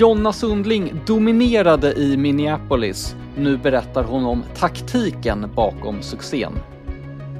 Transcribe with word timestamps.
Jonna 0.00 0.32
Sundling 0.32 0.92
dominerade 1.06 1.92
i 1.92 2.16
Minneapolis. 2.16 3.16
Nu 3.36 3.56
berättar 3.56 4.04
hon 4.04 4.24
om 4.24 4.44
taktiken 4.56 5.50
bakom 5.54 6.02
succén. 6.02 6.52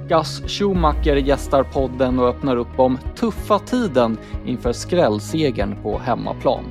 Gus 0.09 0.43
Schumacher 0.46 1.16
gästar 1.16 1.62
podden 1.62 2.18
och 2.18 2.29
öppnar 2.29 2.57
upp 2.57 2.79
om 2.79 2.98
tuffa 3.16 3.59
tiden 3.59 4.18
inför 4.46 4.73
skrällsegern 4.73 5.77
på 5.82 5.98
hemmaplan. 5.98 6.64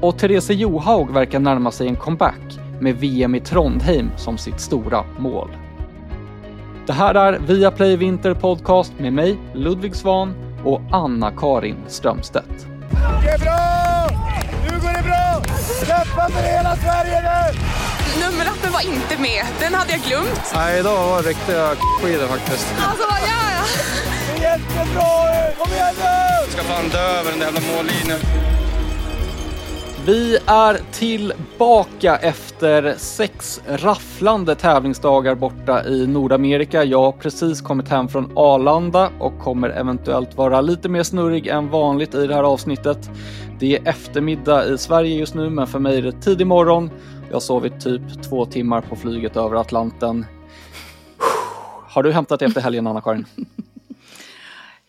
Och 0.00 0.18
Therese 0.18 0.50
Johaug 0.50 1.10
verkar 1.10 1.38
närma 1.38 1.70
sig 1.70 1.88
en 1.88 1.96
comeback 1.96 2.58
med 2.80 2.96
VM 2.96 3.34
i 3.34 3.40
Trondheim 3.40 4.10
som 4.16 4.38
sitt 4.38 4.60
stora 4.60 5.04
mål. 5.18 5.48
Det 6.86 6.92
här 6.92 7.14
är 7.14 7.38
Viaplay 7.38 7.96
Vinter 7.96 8.34
Podcast 8.34 8.92
med 8.98 9.12
mig, 9.12 9.38
Ludvig 9.54 9.94
Svan 9.94 10.34
och 10.64 10.80
Anna-Karin 10.90 11.76
Strömstedt. 11.86 12.66
Det 13.22 13.28
är 13.28 13.38
bra! 13.38 13.80
Nu 14.62 14.80
går 14.80 14.92
det 14.92 15.02
bra! 15.02 15.69
Kämpa 15.86 16.28
för 16.30 16.42
hela 16.42 16.76
Sverige 16.76 17.22
nu! 17.22 17.60
Nummerlappen 18.24 18.72
var 18.72 18.80
inte 18.80 19.16
med. 19.18 19.44
Den 19.60 19.74
hade 19.74 19.92
jag 19.92 20.00
glömt. 20.00 20.52
Nej, 20.54 20.78
idag 20.80 21.06
var 21.08 21.22
det 21.22 21.28
riktiga 21.28 21.74
skidor 22.02 22.28
faktiskt. 22.28 22.66
Alltså, 22.88 23.04
vad 23.10 23.20
gör 23.20 23.50
jag? 23.56 23.66
Det 24.36 24.44
är 24.46 24.50
jättebra! 24.52 25.52
Kom 25.58 25.72
igen 25.72 25.94
nu! 25.98 26.04
Jag 26.42 26.52
ska 26.52 26.62
fan 26.62 26.88
dö 26.88 26.98
över 27.18 27.30
den 27.30 27.38
där 27.38 27.46
jävla 27.46 27.60
mållinjen. 27.76 28.20
Vi 30.06 30.38
är 30.46 30.92
tillbaka 30.92 32.16
efter 32.16 32.94
sex 32.98 33.62
rafflande 33.66 34.54
tävlingsdagar 34.54 35.34
borta 35.34 35.84
i 35.84 36.06
Nordamerika. 36.06 36.84
Jag 36.84 37.02
har 37.02 37.12
precis 37.12 37.60
kommit 37.60 37.88
hem 37.88 38.08
från 38.08 38.32
Arlanda 38.36 39.10
och 39.18 39.38
kommer 39.38 39.68
eventuellt 39.68 40.36
vara 40.36 40.60
lite 40.60 40.88
mer 40.88 41.02
snurrig 41.02 41.46
än 41.46 41.68
vanligt 41.68 42.14
i 42.14 42.26
det 42.26 42.34
här 42.34 42.42
avsnittet. 42.42 43.10
Det 43.58 43.76
är 43.76 43.88
eftermiddag 43.88 44.66
i 44.66 44.78
Sverige 44.78 45.14
just 45.14 45.34
nu, 45.34 45.50
men 45.50 45.66
för 45.66 45.78
mig 45.78 45.98
är 45.98 46.02
det 46.02 46.12
tidig 46.12 46.46
morgon. 46.46 46.90
Jag 47.28 47.34
har 47.34 47.40
sovit 47.40 47.80
typ 47.80 48.22
två 48.22 48.46
timmar 48.46 48.80
på 48.80 48.96
flyget 48.96 49.36
över 49.36 49.56
Atlanten. 49.56 50.26
Har 51.88 52.02
du 52.02 52.12
hämtat 52.12 52.38
dig 52.38 52.48
efter 52.48 52.60
helgen, 52.60 52.86
Anna-Karin? 52.86 53.24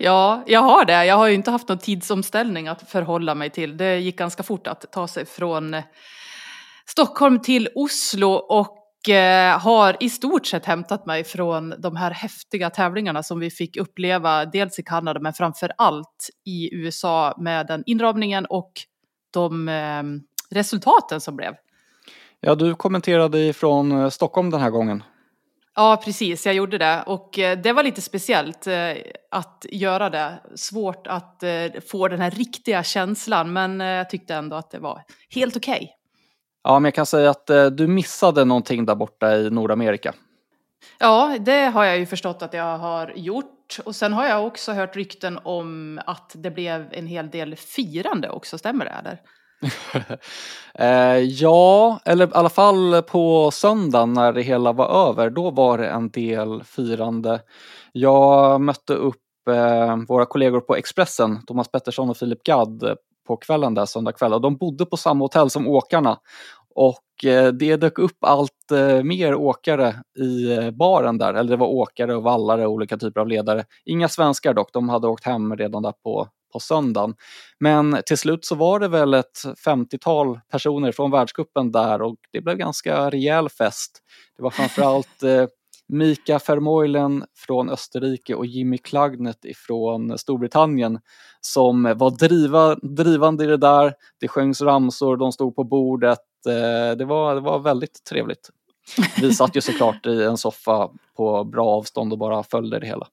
Ja, 0.04 0.44
jag 0.48 0.62
har 0.62 0.86
det. 0.86 1.06
Jag 1.06 1.16
har 1.16 1.28
ju 1.28 1.34
inte 1.34 1.52
haft 1.52 1.70
någon 1.70 1.78
tidsomställning 1.78 2.68
att 2.68 2.90
förhålla 2.90 3.36
mig 3.36 3.50
till. 3.50 3.78
Det 3.78 4.00
gick 4.00 4.18
ganska 4.18 4.44
fort 4.44 4.68
att 4.68 4.92
ta 4.92 5.08
sig 5.08 5.26
från 5.26 5.74
eh, 5.74 5.84
Stockholm 6.86 7.40
till 7.40 7.70
Oslo 7.76 8.32
och 8.32 9.10
eh, 9.10 9.60
har 9.60 9.98
i 10.00 10.10
stort 10.10 10.46
sett 10.46 10.66
hämtat 10.66 11.06
mig 11.06 11.24
från 11.24 11.74
de 11.78 11.96
här 11.96 12.12
häftiga 12.12 12.70
tävlingarna 12.70 13.24
som 13.24 13.40
vi 13.40 13.50
fick 13.50 13.78
uppleva 13.78 14.46
dels 14.46 14.80
i 14.80 14.84
Kanada 14.84 15.20
men 15.20 15.34
framför 15.34 15.72
allt 15.78 16.30
i 16.46 16.76
USA 16.76 17.36
med 17.38 17.68
den 17.68 17.84
inramningen 17.86 18.46
och 18.46 18.72
de 19.34 19.70
eh, 19.70 20.04
resultaten 20.56 21.22
som 21.22 21.36
blev. 21.36 21.54
Ja, 22.40 22.56
du 22.56 22.76
kommenterade 22.76 23.40
ifrån 23.40 24.12
Stockholm 24.12 24.50
den 24.50 24.62
här 24.62 24.70
gången. 24.70 25.04
Ja, 25.76 26.02
precis, 26.06 26.46
jag 26.46 26.56
gjorde 26.56 26.78
det. 26.78 27.04
Och 27.06 27.40
eh, 27.40 27.58
det 27.58 27.74
var 27.74 27.84
lite 27.84 28.02
speciellt 28.02 28.68
eh, 28.68 28.92
att 29.32 29.66
göra 29.70 30.10
det. 30.10 30.40
Svårt 30.56 31.08
att 31.08 31.44
eh, 31.44 31.66
få 31.92 32.08
den 32.08 32.22
här 32.22 32.32
riktiga 32.32 32.84
känslan, 32.84 33.54
men 33.54 33.80
jag 33.80 34.10
tyckte 34.10 34.36
ändå 34.36 34.56
att 34.56 34.72
det 34.72 34.80
var 34.80 35.04
helt 35.30 35.58
okej. 35.58 35.76
Okay. 35.76 35.88
Ja, 36.64 36.80
men 36.80 36.86
jag 36.86 36.94
kan 36.94 37.06
säga 37.06 37.30
att 37.30 37.48
du 37.72 37.88
missade 37.88 38.46
någonting 38.46 38.86
där 38.86 38.96
borta 38.96 39.36
i 39.36 39.50
Nordamerika. 39.50 40.14
Ja, 41.00 41.38
det 41.40 41.66
har 41.66 41.86
jag 41.86 42.00
ju 42.00 42.06
förstått 42.06 42.42
att 42.42 42.54
jag 42.54 42.78
har 42.78 43.14
gjort. 43.16 43.78
Och 43.86 43.96
sen 43.96 44.14
har 44.14 44.26
jag 44.26 44.48
också 44.48 44.72
hört 44.72 44.96
rykten 44.96 45.40
om 45.44 46.02
att 46.06 46.32
det 46.36 46.52
blev 46.52 46.88
en 46.92 47.08
hel 47.08 47.30
del 47.30 47.56
firande 47.56 48.30
också, 48.30 48.58
stämmer 48.58 48.86
det 48.86 48.92
eller? 48.92 49.20
eh, 50.74 51.18
ja, 51.18 52.00
eller 52.06 52.28
i 52.28 52.32
alla 52.34 52.50
fall 52.50 53.02
på 53.02 53.52
söndagen 53.52 54.14
när 54.14 54.34
det 54.34 54.42
hela 54.42 54.74
var 54.74 55.10
över, 55.10 55.30
då 55.30 55.52
var 55.52 55.78
det 55.78 55.88
en 55.88 56.10
del 56.10 56.64
firande. 56.64 57.42
Jag 57.92 58.62
mötte 58.62 58.94
upp 58.94 59.18
eh, 59.50 59.98
våra 60.08 60.26
kollegor 60.26 60.60
på 60.60 60.76
Expressen, 60.76 61.46
Thomas 61.46 61.72
Pettersson 61.72 62.10
och 62.10 62.18
Filip 62.18 62.44
Gadd, 62.44 62.98
på 63.28 63.38
kvällen 63.38 63.74
där, 63.74 63.86
söndag 63.86 64.12
kväll. 64.12 64.34
Och 64.34 64.42
de 64.42 64.58
bodde 64.58 64.86
på 64.86 64.98
samma 64.98 65.24
hotell 65.24 65.50
som 65.50 65.68
åkarna. 65.68 66.18
Och 66.76 67.26
eh, 67.26 67.48
det 67.48 67.76
dök 67.76 68.00
upp 68.00 68.18
allt 68.22 68.72
eh, 68.72 69.04
mer 69.04 69.36
åkare 69.36 69.96
i 70.20 70.52
eh, 70.52 70.72
baren 70.72 71.18
där, 71.18 71.34
eller 71.34 71.50
det 71.50 71.58
var 71.58 71.68
åkare 71.68 72.16
och 72.16 72.24
vallare 72.24 72.68
och 72.68 72.74
olika 72.74 72.98
typer 72.98 73.22
av 73.22 73.28
ledare. 73.28 73.66
Inga 73.86 74.10
svenskar 74.10 74.54
dock, 74.54 74.74
de 74.74 74.90
hade 74.90 75.08
åkt 75.08 75.26
hem 75.26 75.56
redan 75.56 75.84
där 75.84 75.94
på 76.04 76.28
på 76.54 76.60
söndagen. 76.60 77.14
Men 77.60 78.02
till 78.06 78.18
slut 78.18 78.46
så 78.46 78.56
var 78.56 78.80
det 78.80 78.88
väl 78.88 79.14
ett 79.14 79.42
50-tal 79.66 80.40
personer 80.52 80.92
från 80.92 81.12
världskuppen 81.12 81.72
där 81.72 82.02
och 82.02 82.16
det 82.32 82.42
blev 82.42 82.58
ganska 82.58 83.10
rejäl 83.10 83.50
fest. 83.50 84.00
Det 84.38 84.44
var 84.44 84.50
framförallt 84.50 85.24
eh, 85.24 85.46
Mika 85.88 86.40
Vermeulen 86.48 87.24
från 87.36 87.70
Österrike 87.70 88.36
och 88.36 88.46
Jimmy 88.46 88.78
Klagnet 88.78 89.46
ifrån 89.46 90.18
Storbritannien 90.18 91.00
som 91.42 91.84
var 91.84 92.12
driva, 92.12 92.76
drivande 92.76 93.44
i 93.44 93.48
det 93.48 93.58
där. 93.58 93.94
Det 94.20 94.28
sjöngs 94.28 94.62
ramsor, 94.62 95.18
de 95.18 95.32
stod 95.32 95.56
på 95.56 95.64
bordet. 95.64 96.20
Eh, 96.48 96.98
det, 96.98 97.06
var, 97.06 97.36
det 97.36 97.42
var 97.42 97.60
väldigt 97.60 98.04
trevligt. 98.10 98.50
Vi 99.22 99.34
satt 99.34 99.56
ju 99.56 99.62
såklart 99.62 100.06
i 100.06 100.24
en 100.24 100.38
soffa 100.38 100.90
på 101.18 101.44
bra 101.44 101.70
avstånd 101.70 102.14
och 102.14 102.20
bara 102.20 102.44
följde 102.44 102.80
det 102.80 102.88
hela. 102.88 103.08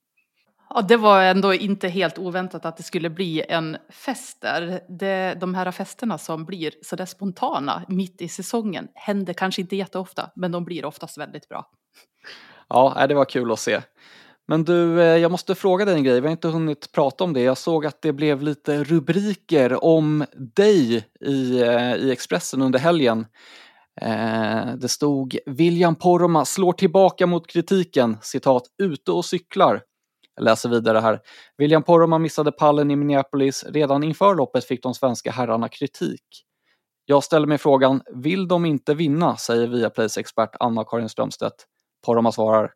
Ja, 0.71 0.83
det 0.83 0.97
var 0.97 1.23
ändå 1.23 1.55
inte 1.55 1.89
helt 1.89 2.19
oväntat 2.19 2.65
att 2.65 2.77
det 2.77 2.83
skulle 2.83 3.11
bli 3.11 3.45
en 3.49 3.77
fest 3.91 4.41
där. 4.41 4.81
Det, 4.89 5.37
de 5.41 5.55
här 5.55 5.71
festerna 5.71 6.19
som 6.19 6.45
blir 6.45 6.75
sådär 6.83 7.06
spontana 7.06 7.83
mitt 7.89 8.23
i 8.23 8.29
säsongen 8.29 8.89
händer 8.95 9.33
kanske 9.33 9.61
inte 9.61 9.77
jätteofta, 9.77 10.31
men 10.37 10.53
de 10.53 10.65
blir 10.65 10.84
oftast 10.84 11.19
väldigt 11.19 11.49
bra. 11.49 11.67
Ja, 12.69 13.06
det 13.09 13.15
var 13.15 13.25
kul 13.25 13.53
att 13.53 13.59
se. 13.59 13.81
Men 14.49 14.65
du, 14.65 15.01
eh, 15.03 15.17
jag 15.17 15.31
måste 15.31 15.55
fråga 15.55 15.84
dig 15.84 15.95
en 15.95 16.05
grej, 16.05 16.21
vi 16.21 16.27
har 16.27 16.33
inte 16.33 16.49
hunnit 16.49 16.93
prata 16.93 17.25
om 17.25 17.33
det. 17.33 17.41
Jag 17.41 17.59
såg 17.59 17.87
att 17.87 18.03
det 18.03 18.12
blev 18.12 18.43
lite 18.43 18.85
rubriker 18.85 19.85
om 19.85 20.25
dig 20.56 21.06
i, 21.21 21.62
eh, 21.62 21.95
i 21.95 22.11
Expressen 22.11 22.62
under 22.62 22.79
helgen. 22.79 23.27
Eh, 24.00 24.75
det 24.77 24.89
stod 24.89 25.39
William 25.47 25.95
Poromaa 25.95 26.45
slår 26.45 26.73
tillbaka 26.73 27.27
mot 27.27 27.47
kritiken, 27.47 28.17
citat, 28.23 28.62
ute 28.83 29.12
och 29.12 29.25
cyklar. 29.25 29.83
Jag 30.38 30.44
läser 30.44 30.69
vidare 30.69 30.99
här. 30.99 31.21
William 31.56 31.82
Poromaa 31.82 32.19
missade 32.19 32.53
pallen 32.53 32.91
i 32.91 32.97
Minneapolis. 32.97 33.65
Redan 33.69 34.04
inför 34.04 34.34
loppet 34.34 34.65
fick 34.65 34.82
de 34.82 34.94
svenska 34.94 35.31
herrarna 35.31 35.69
kritik. 35.69 36.22
Jag 37.04 37.25
ställer 37.25 37.47
mig 37.47 37.59
frågan, 37.59 38.03
vill 38.15 38.49
de 38.49 38.65
inte 38.65 38.94
vinna? 38.94 39.37
säger 39.37 39.66
Viaplays 39.66 40.19
expert 40.19 40.50
Anna-Karin 40.60 41.09
Strömstedt. 41.09 41.54
Poromaa 42.06 42.32
svarar, 42.32 42.72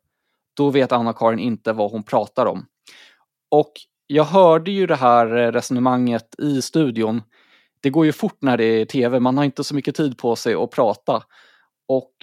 då 0.53 0.69
vet 0.69 0.91
Anna-Karin 0.91 1.39
inte 1.39 1.73
vad 1.73 1.91
hon 1.91 2.03
pratar 2.03 2.45
om. 2.45 2.65
Och 3.51 3.71
jag 4.07 4.23
hörde 4.23 4.71
ju 4.71 4.87
det 4.87 4.95
här 4.95 5.35
eh, 5.35 5.51
resonemanget 5.51 6.39
i 6.39 6.61
studion. 6.61 7.21
Det 7.81 7.89
går 7.89 8.05
ju 8.05 8.11
fort 8.11 8.37
när 8.41 8.57
det 8.57 8.65
är 8.65 8.85
tv, 8.85 9.19
man 9.19 9.37
har 9.37 9.45
inte 9.45 9.63
så 9.63 9.75
mycket 9.75 9.95
tid 9.95 10.17
på 10.17 10.35
sig 10.35 10.53
att 10.53 10.71
prata. 10.71 11.23
Och 11.87 12.13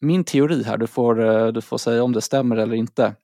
min 0.00 0.24
teori 0.24 0.62
här, 0.62 0.76
du 0.76 0.86
får, 0.86 1.26
eh, 1.26 1.46
du 1.46 1.60
får 1.60 1.78
säga 1.78 2.02
om 2.02 2.12
det 2.12 2.20
stämmer 2.20 2.56
eller 2.56 2.74
inte, 2.74 3.14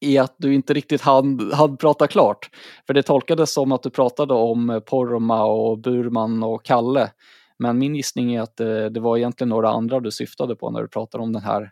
är 0.00 0.20
att 0.20 0.34
du 0.38 0.54
inte 0.54 0.74
riktigt 0.74 1.00
hann, 1.00 1.52
hann 1.52 1.76
prata 1.76 2.06
klart. 2.06 2.50
För 2.86 2.94
det 2.94 3.02
tolkades 3.02 3.52
som 3.52 3.72
att 3.72 3.82
du 3.82 3.90
pratade 3.90 4.34
om 4.34 4.70
eh, 4.70 4.80
Porma 4.80 5.44
och 5.44 5.78
Burman 5.78 6.42
och 6.42 6.64
Kalle. 6.64 7.10
Men 7.58 7.78
min 7.78 7.96
gissning 7.96 8.34
är 8.34 8.40
att 8.40 8.56
det, 8.56 8.90
det 8.90 9.00
var 9.00 9.16
egentligen 9.16 9.48
några 9.48 9.70
andra 9.70 10.00
du 10.00 10.10
syftade 10.10 10.56
på 10.56 10.70
när 10.70 10.82
du 10.82 10.88
pratade 10.88 11.24
om 11.24 11.32
den 11.32 11.42
här 11.42 11.70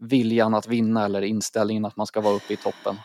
viljan 0.00 0.54
att 0.54 0.68
vinna 0.68 1.04
eller 1.04 1.22
inställningen 1.22 1.84
att 1.84 1.96
man 1.96 2.06
ska 2.06 2.20
vara 2.20 2.34
uppe 2.34 2.52
i 2.52 2.56
toppen. 2.56 2.96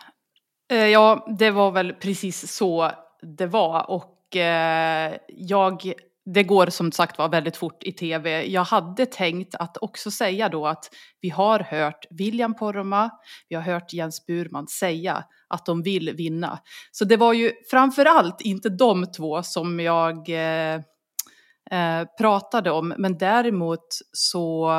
Eh, 0.71 0.87
ja, 0.87 1.27
det 1.39 1.51
var 1.51 1.71
väl 1.71 1.93
precis 1.93 2.51
så 2.51 2.91
det 3.21 3.47
var 3.47 3.89
och 3.89 4.35
eh, 4.35 5.13
jag 5.27 5.93
det 6.25 6.43
går 6.43 6.67
som 6.67 6.91
sagt 6.91 7.17
var 7.17 7.29
väldigt 7.29 7.57
fort 7.57 7.83
i 7.83 7.91
tv. 7.91 8.45
Jag 8.45 8.63
hade 8.63 9.05
tänkt 9.05 9.55
att 9.55 9.77
också 9.77 10.11
säga 10.11 10.49
då 10.49 10.67
att 10.67 10.89
vi 11.21 11.29
har 11.29 11.59
hört 11.59 12.05
William 12.09 12.53
Poromaa, 12.53 13.09
vi 13.49 13.55
har 13.55 13.63
hört 13.63 13.93
Jens 13.93 14.25
Burman 14.25 14.67
säga 14.67 15.23
att 15.47 15.65
de 15.65 15.83
vill 15.83 16.15
vinna. 16.15 16.59
Så 16.91 17.05
det 17.05 17.17
var 17.17 17.33
ju 17.33 17.51
framförallt 17.71 18.41
inte 18.41 18.69
de 18.69 19.11
två 19.11 19.43
som 19.43 19.79
jag 19.79 20.29
eh, 20.29 20.81
eh, 21.71 22.07
pratade 22.17 22.71
om, 22.71 22.93
men 22.97 23.17
däremot 23.17 23.87
så 24.11 24.71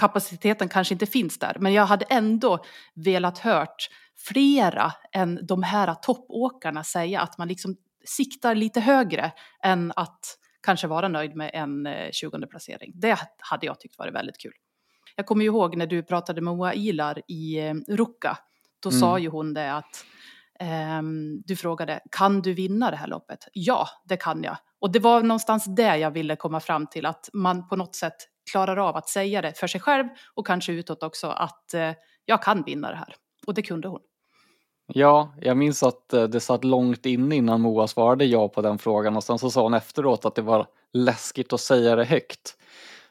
kapaciteten 0.00 0.68
kanske 0.68 0.94
inte 0.94 1.06
finns 1.06 1.38
där. 1.38 1.56
Men 1.60 1.72
jag 1.72 1.86
hade 1.86 2.04
ändå 2.04 2.64
velat 2.94 3.38
hört 3.38 3.88
flera 4.28 4.92
än 5.12 5.46
de 5.46 5.62
här 5.62 5.94
toppåkarna 5.94 6.84
säga 6.84 7.20
att 7.20 7.38
man 7.38 7.48
liksom 7.48 7.76
siktar 8.04 8.54
lite 8.54 8.80
högre 8.80 9.32
än 9.62 9.92
att 9.96 10.38
kanske 10.68 10.86
vara 10.86 11.08
nöjd 11.08 11.36
med 11.36 11.50
en 11.54 11.88
20 12.12 12.36
eh, 12.36 12.46
placering. 12.46 12.92
Det 12.94 13.18
hade 13.38 13.66
jag 13.66 13.80
tyckt 13.80 13.98
varit 13.98 14.14
väldigt 14.14 14.38
kul. 14.38 14.52
Jag 15.16 15.26
kommer 15.26 15.44
ihåg 15.44 15.76
när 15.76 15.86
du 15.86 16.02
pratade 16.02 16.40
med 16.40 16.56
Moa 16.56 16.74
Ilar 16.74 17.22
i 17.28 17.58
eh, 17.58 17.74
Ruka. 17.88 18.38
Då 18.82 18.88
mm. 18.88 19.00
sa 19.00 19.18
ju 19.18 19.28
hon 19.28 19.54
det 19.54 19.72
att 19.72 20.04
Ehm, 20.60 21.42
du 21.44 21.56
frågade, 21.56 22.00
kan 22.10 22.42
du 22.42 22.54
vinna 22.54 22.90
det 22.90 22.96
här 22.96 23.06
loppet? 23.06 23.48
Ja, 23.52 23.88
det 24.04 24.16
kan 24.16 24.42
jag. 24.42 24.56
Och 24.80 24.92
det 24.92 24.98
var 24.98 25.22
någonstans 25.22 25.64
det 25.64 25.96
jag 25.96 26.10
ville 26.10 26.36
komma 26.36 26.60
fram 26.60 26.86
till, 26.86 27.06
att 27.06 27.28
man 27.32 27.68
på 27.68 27.76
något 27.76 27.94
sätt 27.94 28.16
klarar 28.52 28.76
av 28.76 28.96
att 28.96 29.08
säga 29.08 29.42
det 29.42 29.58
för 29.58 29.66
sig 29.66 29.80
själv 29.80 30.06
och 30.34 30.46
kanske 30.46 30.72
utåt 30.72 31.02
också 31.02 31.26
att 31.26 31.74
eh, 31.74 31.92
jag 32.24 32.42
kan 32.42 32.62
vinna 32.62 32.90
det 32.90 32.96
här. 32.96 33.14
Och 33.46 33.54
det 33.54 33.62
kunde 33.62 33.88
hon. 33.88 34.00
Ja, 34.94 35.34
jag 35.40 35.56
minns 35.56 35.82
att 35.82 36.12
eh, 36.12 36.24
det 36.24 36.40
satt 36.40 36.64
långt 36.64 37.06
in 37.06 37.32
innan 37.32 37.60
Moa 37.60 37.86
svarade 37.86 38.24
ja 38.24 38.48
på 38.48 38.62
den 38.62 38.78
frågan 38.78 39.16
och 39.16 39.24
sen 39.24 39.38
så 39.38 39.50
sa 39.50 39.62
hon 39.62 39.74
efteråt 39.74 40.24
att 40.24 40.34
det 40.34 40.42
var 40.42 40.66
läskigt 40.92 41.52
att 41.52 41.60
säga 41.60 41.96
det 41.96 42.04
högt. 42.04 42.56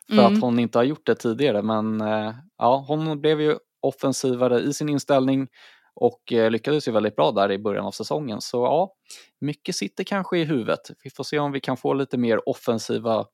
För 0.07 0.19
mm. 0.19 0.25
att 0.25 0.41
hon 0.41 0.59
inte 0.59 0.77
har 0.77 0.83
gjort 0.83 1.06
det 1.06 1.15
tidigare 1.15 1.62
men 1.62 2.01
eh, 2.01 2.33
ja, 2.57 2.85
hon 2.88 3.21
blev 3.21 3.41
ju 3.41 3.57
offensivare 3.81 4.59
i 4.59 4.74
sin 4.74 4.89
inställning 4.89 5.47
och 5.95 6.33
eh, 6.33 6.51
lyckades 6.51 6.88
ju 6.88 6.91
väldigt 6.91 7.15
bra 7.15 7.31
där 7.31 7.51
i 7.51 7.59
början 7.59 7.85
av 7.85 7.91
säsongen. 7.91 8.41
Så 8.41 8.57
ja, 8.57 8.94
mycket 9.41 9.75
sitter 9.75 10.03
kanske 10.03 10.38
i 10.38 10.44
huvudet. 10.44 10.91
Vi 11.03 11.09
får 11.09 11.23
se 11.23 11.39
om 11.39 11.51
vi 11.51 11.59
kan 11.59 11.77
få 11.77 11.94
lite 11.94 12.18
mer 12.18 12.50
offensiva 12.50 13.25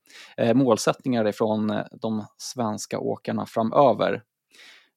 målsättningar 0.54 1.28
ifrån 1.28 1.74
de 1.92 2.26
svenska 2.38 3.00
åkarna 3.00 3.46
framöver. 3.46 4.24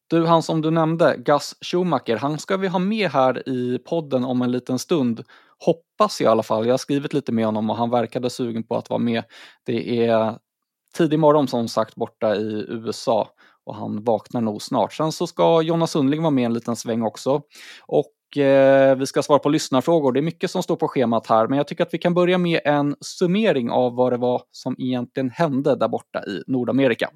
Du, 0.08 0.26
han 0.26 0.42
som 0.42 0.60
du 0.60 0.70
nämnde, 0.70 1.16
Gus 1.18 1.54
Schumacher, 1.60 2.16
han 2.16 2.38
ska 2.38 2.56
vi 2.56 2.68
ha 2.68 2.78
med 2.78 3.10
här 3.10 3.48
i 3.48 3.78
podden 3.78 4.24
om 4.24 4.42
en 4.42 4.52
liten 4.52 4.78
stund. 4.78 5.22
Hoppas 5.58 6.20
jag 6.20 6.28
i 6.28 6.30
alla 6.30 6.42
fall. 6.42 6.66
Jag 6.66 6.72
har 6.72 6.78
skrivit 6.78 7.12
lite 7.12 7.32
med 7.32 7.44
honom 7.44 7.70
och 7.70 7.76
han 7.76 7.90
verkade 7.90 8.30
sugen 8.30 8.62
på 8.62 8.76
att 8.76 8.90
vara 8.90 8.98
med. 8.98 9.24
Det 9.64 10.06
är 10.06 10.38
tidig 10.96 11.18
morgon 11.18 11.48
som 11.48 11.68
sagt 11.68 11.94
borta 11.94 12.36
i 12.36 12.66
USA 12.68 13.28
och 13.64 13.74
han 13.74 14.04
vaknar 14.04 14.40
nog 14.40 14.62
snart. 14.62 14.92
Sen 14.92 15.12
så 15.12 15.26
ska 15.26 15.62
Jonna 15.62 15.86
Sundling 15.86 16.22
vara 16.22 16.30
med 16.30 16.44
en 16.44 16.54
liten 16.54 16.76
sväng 16.76 17.02
också. 17.02 17.42
Och 17.86 18.36
eh, 18.38 18.96
vi 18.96 19.06
ska 19.06 19.22
svara 19.22 19.38
på 19.38 19.48
lyssnarfrågor. 19.48 20.12
Det 20.12 20.20
är 20.20 20.22
mycket 20.22 20.50
som 20.50 20.62
står 20.62 20.76
på 20.76 20.88
schemat 20.88 21.26
här, 21.26 21.46
men 21.48 21.56
jag 21.56 21.68
tycker 21.68 21.82
att 21.82 21.94
vi 21.94 21.98
kan 21.98 22.14
börja 22.14 22.38
med 22.38 22.60
en 22.64 22.96
summering 23.00 23.70
av 23.70 23.94
vad 23.94 24.12
det 24.12 24.16
var 24.16 24.42
som 24.50 24.76
egentligen 24.78 25.30
hände 25.30 25.76
där 25.76 25.88
borta 25.88 26.24
i 26.24 26.42
Nordamerika. 26.46 27.10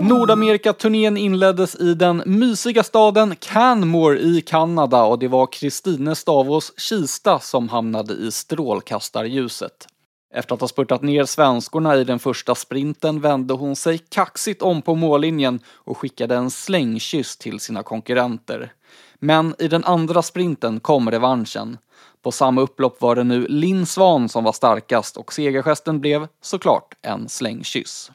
Nordamerikaturnén 0.00 1.16
inleddes 1.16 1.74
i 1.80 1.94
den 1.94 2.22
mysiga 2.26 2.82
staden 2.82 3.36
Canmore 3.36 4.18
i 4.18 4.40
Kanada 4.40 5.02
och 5.02 5.18
det 5.18 5.28
var 5.28 5.46
Kristine 5.46 6.14
Stavås 6.14 6.72
Kista 6.76 7.40
som 7.40 7.68
hamnade 7.68 8.14
i 8.14 8.30
strålkastarljuset. 8.30 9.88
Efter 10.34 10.54
att 10.54 10.60
ha 10.60 10.68
spurtat 10.68 11.02
ner 11.02 11.24
svenskorna 11.24 11.96
i 11.96 12.04
den 12.04 12.18
första 12.18 12.54
sprinten 12.54 13.20
vände 13.20 13.54
hon 13.54 13.76
sig 13.76 13.98
kaxigt 13.98 14.62
om 14.62 14.82
på 14.82 14.94
mållinjen 14.94 15.60
och 15.66 15.98
skickade 15.98 16.36
en 16.36 16.50
slängkyss 16.50 17.36
till 17.36 17.60
sina 17.60 17.82
konkurrenter. 17.82 18.72
Men 19.18 19.54
i 19.58 19.68
den 19.68 19.84
andra 19.84 20.22
sprinten 20.22 20.80
kom 20.80 21.10
revanschen. 21.10 21.78
På 22.22 22.32
samma 22.32 22.60
upplopp 22.60 23.00
var 23.00 23.16
det 23.16 23.24
nu 23.24 23.46
Linn 23.48 23.86
Svan 23.86 24.28
som 24.28 24.44
var 24.44 24.52
starkast 24.52 25.16
och 25.16 25.32
segergesten 25.32 26.00
blev 26.00 26.28
såklart 26.42 26.94
en 27.02 27.28
slängkyss. 27.28 28.10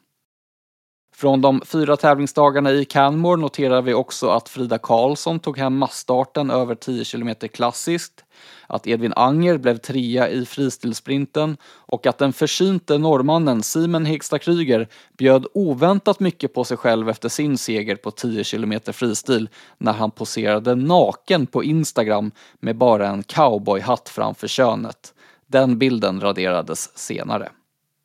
Från 1.19 1.41
de 1.41 1.61
fyra 1.65 1.97
tävlingsdagarna 1.97 2.71
i 2.71 2.85
Canmore 2.85 3.41
noterar 3.41 3.81
vi 3.81 3.93
också 3.93 4.29
att 4.29 4.49
Frida 4.49 4.77
Karlsson 4.77 5.39
tog 5.39 5.57
hem 5.57 5.77
massstarten 5.77 6.51
över 6.51 6.75
10 6.75 7.05
km 7.05 7.35
klassiskt, 7.53 8.23
att 8.67 8.87
Edvin 8.87 9.13
Anger 9.15 9.57
blev 9.57 9.77
trea 9.77 10.29
i 10.29 10.45
fristilsprinten 10.45 11.57
och 11.65 12.07
att 12.07 12.17
den 12.17 12.33
försynte 12.33 12.97
norrmannen 12.97 13.63
Simen 13.63 14.05
Hegstad 14.05 14.39
Kryger 14.39 14.87
bjöd 15.17 15.45
oväntat 15.53 16.19
mycket 16.19 16.53
på 16.53 16.63
sig 16.63 16.77
själv 16.77 17.09
efter 17.09 17.29
sin 17.29 17.57
seger 17.57 17.95
på 17.95 18.11
10 18.11 18.43
km 18.43 18.73
fristil 18.93 19.49
när 19.77 19.93
han 19.93 20.11
poserade 20.11 20.75
naken 20.75 21.47
på 21.47 21.63
Instagram 21.63 22.31
med 22.59 22.77
bara 22.77 23.07
en 23.07 23.23
cowboyhatt 23.23 24.09
framför 24.09 24.47
könet. 24.47 25.13
Den 25.47 25.77
bilden 25.77 26.21
raderades 26.21 26.97
senare. 26.97 27.49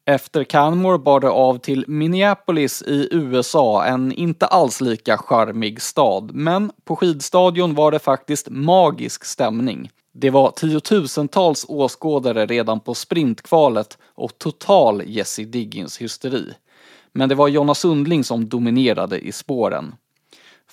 Efter 0.06 0.44
Canmore 0.44 0.98
bar 0.98 1.20
det 1.20 1.30
av 1.30 1.58
till 1.58 1.84
Minneapolis 1.88 2.82
i 2.82 3.08
USA, 3.10 3.84
en 3.84 4.12
inte 4.12 4.46
alls 4.46 4.80
lika 4.80 5.18
charmig 5.18 5.82
stad. 5.82 6.30
Men 6.34 6.72
på 6.84 6.96
skidstadion 6.96 7.74
var 7.74 7.90
det 7.90 7.98
faktiskt 7.98 8.48
magisk 8.50 9.24
stämning. 9.24 9.90
Det 10.12 10.30
var 10.30 10.50
tiotusentals 10.50 11.64
åskådare 11.68 12.46
redan 12.46 12.80
på 12.80 12.94
sprintkvalet 12.94 13.98
och 14.14 14.38
total 14.38 15.02
Jessie 15.06 15.46
Diggins-hysteri. 15.46 16.54
Men 17.12 17.28
det 17.28 17.34
var 17.34 17.48
Jonna 17.48 17.74
Sundling 17.74 18.24
som 18.24 18.48
dominerade 18.48 19.18
i 19.18 19.32
spåren. 19.32 19.94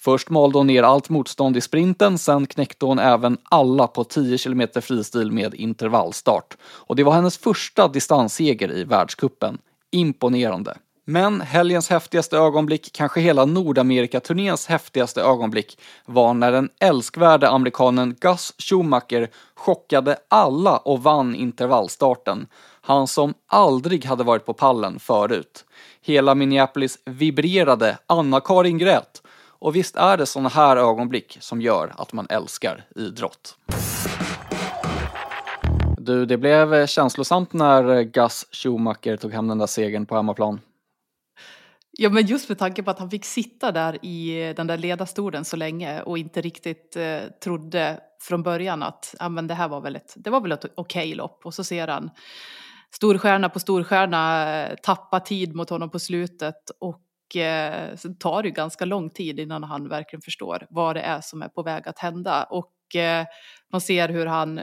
Först 0.04 0.30
malde 0.30 0.58
hon 0.58 0.68
ner 0.68 0.84
allt 0.84 1.10
motstånd 1.10 1.58
i 1.58 1.62
sprinten, 1.62 2.18
sen 2.18 2.48
knäckte 2.48 2.86
hon 2.86 3.00
även 3.00 3.38
alla 3.44 3.88
på 3.88 4.04
10 4.04 4.38
km 4.38 4.68
fristil 4.82 5.32
med 5.32 5.54
intervallstart. 5.54 6.58
Och 6.64 6.96
det 6.96 7.04
var 7.04 7.14
hennes 7.14 7.38
första 7.38 7.88
distansseger 7.88 8.72
i 8.72 8.84
världskuppen. 8.84 9.58
Imponerande. 9.92 10.78
Men 11.06 11.42
helgens 11.42 11.90
häftigaste 11.90 12.38
ögonblick, 12.38 12.90
kanske 12.94 13.22
hela 13.22 13.46
Nordamerikaturnéns 13.46 14.68
häftigaste 14.68 15.22
ögonblick, 15.22 15.80
var 16.06 16.34
när 16.34 16.52
den 16.52 16.70
älskvärde 16.80 17.50
amerikanen 17.50 18.16
Gus 18.20 18.54
Schumacher 18.58 19.30
chockade 19.56 20.18
alla 20.28 20.78
och 20.78 21.04
vann 21.04 21.36
intervallstarten. 21.36 22.48
Han 22.82 23.08
som 23.08 23.34
aldrig 23.48 24.06
hade 24.06 24.24
varit 24.24 24.46
på 24.46 24.54
pallen 24.54 25.00
förut. 25.00 25.66
Hela 26.02 26.36
Minneapolis 26.36 27.00
vibrerade, 27.06 27.98
Anna-Karin 28.08 28.78
grät 28.78 29.21
och 29.62 29.76
visst 29.76 29.96
är 29.96 30.18
det 30.18 30.26
sådana 30.26 30.50
här 30.50 30.78
ögonblick 30.78 31.38
som 31.40 31.62
gör 31.62 31.94
att 31.98 32.14
man 32.14 32.28
älskar 32.30 32.86
idrott. 32.96 33.58
Du, 35.98 36.26
det 36.26 36.38
blev 36.38 36.88
känslosamt 36.88 37.54
när 37.54 38.02
Gus 38.02 38.46
Schumacher 38.52 39.18
tog 39.18 39.34
hem 39.34 39.48
den 39.48 39.58
där 39.58 39.68
segern 39.68 40.06
på 40.06 40.16
hemmaplan. 40.16 40.62
Ja, 41.92 42.10
men 42.10 42.26
just 42.26 42.50
med 42.50 42.60
tanke 42.60 42.84
på 42.84 42.92
att 42.92 43.00
han 43.00 43.10
fick 43.10 43.26
sitta 43.26 43.72
där 43.72 44.06
i 44.06 44.54
den 44.58 44.68
där 44.68 44.78
ledarstolen 44.78 45.46
så 45.46 45.58
länge 45.58 46.02
och 46.02 46.18
inte 46.18 46.42
riktigt 46.42 46.96
eh, 46.96 47.20
trodde 47.44 48.00
från 48.22 48.44
början 48.44 48.84
att 48.84 49.16
ja, 49.20 49.30
men 49.30 49.48
det 49.48 49.54
här 49.54 49.68
var 49.68 49.82
väl 49.82 49.96
ett, 49.96 50.14
det 50.16 50.30
var 50.30 50.42
väl 50.42 50.52
ett 50.52 50.66
okej 50.66 50.76
okay 50.76 51.16
lopp. 51.16 51.46
Och 51.46 51.54
så 51.54 51.64
ser 51.64 51.88
han 51.88 52.10
storstjärna 52.92 53.50
på 53.50 53.60
storstjärna 53.60 54.54
eh, 54.64 54.76
tappa 54.84 55.20
tid 55.20 55.56
mot 55.56 55.70
honom 55.70 55.90
på 55.90 56.00
slutet 56.00 56.70
och 56.80 57.02
eh, 57.36 57.96
sen 57.96 58.18
tar 58.18 58.44
det 58.44 58.50
ganska 58.50 58.86
lång 58.86 59.10
tid 59.10 59.40
innan 59.40 59.64
han 59.64 59.90
verkligen 59.90 60.22
förstår 60.22 60.68
vad 60.70 60.96
det 60.96 61.02
är 61.02 61.22
som 61.22 61.42
är 61.42 61.48
på 61.48 61.64
väg 61.64 61.88
att 61.88 62.00
hända. 62.00 62.44
Och 62.44 62.96
eh, 62.96 63.26
man 63.72 63.82
ser 63.82 64.10
hur 64.10 64.26
han 64.26 64.62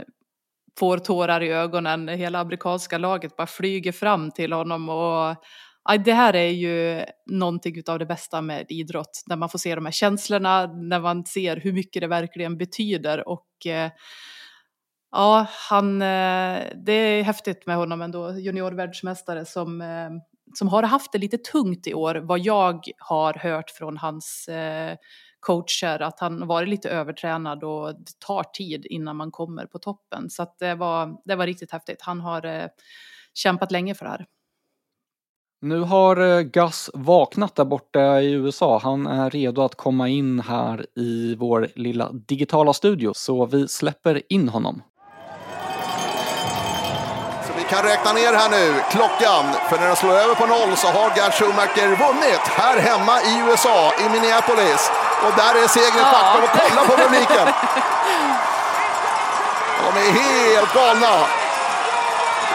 får 0.78 0.98
tårar 0.98 1.42
i 1.42 1.48
ögonen, 1.48 2.08
hela 2.08 2.38
amerikanska 2.38 2.98
laget 2.98 3.36
bara 3.36 3.46
flyger 3.46 3.92
fram 3.92 4.30
till 4.30 4.52
honom. 4.52 4.88
Och 4.88 5.36
ja, 5.84 5.98
det 6.04 6.12
här 6.12 6.36
är 6.36 6.50
ju 6.50 7.04
någonting 7.26 7.82
av 7.88 7.98
det 7.98 8.06
bästa 8.06 8.40
med 8.40 8.66
idrott, 8.68 9.22
när 9.26 9.36
man 9.36 9.48
får 9.48 9.58
se 9.58 9.74
de 9.74 9.84
här 9.84 9.92
känslorna, 9.92 10.66
när 10.66 11.00
man 11.00 11.24
ser 11.24 11.56
hur 11.56 11.72
mycket 11.72 12.00
det 12.00 12.06
verkligen 12.08 12.58
betyder. 12.58 13.28
Och 13.28 13.66
eh, 13.66 13.90
Ja, 15.10 15.46
han, 15.70 16.02
eh, 16.02 16.62
det 16.84 16.92
är 16.92 17.22
häftigt 17.22 17.66
med 17.66 17.76
honom 17.76 18.02
ändå, 18.02 18.32
juniorvärldsmästare 18.32 19.44
som 19.44 19.80
eh, 19.80 20.10
som 20.54 20.68
har 20.68 20.82
haft 20.82 21.12
det 21.12 21.18
lite 21.18 21.38
tungt 21.38 21.86
i 21.86 21.94
år, 21.94 22.14
vad 22.14 22.38
jag 22.38 22.84
har 22.98 23.34
hört 23.34 23.70
från 23.70 23.96
hans 23.96 24.48
eh, 24.48 24.96
coacher, 25.40 26.02
att 26.02 26.20
han 26.20 26.46
varit 26.46 26.68
lite 26.68 26.90
övertränad 26.90 27.64
och 27.64 27.94
det 27.94 28.18
tar 28.26 28.42
tid 28.42 28.86
innan 28.86 29.16
man 29.16 29.30
kommer 29.30 29.66
på 29.66 29.78
toppen. 29.78 30.30
Så 30.30 30.46
det, 30.58 30.74
var, 30.74 31.16
det 31.24 31.36
var 31.36 31.46
riktigt 31.46 31.72
häftigt. 31.72 32.02
Han 32.02 32.20
har 32.20 32.46
eh, 32.46 32.66
kämpat 33.34 33.72
länge 33.72 33.94
för 33.94 34.04
det 34.04 34.10
här. 34.10 34.26
Nu 35.60 35.80
har 35.80 36.16
eh, 36.16 36.40
Gus 36.40 36.90
vaknat 36.94 37.54
där 37.54 37.64
borta 37.64 38.20
i 38.20 38.32
USA. 38.32 38.78
Han 38.82 39.06
är 39.06 39.30
redo 39.30 39.62
att 39.62 39.74
komma 39.74 40.08
in 40.08 40.40
här 40.40 40.86
i 40.96 41.34
vår 41.34 41.68
lilla 41.74 42.12
digitala 42.12 42.72
studio, 42.72 43.12
så 43.14 43.46
vi 43.46 43.68
släpper 43.68 44.22
in 44.32 44.48
honom 44.48 44.82
kan 47.70 47.82
räkna 47.82 48.12
ner 48.12 48.32
här 48.32 48.48
nu, 48.48 48.82
klockan. 48.90 49.44
För 49.68 49.76
när 49.78 49.86
den 49.86 49.96
slår 49.96 50.12
över 50.12 50.34
på 50.34 50.46
noll 50.46 50.76
så 50.76 50.88
har 50.88 51.10
Gerd 51.16 51.34
Schumacher 51.34 51.88
vunnit 52.04 52.44
här 52.60 52.76
hemma 52.76 53.20
i 53.22 53.32
USA, 53.46 53.92
i 53.98 54.08
Minneapolis. 54.08 54.90
Och 55.24 55.32
där 55.36 55.62
är 55.62 55.68
segern 55.68 56.04
ett 56.04 56.14
faktum. 56.16 56.42
Och 56.44 56.50
kolla 56.60 56.82
på 56.88 56.96
publiken! 57.02 57.48
De 59.84 60.00
är 60.00 60.10
helt 60.12 60.74
galna. 60.74 61.16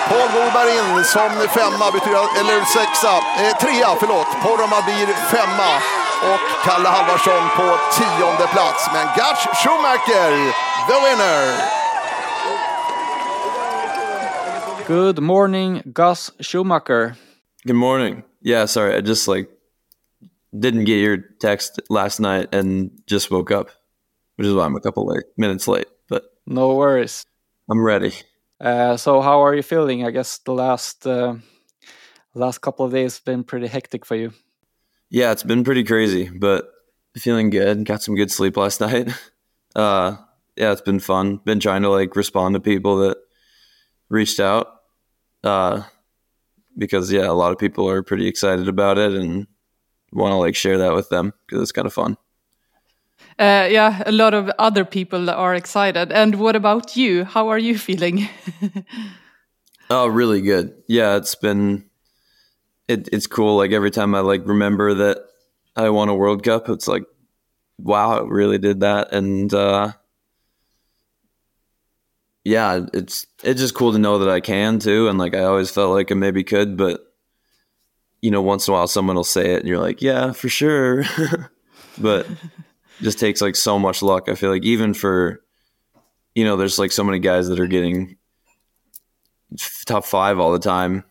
Paul 0.10 0.29
Goldberg 0.34 0.77
in 0.77 1.03
som 1.03 1.32
femma, 1.50 1.91
betyder, 1.91 2.39
eller 2.39 2.65
sexa, 2.65 3.13
eh, 3.41 3.58
trea, 3.58 3.96
förlåt. 4.00 4.27
Poromaa 4.43 4.82
blir 4.82 5.08
femma 5.36 5.72
och 6.32 6.65
Kalle 6.65 6.89
Halvarsson 6.89 7.50
på 7.58 7.77
tionde 7.91 8.48
plats. 8.48 8.89
Men 8.93 9.08
Gerd 9.17 9.38
Schumacher, 9.38 10.53
the 10.88 11.10
winner! 11.10 11.73
Good 14.93 15.19
morning, 15.23 15.81
Gus 15.91 16.29
Schumacher. 16.39 17.17
Good 17.65 17.75
morning. 17.75 18.23
Yeah, 18.43 18.65
sorry, 18.65 18.93
I 18.93 19.01
just 19.01 19.27
like 19.27 19.50
didn't 20.55 20.83
get 20.85 20.97
your 20.97 21.17
text 21.17 21.81
last 21.89 22.19
night 22.19 22.53
and 22.53 22.91
just 23.07 23.31
woke 23.31 23.50
up, 23.50 23.71
which 24.35 24.45
is 24.45 24.53
why 24.53 24.65
I'm 24.65 24.75
a 24.75 24.79
couple 24.79 25.07
late, 25.07 25.23
minutes 25.35 25.67
late. 25.67 25.88
But 26.09 26.25
No 26.45 26.75
worries. 26.75 27.25
I'm 27.71 27.83
ready. 27.83 28.13
Uh, 28.62 28.95
so 28.95 29.19
how 29.21 29.41
are 29.43 29.55
you 29.55 29.63
feeling? 29.63 30.05
I 30.05 30.12
guess 30.12 30.38
the 30.38 30.53
last 30.53 31.07
uh, 31.07 31.38
last 32.35 32.59
couple 32.59 32.85
of 32.85 32.91
days 32.91 33.17
have 33.17 33.25
been 33.25 33.43
pretty 33.43 33.65
hectic 33.65 34.05
for 34.05 34.15
you. 34.15 34.31
Yeah, 35.09 35.31
it's 35.31 35.41
been 35.41 35.63
pretty 35.63 35.83
crazy, 35.83 36.29
but 36.29 36.69
feeling 37.17 37.50
good. 37.50 37.83
Got 37.83 38.03
some 38.03 38.13
good 38.13 38.29
sleep 38.29 38.57
last 38.57 38.79
night. 38.88 39.09
Uh, 39.75 40.17
yeah, 40.55 40.71
it's 40.71 40.81
been 40.81 41.00
fun. 41.00 41.38
Been 41.38 41.59
trying 41.59 41.81
to 41.81 41.89
like 41.89 42.15
respond 42.15 42.53
to 42.53 42.59
people 42.59 42.97
that 42.97 43.17
reached 44.07 44.39
out. 44.39 44.67
Uh, 45.43 45.83
because 46.77 47.12
yeah, 47.12 47.29
a 47.29 47.33
lot 47.33 47.51
of 47.51 47.57
people 47.57 47.89
are 47.89 48.01
pretty 48.03 48.27
excited 48.27 48.67
about 48.67 48.97
it 48.97 49.13
and 49.13 49.47
want 50.12 50.31
to 50.31 50.38
like 50.38 50.55
share 50.55 50.77
that 50.77 50.93
with 50.93 51.09
them 51.09 51.33
because 51.45 51.62
it's 51.62 51.71
kind 51.71 51.85
of 51.85 51.93
fun. 51.93 52.17
Uh, 53.39 53.67
yeah, 53.69 54.03
a 54.05 54.12
lot 54.12 54.33
of 54.33 54.50
other 54.59 54.85
people 54.85 55.29
are 55.29 55.55
excited. 55.55 56.12
And 56.12 56.35
what 56.35 56.55
about 56.55 56.95
you? 56.95 57.23
How 57.25 57.50
are 57.50 57.57
you 57.57 57.77
feeling? 57.88 58.27
Oh, 59.89 60.07
really 60.07 60.41
good. 60.41 60.73
Yeah, 60.88 61.17
it's 61.17 61.35
been 61.35 61.89
it, 62.88 63.09
it's 63.12 63.27
cool. 63.27 63.57
Like 63.57 63.71
every 63.71 63.91
time 63.91 64.15
I 64.15 64.19
like 64.19 64.45
remember 64.45 64.93
that 64.93 65.17
I 65.75 65.89
won 65.89 66.09
a 66.09 66.15
World 66.15 66.43
Cup, 66.43 66.69
it's 66.69 66.88
like, 66.88 67.03
wow, 67.77 68.19
I 68.19 68.27
really 68.27 68.57
did 68.57 68.81
that. 68.81 69.13
And 69.13 69.53
uh, 69.53 69.93
yeah, 72.43 72.85
it's 72.93 73.25
it's 73.43 73.62
just 73.62 73.75
cool 73.75 73.93
to 73.93 74.00
know 74.00 74.19
that 74.19 74.29
I 74.29 74.39
can 74.39 74.79
too. 74.79 75.07
And 75.07 75.17
like 75.17 75.33
I 75.33 75.43
always 75.43 75.71
felt 75.71 75.93
like 75.93 76.12
I 76.12 76.15
maybe 76.15 76.43
could, 76.43 76.77
but 76.77 77.01
you 78.21 78.31
know, 78.31 78.41
once 78.41 78.67
in 78.67 78.73
a 78.73 78.77
while 78.77 78.88
someone 78.88 79.15
will 79.15 79.23
say 79.23 79.53
it, 79.53 79.59
and 79.59 79.67
you're 79.67 79.79
like, 79.79 80.01
yeah, 80.01 80.31
for 80.31 80.50
sure. 80.50 81.03
but 81.97 82.27
just 83.01 83.19
takes 83.19 83.41
like 83.41 83.55
so 83.55 83.79
much 83.79 84.01
luck. 84.01 84.29
I 84.29 84.35
feel 84.35 84.50
like 84.50 84.63
even 84.63 84.93
for 84.93 85.41
you 86.35 86.43
know, 86.43 86.57
there's 86.57 86.79
like 86.79 86.91
so 86.91 87.03
many 87.03 87.19
guys 87.19 87.47
that 87.47 87.59
are 87.59 87.67
getting 87.67 88.17
top 89.85 90.03
five 90.05 90.39
all 90.39 90.51
the 90.51 90.59
time, 90.59 91.03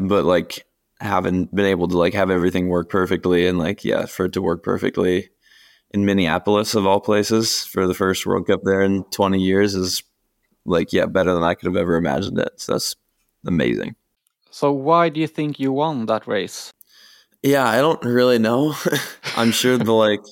but 0.00 0.24
like 0.24 0.66
haven't 1.00 1.54
been 1.54 1.66
able 1.66 1.88
to 1.88 1.98
like 1.98 2.14
have 2.14 2.30
everything 2.30 2.68
work 2.68 2.88
perfectly 2.88 3.46
and 3.46 3.58
like 3.58 3.84
yeah 3.84 4.06
for 4.06 4.24
it 4.26 4.32
to 4.32 4.40
work 4.40 4.62
perfectly 4.62 5.28
in 5.90 6.06
Minneapolis 6.06 6.74
of 6.74 6.86
all 6.86 7.00
places 7.00 7.64
for 7.64 7.86
the 7.86 7.94
first 7.94 8.24
World 8.24 8.46
Cup 8.46 8.62
there 8.64 8.80
in 8.80 9.04
20 9.04 9.38
years 9.38 9.74
is 9.74 10.02
like 10.66 10.92
yeah 10.92 11.06
better 11.06 11.32
than 11.32 11.42
I 11.42 11.54
could 11.54 11.66
have 11.66 11.76
ever 11.76 11.96
imagined 11.96 12.38
it. 12.38 12.60
So 12.60 12.72
that's 12.72 12.96
amazing. 13.46 13.96
So 14.50 14.72
why 14.72 15.08
do 15.08 15.20
you 15.20 15.26
think 15.26 15.60
you 15.60 15.72
won 15.72 16.06
that 16.06 16.26
race? 16.26 16.72
Yeah, 17.42 17.66
I 17.68 17.76
don't 17.78 18.02
really 18.04 18.38
know. 18.38 18.74
I'm 19.36 19.52
sure 19.52 19.78
the 19.78 19.92
like 19.92 20.22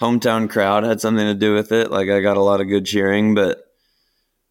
hometown 0.00 0.48
crowd 0.48 0.84
had 0.84 1.00
something 1.00 1.26
to 1.26 1.34
do 1.34 1.54
with 1.54 1.72
it. 1.72 1.90
Like 1.90 2.08
I 2.08 2.20
got 2.20 2.36
a 2.36 2.42
lot 2.42 2.60
of 2.60 2.68
good 2.68 2.86
cheering, 2.86 3.34
but 3.34 3.64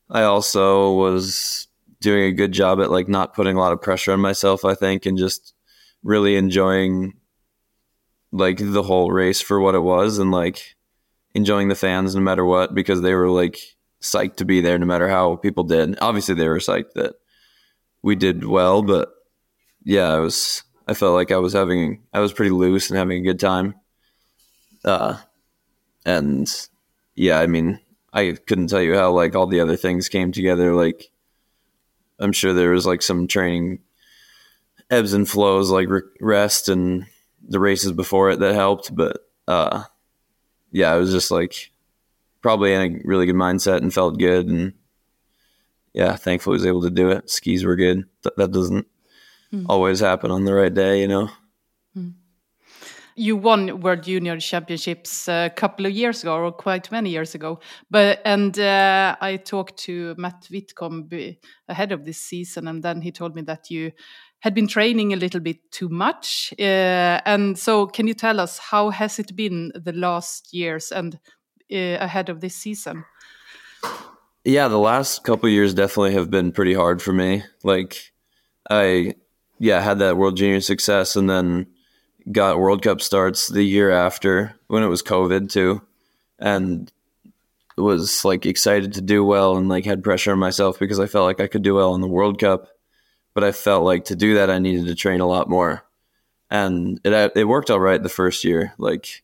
I 0.10 0.24
also 0.24 0.94
was 0.94 1.68
doing 2.02 2.24
a 2.24 2.32
good 2.32 2.52
job 2.52 2.80
at 2.82 2.92
like 2.92 3.08
not 3.08 3.34
putting 3.34 3.56
a 3.56 3.60
lot 3.60 3.74
of 3.74 3.82
pressure 3.82 4.14
on 4.14 4.20
myself, 4.20 4.66
I 4.66 4.74
think, 4.74 5.06
and 5.06 5.18
just 5.18 5.54
really 6.04 6.36
enjoying 6.36 7.14
like 8.32 8.58
the 8.60 8.84
whole 8.84 9.12
race 9.12 9.42
for 9.42 9.60
what 9.60 9.76
it 9.76 9.80
was 9.80 10.18
and 10.18 10.32
like 10.32 10.76
enjoying 11.34 11.68
the 11.68 11.76
fans 11.76 12.16
no 12.16 12.22
matter 12.22 12.46
what 12.46 12.74
because 12.74 13.02
they 13.02 13.14
were 13.14 13.30
like 13.30 13.60
psyched 14.02 14.38
to 14.38 14.46
be 14.46 14.62
there 14.62 14.78
no 14.78 14.86
matter 14.86 15.10
how 15.10 15.36
people 15.36 15.64
did. 15.64 15.98
Obviously 16.02 16.36
they 16.36 16.48
were 16.48 16.60
psyched 16.60 16.94
that 16.96 17.16
we 18.02 18.16
did 18.16 18.46
well, 18.46 18.82
but 18.82 19.10
yeah, 19.84 20.10
I 20.14 20.20
was 20.20 20.64
I 20.88 20.94
felt 20.94 21.14
like 21.14 21.32
I 21.32 21.38
was 21.38 21.54
having 21.54 22.04
I 22.14 22.20
was 22.20 22.34
pretty 22.34 22.52
loose 22.52 22.90
and 22.90 22.98
having 22.98 23.20
a 23.20 23.26
good 23.26 23.40
time. 23.40 23.76
Uh 24.86 25.18
and 26.06 26.50
yeah, 27.16 27.40
I 27.40 27.48
mean, 27.48 27.80
I 28.14 28.38
couldn't 28.48 28.68
tell 28.68 28.82
you 28.82 28.96
how 28.96 29.12
like 29.12 29.36
all 29.36 29.48
the 29.48 29.60
other 29.60 29.76
things 29.76 30.10
came 30.10 30.32
together 30.32 30.74
like 30.74 31.12
I'm 32.20 32.34
sure 32.34 32.54
there 32.54 32.72
was 32.72 32.86
like 32.86 33.02
some 33.02 33.28
training 33.28 33.80
ebbs 34.90 35.14
and 35.14 35.30
flows 35.30 35.70
like 35.70 35.88
rest 36.20 36.70
and 36.70 37.06
the 37.48 37.60
races 37.60 37.92
before 37.92 38.32
it 38.32 38.40
that 38.40 38.56
helped 38.56 38.94
but 38.94 39.18
uh 39.48 39.84
yeah, 40.72 40.92
I 40.92 40.98
was 40.98 41.12
just 41.12 41.32
like 41.32 41.72
probably 42.42 42.74
in 42.74 42.82
a 42.82 43.00
really 43.04 43.26
good 43.26 43.36
mindset 43.36 43.78
and 43.78 43.94
felt 43.94 44.18
good 44.18 44.48
and 44.48 44.74
yeah, 45.94 46.16
thankfully 46.16 46.54
was 46.54 46.66
able 46.66 46.82
to 46.84 46.90
do 46.90 47.10
it. 47.10 47.30
Skis 47.30 47.66
were 47.66 47.76
good. 47.76 48.04
Th- 48.24 48.36
that 48.38 48.52
doesn't 48.52 48.88
mm. 49.54 49.66
always 49.68 50.00
happen 50.00 50.32
on 50.32 50.46
the 50.46 50.54
right 50.54 50.74
day, 50.74 51.02
you 51.02 51.08
know. 51.08 51.30
Mm. 51.98 52.14
You 53.16 53.36
won 53.36 53.82
World 53.82 54.04
Junior 54.04 54.40
Championships 54.40 55.28
a 55.28 55.52
couple 55.54 55.86
of 55.86 55.92
years 55.92 56.24
ago, 56.24 56.38
or 56.38 56.52
quite 56.52 56.90
many 56.92 57.10
years 57.10 57.36
ago. 57.36 57.60
But 57.90 58.22
and 58.24 58.58
uh, 58.58 59.18
I 59.20 59.38
talked 59.38 59.78
to 59.80 60.16
Matt 60.18 60.48
Whitcomb 60.50 61.10
ahead 61.68 61.92
of 61.92 62.06
this 62.06 62.22
season, 62.22 62.68
and 62.68 62.82
then 62.82 63.02
he 63.02 63.12
told 63.12 63.36
me 63.36 63.42
that 63.42 63.70
you 63.70 63.92
had 64.40 64.54
been 64.54 64.68
training 64.68 65.12
a 65.12 65.18
little 65.18 65.42
bit 65.42 65.70
too 65.72 65.90
much. 65.90 66.54
Uh, 66.58 67.20
and 67.26 67.60
so, 67.60 67.88
can 67.88 68.08
you 68.08 68.14
tell 68.14 68.40
us 68.40 68.58
how 68.58 68.90
has 68.90 69.20
it 69.20 69.36
been 69.36 69.74
the 69.76 69.92
last 69.92 70.54
years 70.54 70.92
and 70.92 71.16
uh, 71.16 71.18
Uh, 71.72 71.98
ahead 72.00 72.30
of 72.30 72.42
this 72.42 72.56
season? 72.56 73.06
Yeah, 74.44 74.68
the 74.70 74.80
last 74.80 75.24
couple 75.24 75.50
years 75.50 75.74
definitely 75.74 76.14
have 76.14 76.32
been 76.32 76.52
pretty 76.52 76.74
hard 76.74 77.02
for 77.02 77.14
me. 77.14 77.44
Like, 77.64 78.12
I 78.70 79.16
yeah 79.60 79.82
had 79.82 80.00
that 80.00 80.18
World 80.18 80.38
Junior 80.38 80.62
success, 80.62 81.16
and 81.16 81.30
then 81.30 81.68
got 82.32 82.60
World 82.60 82.82
Cup 82.82 83.02
starts 83.02 83.48
the 83.48 83.64
year 83.64 83.92
after 83.92 84.56
when 84.68 84.84
it 84.84 84.88
was 84.88 85.04
COVID 85.04 85.52
too, 85.52 85.82
and 86.40 86.92
was 87.78 88.26
like 88.26 88.46
excited 88.46 88.94
to 88.94 89.02
do 89.02 89.24
well 89.24 89.56
and 89.56 89.70
like 89.70 89.86
had 89.86 90.04
pressure 90.04 90.32
on 90.32 90.40
myself 90.40 90.80
because 90.80 91.00
I 91.00 91.06
felt 91.06 91.26
like 91.26 91.40
I 91.40 91.48
could 91.48 91.62
do 91.62 91.76
well 91.76 91.96
in 91.96 92.02
the 92.02 92.08
World 92.08 92.40
Cup, 92.40 92.68
but 93.34 93.44
I 93.44 93.52
felt 93.52 93.84
like 93.84 94.06
to 94.06 94.16
do 94.16 94.36
that 94.36 94.50
I 94.50 94.60
needed 94.60 94.88
to 94.88 94.96
train 94.96 95.22
a 95.22 95.28
lot 95.28 95.50
more, 95.50 95.84
and 96.50 97.00
it 97.04 97.32
it 97.36 97.46
worked 97.46 97.70
all 97.70 97.80
right 97.80 98.02
the 98.02 98.10
first 98.10 98.44
year. 98.44 98.74
Like 98.78 99.24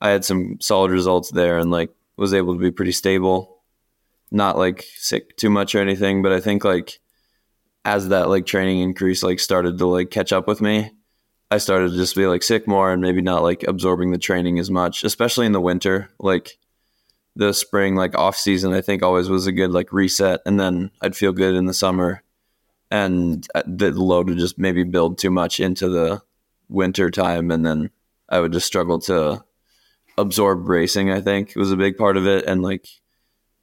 I 0.00 0.10
had 0.10 0.24
some 0.24 0.58
solid 0.60 0.90
results 0.90 1.30
there 1.30 1.58
and 1.58 1.70
like 1.70 1.90
was 2.16 2.34
able 2.34 2.54
to 2.54 2.60
be 2.60 2.70
pretty 2.70 2.92
stable, 2.92 3.62
not 4.30 4.58
like 4.58 4.84
sick 4.96 5.36
too 5.36 5.50
much 5.50 5.74
or 5.74 5.80
anything, 5.80 6.22
but 6.22 6.32
I 6.32 6.40
think 6.40 6.64
like 6.64 6.98
as 7.84 8.08
that 8.08 8.28
like 8.28 8.46
training 8.46 8.80
increase 8.80 9.22
like 9.22 9.38
started 9.38 9.78
to 9.78 9.86
like 9.86 10.10
catch 10.10 10.32
up 10.32 10.48
with 10.48 10.60
me 10.60 10.90
I 11.50 11.58
started 11.58 11.92
to 11.92 11.96
just 11.96 12.16
be 12.16 12.26
like 12.26 12.42
sick 12.42 12.66
more 12.66 12.92
and 12.92 13.00
maybe 13.00 13.22
not 13.22 13.42
like 13.42 13.62
absorbing 13.62 14.10
the 14.10 14.18
training 14.18 14.58
as 14.58 14.70
much, 14.70 15.04
especially 15.04 15.46
in 15.46 15.52
the 15.52 15.60
winter. 15.60 16.10
Like 16.18 16.58
the 17.36 17.52
spring, 17.52 17.94
like 17.94 18.16
off 18.18 18.36
season, 18.36 18.72
I 18.72 18.80
think 18.80 19.02
always 19.02 19.28
was 19.28 19.46
a 19.46 19.52
good 19.52 19.70
like 19.70 19.92
reset, 19.92 20.40
and 20.44 20.58
then 20.58 20.90
I'd 21.00 21.16
feel 21.16 21.32
good 21.32 21.54
in 21.54 21.66
the 21.66 21.74
summer, 21.74 22.22
and 22.90 23.46
uh, 23.54 23.62
the 23.64 23.92
load 23.92 24.28
would 24.28 24.38
just 24.38 24.58
maybe 24.58 24.82
build 24.82 25.18
too 25.18 25.30
much 25.30 25.60
into 25.60 25.88
the 25.88 26.20
winter 26.68 27.10
time, 27.10 27.52
and 27.52 27.64
then 27.64 27.90
I 28.28 28.40
would 28.40 28.52
just 28.52 28.66
struggle 28.66 28.98
to 29.00 29.44
absorb 30.18 30.68
racing. 30.68 31.10
I 31.10 31.20
think 31.20 31.54
was 31.56 31.72
a 31.72 31.76
big 31.76 31.96
part 31.96 32.16
of 32.16 32.26
it, 32.26 32.44
and 32.46 32.62
like 32.62 32.88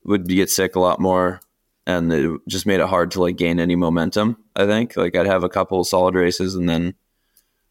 would 0.04 0.28
get 0.28 0.50
sick 0.50 0.76
a 0.76 0.80
lot 0.80 1.00
more, 1.00 1.40
and 1.86 2.12
it 2.12 2.40
just 2.48 2.66
made 2.66 2.80
it 2.80 2.88
hard 2.88 3.12
to 3.12 3.22
like 3.22 3.38
gain 3.38 3.60
any 3.60 3.76
momentum. 3.76 4.38
I 4.56 4.66
think. 4.66 4.98
Like 4.98 5.16
I'd 5.16 5.28
have 5.28 5.44
a 5.44 5.50
couple 5.50 5.84
solid 5.84 6.16
races, 6.16 6.56
and 6.56 6.68
then 6.68 6.96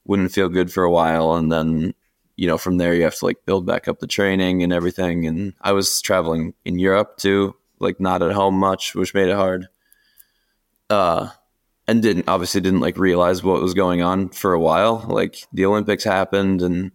wouldn't 0.04 0.32
feel 0.32 0.48
good 0.48 0.72
for 0.72 0.84
a 0.84 0.90
while. 0.90 1.34
And 1.34 1.50
then 1.50 1.94
you 2.36 2.46
know 2.46 2.58
from 2.58 2.78
there 2.78 2.94
you 2.94 3.04
have 3.04 3.16
to 3.16 3.24
like 3.24 3.44
build 3.46 3.66
back 3.66 3.88
up 3.88 3.98
the 4.00 4.06
training 4.06 4.62
and 4.62 4.72
everything. 4.72 5.26
And 5.26 5.54
i 5.60 5.72
was 5.72 6.00
traveling 6.00 6.54
in 6.64 6.78
europe 6.78 7.16
too 7.18 7.54
like 7.78 8.00
not 8.00 8.22
at 8.22 8.32
home 8.32 8.54
much 8.54 8.94
which 8.94 9.14
made 9.14 9.28
it 9.28 9.36
hard. 9.36 9.68
Uh 10.90 11.30
and 11.88 12.02
didn't 12.02 12.28
obviously 12.28 12.60
didn't 12.60 12.80
like 12.80 12.96
realize 12.96 13.42
what 13.42 13.60
was 13.60 13.74
going 13.74 14.02
on 14.02 14.30
for 14.30 14.52
a 14.52 14.60
while. 14.60 15.04
Like 15.08 15.46
the 15.52 15.66
olympics 15.66 16.04
happened 16.04 16.62
and 16.62 16.92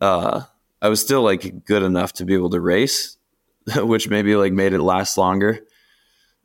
uh 0.00 0.42
i 0.84 0.88
was 0.88 1.00
still 1.00 1.22
like 1.22 1.64
good 1.64 1.82
enough 1.82 2.12
to 2.12 2.24
be 2.24 2.34
able 2.34 2.50
to 2.50 2.60
race 2.60 3.16
which 3.76 4.08
maybe 4.08 4.36
like 4.36 4.52
made 4.52 4.72
it 4.72 4.80
last 4.80 5.18
longer 5.18 5.60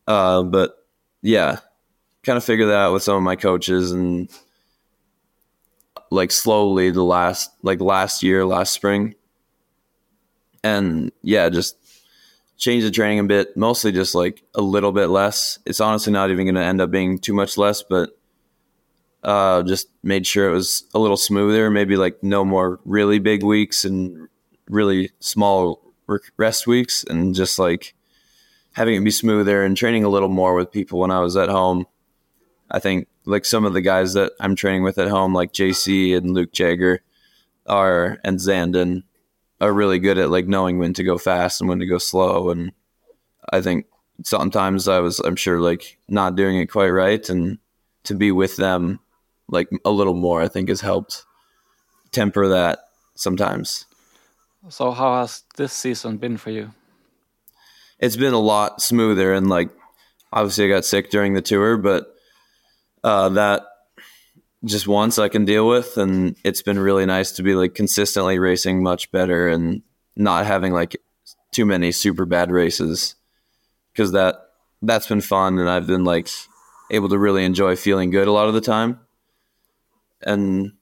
uh 0.08 0.42
but 0.42 0.76
yeah 1.22 1.60
kind 2.24 2.38
of 2.38 2.44
figured 2.44 2.70
that 2.70 2.76
out 2.78 2.94
with 2.94 3.04
some 3.04 3.16
of 3.16 3.24
my 3.24 3.36
coaches 3.36 3.92
and 3.92 4.30
like 6.12 6.32
slowly 6.32 6.90
the 6.90 7.04
last 7.04 7.52
like 7.62 7.82
last 7.82 8.24
year, 8.24 8.46
last 8.46 8.74
spring. 8.74 9.16
And 10.64 11.12
yeah, 11.22 11.50
just 11.50 11.78
change 12.58 12.84
the 12.84 12.92
training 12.92 13.20
a 13.20 13.24
bit, 13.24 13.56
mostly 13.56 13.92
just 13.92 14.16
like 14.16 14.44
a 14.56 14.62
little 14.62 14.92
bit 14.92 15.08
less. 15.08 15.60
It's 15.66 15.80
honestly 15.80 16.12
not 16.12 16.32
even 16.32 16.46
going 16.46 16.56
to 16.56 16.64
end 16.64 16.82
up 16.82 16.92
being 16.92 17.20
too 17.20 17.34
much 17.34 17.58
less, 17.58 17.84
but 17.84 18.19
uh, 19.24 19.64
just 19.64 19.90
made 20.04 20.26
sure 20.26 20.50
it 20.50 20.54
was 20.54 20.84
a 20.94 21.00
little 21.00 21.18
smoother. 21.18 21.70
Maybe 21.70 21.98
like 21.98 22.24
no 22.24 22.46
more 22.46 22.80
really 22.86 23.20
big 23.20 23.44
weeks 23.44 23.84
and 23.84 24.28
really 24.70 25.12
small 25.20 25.82
rest 26.38 26.68
weeks, 26.68 27.04
and 27.04 27.36
just 27.36 27.60
like 27.60 27.94
having 28.74 28.96
it 28.96 29.04
be 29.04 29.12
smoother 29.12 29.64
and 29.64 29.76
training 29.76 30.04
a 30.04 30.10
little 30.10 30.30
more 30.30 30.56
with 30.56 30.72
people 30.72 31.00
when 31.00 31.12
I 31.12 31.20
was 31.20 31.36
at 31.36 31.50
home. 31.50 31.86
I 32.72 32.80
think 32.80 33.08
like 33.26 33.46
some 33.46 33.66
of 33.66 33.74
the 33.74 33.82
guys 33.82 34.14
that 34.14 34.34
I'm 34.40 34.56
training 34.56 34.84
with 34.84 34.98
at 34.98 35.08
home, 35.08 35.34
like 35.34 35.52
JC 35.52 36.16
and 36.16 36.34
Luke 36.34 36.52
Jagger, 36.52 37.02
are 37.66 38.20
and 38.24 38.40
Zandon 38.40 39.04
are 39.62 39.74
really 39.74 40.00
good 40.00 40.18
at 40.18 40.30
like 40.30 40.48
knowing 40.48 40.80
when 40.80 40.94
to 40.94 41.04
go 41.04 41.18
fast 41.18 41.62
and 41.62 41.70
when 41.70 41.80
to 41.80 41.86
go 41.86 41.98
slow. 41.98 42.50
And 42.50 42.72
I 43.52 43.62
think 43.62 43.86
sometimes 44.24 44.88
I 44.88 45.00
was, 45.00 45.20
I'm 45.20 45.36
sure, 45.36 45.60
like 45.60 45.98
not 46.08 46.36
doing 46.36 46.58
it 46.58 46.68
quite 46.68 46.90
right, 46.90 47.28
and 47.30 47.60
to 48.04 48.16
be 48.16 48.32
with 48.32 48.56
them 48.56 49.00
like 49.50 49.70
a 49.86 49.92
little 49.92 50.14
more, 50.14 50.42
I 50.42 50.48
think 50.48 50.70
has 50.70 50.82
helped 50.82 51.26
temper 52.12 52.48
that 52.48 52.80
sometimes. 53.16 53.86
So 54.70 54.92
how 54.92 55.22
has 55.22 55.44
this 55.58 55.74
season 55.74 56.18
been 56.18 56.38
for 56.38 56.52
you? 56.52 56.72
It's 58.00 58.16
been 58.16 58.34
a 58.34 58.40
lot 58.40 58.82
smoother 58.82 59.34
and 59.34 59.50
like 59.50 59.70
obviously 60.32 60.66
I 60.66 60.70
got 60.70 60.86
sick 60.86 61.10
during 61.10 61.34
the 61.34 61.42
tour, 61.42 61.78
but 61.78 62.14
uh, 63.04 63.30
that 63.30 63.64
just 64.66 64.88
once 64.88 65.18
I 65.18 65.30
can 65.30 65.46
deal 65.46 65.68
with, 65.68 65.98
and 65.98 66.36
it's 66.44 66.62
been 66.62 66.80
really 66.80 67.06
nice 67.06 67.32
to 67.34 67.44
be 67.44 67.56
like 67.56 67.74
consistently 67.76 68.40
racing 68.40 68.84
much 68.84 69.12
better 69.12 69.48
and 69.48 69.82
not 70.16 70.46
having 70.46 70.74
like 70.74 70.98
too 71.52 71.66
many 71.66 71.92
super 71.92 72.26
bad 72.26 72.52
races 72.52 73.16
because 73.94 74.12
that 74.12 74.36
that's 74.82 75.08
been 75.08 75.22
fun 75.22 75.60
and 75.60 75.70
I've 75.70 75.88
been 75.88 76.04
like 76.04 76.30
able 76.92 77.10
to 77.10 77.18
really 77.18 77.44
enjoy 77.44 77.76
feeling 77.76 78.12
good 78.12 78.28
a 78.28 78.32
lot 78.32 78.48
of 78.48 78.54
the 78.54 78.62
time. 78.62 79.00
And 80.22 80.74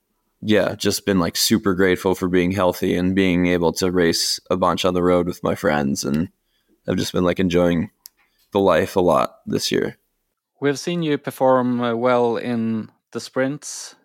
yeah, 0.41 0.75
just 0.75 1.06
been 1.06 1.20
like 1.20 1.36
super 1.36 1.74
grateful 1.74 2.15
for 2.15 2.27
being 2.27 2.51
healthy 2.51 2.96
and 2.96 3.15
being 3.15 3.48
able 3.48 3.74
to 3.74 3.91
race 3.91 4.39
a 4.50 4.58
bunch 4.58 4.86
on 4.86 4.94
the 4.94 5.03
road 5.03 5.27
with 5.27 5.44
my 5.44 5.56
friends 5.56 6.03
and 6.03 6.29
I've 6.88 6.96
just 6.98 7.12
been 7.12 7.25
like 7.25 7.39
enjoying 7.39 7.91
the 8.51 8.60
life 8.60 8.96
a 8.96 9.01
lot 9.01 9.39
this 9.46 9.72
year. 9.72 9.98
We've 10.62 10.79
seen 10.79 11.03
you 11.03 11.17
perform 11.17 11.82
uh, 11.82 11.96
well 11.96 12.38
in 12.38 12.89
the 13.12 13.20
sprints. 13.20 13.96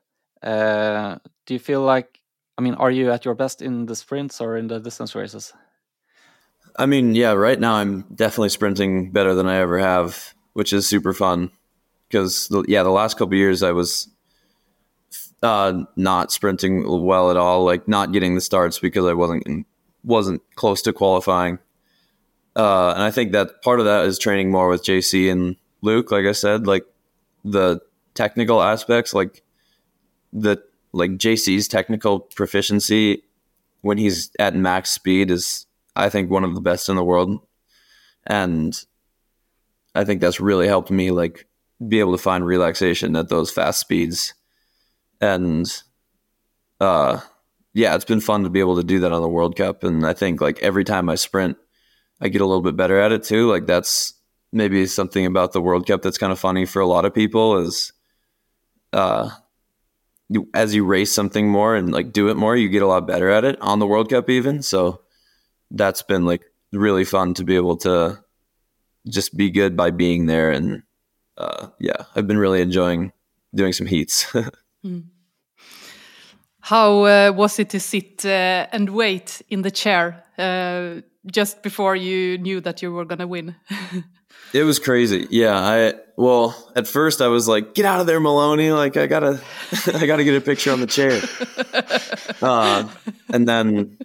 Uh, 0.42 1.16
do 1.46 1.54
you 1.54 1.60
feel 1.60 1.82
like, 1.82 2.20
I 2.58 2.62
mean, 2.62 2.74
are 2.74 2.90
you 2.90 3.10
at 3.12 3.24
your 3.24 3.34
best 3.34 3.62
in 3.62 3.86
the 3.86 3.94
sprints 3.94 4.40
or 4.40 4.56
in 4.56 4.66
the 4.66 4.80
distance 4.80 5.14
races? 5.14 5.52
I 6.76 6.86
mean, 6.86 7.14
yeah, 7.14 7.32
right 7.32 7.58
now 7.58 7.74
I'm 7.74 8.02
definitely 8.14 8.48
sprinting 8.48 9.12
better 9.12 9.34
than 9.34 9.46
I 9.46 9.58
ever 9.58 9.78
have, 9.78 10.34
which 10.54 10.72
is 10.72 10.86
super 10.86 11.12
fun. 11.12 11.50
Because 12.08 12.52
yeah, 12.66 12.82
the 12.82 12.90
last 12.90 13.16
couple 13.16 13.36
years 13.36 13.62
I 13.62 13.72
was 13.72 14.08
uh, 15.42 15.84
not 15.96 16.32
sprinting 16.32 16.84
well 17.04 17.30
at 17.30 17.36
all, 17.36 17.64
like 17.64 17.88
not 17.88 18.12
getting 18.12 18.34
the 18.34 18.40
starts 18.40 18.78
because 18.78 19.06
I 19.06 19.14
wasn't 19.14 19.66
wasn't 20.04 20.42
close 20.54 20.82
to 20.82 20.92
qualifying. 20.92 21.58
Uh, 22.54 22.92
and 22.92 23.02
I 23.02 23.10
think 23.10 23.32
that 23.32 23.62
part 23.62 23.80
of 23.80 23.86
that 23.86 24.04
is 24.04 24.18
training 24.18 24.50
more 24.50 24.68
with 24.68 24.84
JC 24.84 25.30
and 25.30 25.56
Luke. 25.80 26.10
Like 26.10 26.26
I 26.26 26.32
said, 26.32 26.66
like 26.66 26.84
the 27.44 27.80
technical 28.14 28.62
aspects, 28.62 29.14
like 29.14 29.42
the 30.32 30.62
like 30.92 31.12
JC's 31.12 31.68
technical 31.68 32.20
proficiency 32.20 33.22
when 33.80 33.98
he's 33.98 34.30
at 34.38 34.54
max 34.54 34.90
speed 34.90 35.30
is 35.30 35.66
I 35.96 36.08
think 36.08 36.30
one 36.30 36.44
of 36.44 36.54
the 36.54 36.60
best 36.60 36.88
in 36.88 36.96
the 36.96 37.04
world. 37.04 37.40
And 38.26 38.78
I 39.94 40.04
think 40.04 40.20
that's 40.20 40.40
really 40.40 40.68
helped 40.68 40.90
me 40.90 41.10
like 41.10 41.46
be 41.86 42.00
able 42.00 42.12
to 42.12 42.22
find 42.22 42.46
relaxation 42.46 43.16
at 43.16 43.28
those 43.28 43.50
fast 43.50 43.80
speeds. 43.80 44.34
And 45.22 45.66
uh 46.80 47.20
yeah, 47.72 47.94
it's 47.94 48.04
been 48.04 48.20
fun 48.20 48.44
to 48.44 48.50
be 48.50 48.60
able 48.60 48.76
to 48.76 48.84
do 48.84 49.00
that 49.00 49.12
on 49.12 49.22
the 49.22 49.28
World 49.28 49.56
Cup 49.56 49.84
and 49.84 50.04
I 50.06 50.12
think 50.12 50.42
like 50.42 50.62
every 50.62 50.84
time 50.84 51.08
I 51.08 51.14
sprint 51.14 51.56
I 52.20 52.28
get 52.28 52.42
a 52.42 52.46
little 52.46 52.60
bit 52.60 52.76
better 52.76 53.00
at 53.00 53.12
it 53.12 53.22
too. 53.22 53.50
Like 53.50 53.66
that's 53.66 54.14
maybe 54.52 54.84
something 54.84 55.24
about 55.24 55.52
the 55.52 55.62
World 55.62 55.86
Cup 55.86 56.02
that's 56.02 56.18
kind 56.18 56.32
of 56.32 56.38
funny 56.38 56.66
for 56.66 56.80
a 56.80 56.86
lot 56.86 57.06
of 57.06 57.14
people 57.14 57.56
is 57.56 57.94
uh 58.92 59.30
you, 60.28 60.48
as 60.54 60.74
you 60.74 60.84
race 60.84 61.12
something 61.12 61.48
more 61.48 61.76
and 61.76 61.92
like 61.92 62.12
do 62.12 62.28
it 62.28 62.36
more, 62.36 62.56
you 62.56 62.68
get 62.68 62.82
a 62.82 62.86
lot 62.86 63.06
better 63.06 63.30
at 63.30 63.44
it 63.44 63.58
on 63.62 63.78
the 63.78 63.86
World 63.86 64.10
Cup 64.10 64.28
even. 64.28 64.62
So 64.62 65.02
that's 65.70 66.02
been 66.02 66.24
like 66.24 66.42
really 66.72 67.04
fun 67.04 67.34
to 67.34 67.44
be 67.44 67.56
able 67.56 67.76
to 67.78 68.22
just 69.08 69.36
be 69.36 69.50
good 69.50 69.76
by 69.76 69.90
being 69.90 70.26
there 70.26 70.50
and 70.50 70.82
uh, 71.38 71.68
yeah 71.80 72.04
i've 72.14 72.26
been 72.26 72.38
really 72.38 72.60
enjoying 72.60 73.12
doing 73.54 73.72
some 73.72 73.86
heats 73.86 74.32
mm. 74.84 75.04
how 76.60 77.04
uh, 77.04 77.32
was 77.34 77.58
it 77.58 77.70
to 77.70 77.80
sit 77.80 78.24
uh, 78.24 78.66
and 78.72 78.90
wait 78.90 79.42
in 79.48 79.62
the 79.62 79.70
chair 79.70 80.24
uh, 80.38 81.00
just 81.26 81.62
before 81.62 81.96
you 81.96 82.38
knew 82.38 82.60
that 82.60 82.82
you 82.82 82.92
were 82.92 83.04
going 83.04 83.18
to 83.18 83.26
win 83.26 83.54
it 84.54 84.64
was 84.64 84.78
crazy 84.78 85.26
yeah 85.30 85.56
i 85.56 85.94
well 86.16 86.72
at 86.76 86.86
first 86.86 87.20
i 87.20 87.28
was 87.28 87.46
like 87.48 87.74
get 87.74 87.84
out 87.84 88.00
of 88.00 88.06
there 88.06 88.20
maloney 88.20 88.70
like 88.70 88.96
i 88.96 89.06
gotta 89.06 89.40
i 89.94 90.06
gotta 90.06 90.24
get 90.24 90.36
a 90.36 90.40
picture 90.40 90.72
on 90.72 90.80
the 90.80 90.86
chair 90.86 91.20
uh, 92.42 92.88
and 93.28 93.48
then 93.48 93.96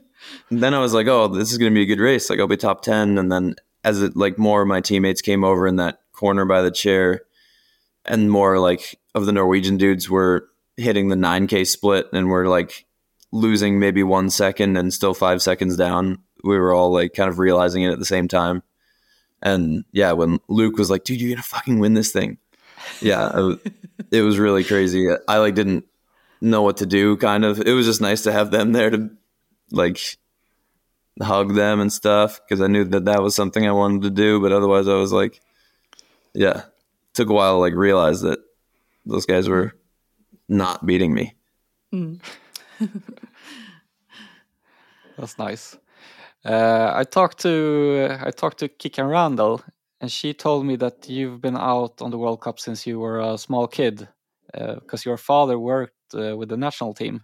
and 0.49 0.63
then 0.63 0.73
I 0.73 0.79
was 0.79 0.93
like, 0.93 1.07
oh, 1.07 1.27
this 1.27 1.51
is 1.51 1.57
going 1.57 1.71
to 1.71 1.75
be 1.75 1.83
a 1.83 1.85
good 1.85 2.01
race. 2.01 2.29
Like 2.29 2.39
I'll 2.39 2.47
be 2.47 2.57
top 2.57 2.81
10. 2.81 3.17
And 3.17 3.31
then 3.31 3.55
as 3.83 4.01
it 4.01 4.15
like 4.15 4.37
more 4.37 4.61
of 4.61 4.67
my 4.67 4.81
teammates 4.81 5.21
came 5.21 5.43
over 5.43 5.67
in 5.67 5.75
that 5.77 5.99
corner 6.13 6.45
by 6.45 6.61
the 6.61 6.71
chair 6.71 7.21
and 8.05 8.31
more 8.31 8.59
like 8.59 8.99
of 9.13 9.25
the 9.25 9.31
Norwegian 9.31 9.77
dudes 9.77 10.09
were 10.09 10.47
hitting 10.77 11.09
the 11.09 11.15
9k 11.15 11.67
split 11.67 12.07
and 12.13 12.29
we're 12.29 12.47
like 12.47 12.85
losing 13.31 13.79
maybe 13.79 14.03
one 14.03 14.29
second 14.29 14.77
and 14.77 14.93
still 14.93 15.13
five 15.13 15.41
seconds 15.41 15.75
down. 15.75 16.19
We 16.43 16.57
were 16.57 16.73
all 16.73 16.91
like 16.91 17.13
kind 17.13 17.29
of 17.29 17.39
realizing 17.39 17.83
it 17.83 17.91
at 17.91 17.99
the 17.99 18.05
same 18.05 18.27
time. 18.27 18.63
And 19.41 19.83
yeah, 19.91 20.13
when 20.13 20.39
Luke 20.47 20.77
was 20.77 20.89
like, 20.89 21.03
dude, 21.03 21.19
you're 21.19 21.29
going 21.29 21.41
to 21.41 21.47
fucking 21.47 21.79
win 21.79 21.93
this 21.93 22.11
thing. 22.11 22.37
Yeah, 23.01 23.55
it 24.11 24.21
was 24.21 24.39
really 24.39 24.63
crazy. 24.63 25.07
I 25.27 25.37
like 25.39 25.55
didn't 25.55 25.85
know 26.41 26.61
what 26.61 26.77
to 26.77 26.85
do 26.85 27.17
kind 27.17 27.43
of. 27.43 27.59
It 27.59 27.73
was 27.73 27.85
just 27.85 28.01
nice 28.01 28.23
to 28.23 28.31
have 28.31 28.51
them 28.51 28.71
there 28.71 28.89
to 28.89 29.09
like 29.71 29.99
hug 31.21 31.55
them 31.55 31.79
and 31.79 31.91
stuff 31.91 32.39
because 32.43 32.61
I 32.61 32.67
knew 32.67 32.83
that 32.85 33.05
that 33.05 33.21
was 33.21 33.35
something 33.35 33.67
I 33.67 33.71
wanted 33.71 34.03
to 34.03 34.09
do. 34.09 34.39
But 34.39 34.51
otherwise, 34.51 34.87
I 34.87 34.95
was 34.95 35.11
like, 35.11 35.41
yeah, 36.33 36.63
took 37.13 37.29
a 37.29 37.33
while 37.33 37.55
to 37.55 37.59
like 37.59 37.73
realize 37.73 38.21
that 38.21 38.39
those 39.05 39.25
guys 39.25 39.49
were 39.49 39.73
not 40.47 40.85
beating 40.85 41.13
me. 41.13 41.35
Mm. 41.93 42.19
That's 45.17 45.37
nice. 45.37 45.77
Uh, 46.45 46.91
I 46.93 47.03
talked 47.03 47.39
to 47.39 48.07
uh, 48.09 48.27
I 48.27 48.31
talked 48.31 48.59
to 48.59 48.69
Kikkan 48.69 49.09
Randall, 49.09 49.61
and 49.99 50.11
she 50.11 50.33
told 50.33 50.65
me 50.65 50.75
that 50.77 51.09
you've 51.09 51.41
been 51.41 51.57
out 51.57 52.01
on 52.01 52.11
the 52.11 52.17
World 52.17 52.41
Cup 52.41 52.59
since 52.59 52.85
you 52.85 52.99
were 52.99 53.19
a 53.19 53.37
small 53.37 53.67
kid, 53.67 54.07
because 54.53 55.05
uh, 55.05 55.09
your 55.09 55.17
father 55.17 55.57
worked 55.57 56.13
uh, 56.13 56.37
with 56.37 56.49
the 56.49 56.57
national 56.57 56.93
team. 56.93 57.23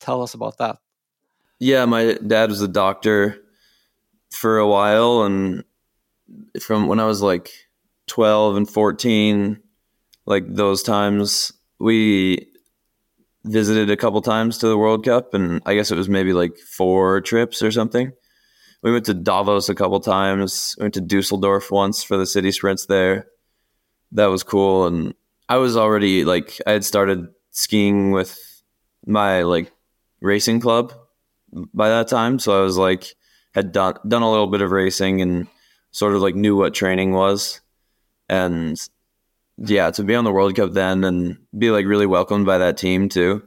Tell 0.00 0.22
us 0.22 0.34
about 0.34 0.58
that. 0.58 0.78
Yeah, 1.60 1.84
my 1.84 2.18
dad 2.26 2.50
was 2.50 2.60
a 2.60 2.68
doctor 2.68 3.38
for 4.30 4.58
a 4.58 4.66
while, 4.66 5.22
and 5.22 5.64
from 6.60 6.88
when 6.88 6.98
I 6.98 7.06
was 7.06 7.22
like 7.22 7.52
12 8.08 8.56
and 8.56 8.68
14, 8.68 9.60
like 10.26 10.44
those 10.48 10.82
times, 10.82 11.52
we 11.82 12.46
visited 13.44 13.90
a 13.90 13.96
couple 13.96 14.22
times 14.22 14.56
to 14.58 14.68
the 14.68 14.78
World 14.78 15.04
Cup, 15.04 15.34
and 15.34 15.60
I 15.66 15.74
guess 15.74 15.90
it 15.90 15.96
was 15.96 16.08
maybe 16.08 16.32
like 16.32 16.56
four 16.56 17.20
trips 17.20 17.60
or 17.60 17.72
something. 17.72 18.12
We 18.82 18.92
went 18.92 19.04
to 19.06 19.14
Davos 19.14 19.68
a 19.68 19.74
couple 19.74 19.98
times. 19.98 20.76
We 20.78 20.84
went 20.84 20.94
to 20.94 21.00
Dusseldorf 21.00 21.72
once 21.72 22.04
for 22.04 22.16
the 22.16 22.24
city 22.24 22.52
sprints 22.52 22.86
there. 22.86 23.26
That 24.12 24.26
was 24.26 24.44
cool, 24.44 24.86
and 24.86 25.14
I 25.48 25.56
was 25.56 25.76
already 25.76 26.24
like 26.24 26.60
I 26.68 26.72
had 26.72 26.84
started 26.84 27.26
skiing 27.50 28.12
with 28.12 28.38
my 29.04 29.42
like 29.42 29.72
racing 30.20 30.60
club 30.60 30.92
by 31.74 31.88
that 31.88 32.06
time. 32.06 32.38
So 32.38 32.60
I 32.60 32.62
was 32.62 32.78
like, 32.78 33.16
had 33.54 33.72
done 33.72 33.94
done 34.06 34.22
a 34.22 34.30
little 34.30 34.46
bit 34.46 34.62
of 34.62 34.70
racing 34.70 35.20
and 35.20 35.48
sort 35.90 36.14
of 36.14 36.22
like 36.22 36.36
knew 36.36 36.54
what 36.54 36.74
training 36.74 37.10
was. 37.10 37.60
And 38.28 38.78
yeah, 39.58 39.90
to 39.90 40.02
be 40.02 40.14
on 40.14 40.24
the 40.24 40.32
World 40.32 40.56
Cup 40.56 40.72
then 40.72 41.04
and 41.04 41.38
be 41.56 41.70
like 41.70 41.86
really 41.86 42.06
welcomed 42.06 42.46
by 42.46 42.58
that 42.58 42.76
team 42.76 43.08
too 43.08 43.42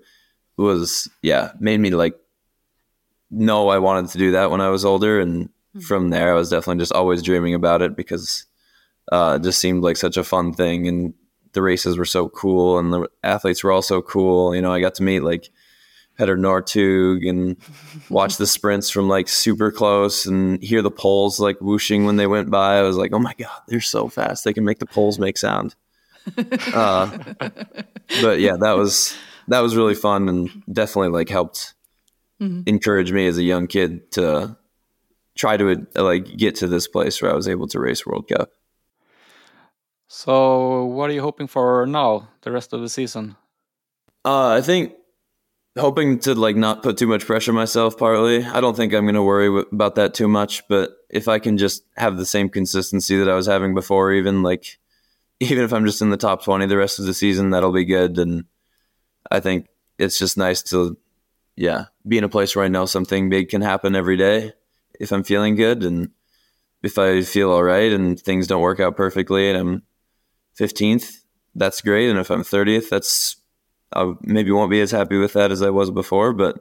was 0.58 1.10
yeah, 1.22 1.52
made 1.60 1.80
me 1.80 1.90
like 1.92 2.16
know 3.30 3.70
I 3.70 3.80
wanted 3.80 4.12
to 4.12 4.18
do 4.18 4.32
that 4.32 4.52
when 4.52 4.62
I 4.62 4.70
was 4.70 4.86
older 4.86 5.20
and 5.20 5.46
mm-hmm. 5.46 5.80
from 5.82 6.10
there 6.10 6.32
I 6.32 6.36
was 6.36 6.50
definitely 6.50 6.82
just 6.82 6.94
always 6.94 7.22
dreaming 7.22 7.54
about 7.54 7.82
it 7.82 7.96
because 7.96 8.46
uh, 9.12 9.38
it 9.40 9.44
just 9.44 9.60
seemed 9.60 9.84
like 9.84 9.98
such 9.98 10.18
a 10.18 10.24
fun 10.24 10.54
thing 10.54 10.88
and 10.88 11.14
the 11.54 11.62
races 11.62 11.98
were 11.98 12.06
so 12.06 12.30
cool 12.30 12.80
and 12.80 12.94
the 12.94 13.10
athletes 13.24 13.64
were 13.64 13.72
all 13.72 13.82
so 13.82 14.02
cool. 14.02 14.54
You 14.56 14.62
know, 14.62 14.72
I 14.72 14.82
got 14.82 14.96
to 14.96 15.04
meet 15.04 15.22
like 15.22 15.50
Petter 16.18 16.38
Northug 16.38 17.28
and 17.28 17.58
watch 18.10 18.38
the 18.38 18.48
sprints 18.48 18.90
from 18.90 19.08
like 19.08 19.28
super 19.28 19.72
close 19.72 20.26
and 20.26 20.62
hear 20.62 20.82
the 20.82 20.92
poles 20.92 21.40
like 21.40 21.60
whooshing 21.60 22.06
when 22.06 22.18
they 22.18 22.28
went 22.28 22.52
by. 22.52 22.78
I 22.78 22.82
was 22.84 22.98
like, 22.98 23.14
oh 23.14 23.20
my 23.20 23.34
God, 23.34 23.62
they're 23.68 23.82
so 23.82 24.08
fast. 24.08 24.44
They 24.44 24.54
can 24.54 24.66
make 24.66 24.80
the 24.80 24.86
poles 24.86 25.18
make 25.18 25.38
sound. 25.38 25.76
Uh, 26.74 27.18
but 28.22 28.40
yeah, 28.40 28.58
that 28.58 28.76
was, 28.78 29.16
that 29.48 29.60
was 29.60 29.76
really 29.76 29.96
fun 29.96 30.30
and 30.30 30.50
definitely 30.72 31.10
like 31.10 31.30
helped 31.30 31.74
mm-hmm. 32.42 32.62
encourage 32.66 33.12
me 33.12 33.28
as 33.28 33.38
a 33.38 33.44
young 33.44 33.68
kid 33.68 34.12
to 34.14 34.58
try 35.36 35.58
to 35.58 35.86
like 35.96 36.38
get 36.38 36.56
to 36.56 36.68
this 36.68 36.88
place 36.88 37.22
where 37.22 37.32
I 37.32 37.36
was 37.36 37.48
able 37.48 37.68
to 37.70 37.80
race 37.80 38.06
World 38.06 38.28
Cup. 38.28 38.50
So 40.08 40.86
what 40.86 41.10
are 41.10 41.14
you 41.14 41.22
hoping 41.22 41.48
for 41.48 41.86
now, 41.86 42.30
the 42.42 42.52
rest 42.52 42.74
of 42.74 42.82
the 42.82 42.90
season? 42.90 43.36
Uh, 44.24 44.50
I 44.50 44.62
think 44.62 44.94
hoping 45.78 46.20
to 46.20 46.34
like 46.36 46.56
not 46.56 46.84
put 46.84 46.98
too 46.98 47.08
much 47.08 47.26
pressure 47.26 47.52
myself 47.52 47.98
partly 47.98 48.46
i 48.46 48.62
don't 48.62 48.78
think 48.78 48.94
i'm 48.94 49.04
going 49.04 49.16
to 49.16 49.22
worry 49.22 49.48
w- 49.48 49.66
about 49.72 49.96
that 49.96 50.14
too 50.14 50.28
much 50.28 50.66
but 50.70 50.92
if 51.10 51.28
i 51.28 51.38
can 51.38 51.58
just 51.58 51.84
have 51.98 52.18
the 52.18 52.26
same 52.26 52.48
consistency 52.48 53.18
that 53.18 53.30
i 53.30 53.36
was 53.36 53.46
having 53.46 53.74
before 53.74 54.14
even 54.14 54.42
like 54.42 54.80
even 55.40 55.64
if 55.64 55.74
i'm 55.74 55.86
just 55.86 56.02
in 56.02 56.10
the 56.10 56.18
top 56.18 56.44
20 56.44 56.66
the 56.66 56.78
rest 56.78 57.00
of 57.00 57.06
the 57.06 57.14
season 57.14 57.50
that'll 57.50 57.72
be 57.72 57.86
good 57.86 58.18
and 58.18 58.46
i 59.32 59.40
think 59.40 59.68
it's 59.98 60.18
just 60.18 60.38
nice 60.38 60.62
to 60.62 60.98
yeah 61.56 61.86
be 62.08 62.18
in 62.18 62.24
a 62.24 62.30
place 62.30 62.56
where 62.56 62.66
i 62.66 62.70
know 62.70 62.86
something 62.86 63.30
big 63.30 63.50
can 63.50 63.62
happen 63.62 63.96
every 63.96 64.18
day 64.18 64.54
if 65.00 65.12
i'm 65.12 65.24
feeling 65.24 65.56
good 65.56 65.84
and 65.84 66.10
if 66.84 66.98
i 66.98 67.22
feel 67.22 67.52
all 67.52 67.64
right 67.64 67.92
and 67.92 68.20
things 68.20 68.48
don't 68.48 68.62
work 68.62 68.80
out 68.80 68.96
perfectly 68.96 69.50
and 69.50 69.58
i'm 69.58 69.84
15th 70.60 71.22
that's 71.56 71.82
great 71.82 72.10
and 72.10 72.20
if 72.20 72.30
i'm 72.30 72.44
30th 72.44 72.90
that's 72.90 73.38
I 73.96 74.14
maybe 74.22 74.52
won't 74.52 74.72
be 74.72 74.82
as 74.82 74.92
happy 74.92 75.18
with 75.18 75.34
that 75.34 75.52
as 75.52 75.62
I 75.62 75.70
was 75.70 75.90
before, 75.90 76.34
but 76.34 76.60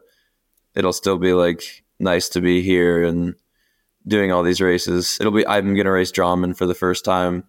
it'll 0.74 0.92
still 0.92 1.18
be 1.18 1.32
like 1.32 1.84
nice 1.98 2.28
to 2.30 2.40
be 2.40 2.62
here 2.62 3.04
and 3.04 3.34
doing 4.06 4.32
all 4.32 4.42
these 4.42 4.60
races. 4.60 5.18
It'll 5.20 5.32
be 5.32 5.46
I'm 5.46 5.74
gonna 5.74 5.90
race 5.90 6.12
Drammen 6.12 6.56
for 6.56 6.66
the 6.66 6.74
first 6.74 7.04
time. 7.04 7.44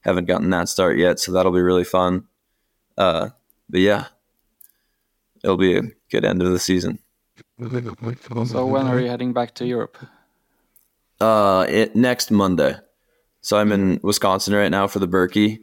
Haven't 0.00 0.26
gotten 0.26 0.50
that 0.50 0.68
start 0.68 0.98
yet, 0.98 1.20
so 1.20 1.32
that'll 1.32 1.52
be 1.52 1.60
really 1.60 1.84
fun. 1.84 2.24
Uh, 2.96 3.30
but 3.68 3.80
yeah, 3.80 4.06
it'll 5.44 5.56
be 5.56 5.76
a 5.76 5.82
good 6.10 6.24
end 6.24 6.42
of 6.42 6.50
the 6.50 6.58
season. 6.58 6.98
So 7.58 8.66
when 8.66 8.86
are 8.86 8.98
you 8.98 9.08
heading 9.08 9.32
back 9.32 9.54
to 9.56 9.66
Europe? 9.66 9.98
Uh, 11.20 11.66
it, 11.68 11.94
next 11.94 12.30
Monday. 12.30 12.76
So 13.42 13.58
I'm 13.58 13.72
in 13.72 14.00
Wisconsin 14.02 14.54
right 14.54 14.70
now 14.70 14.86
for 14.86 14.98
the 14.98 15.08
Berkey, 15.08 15.60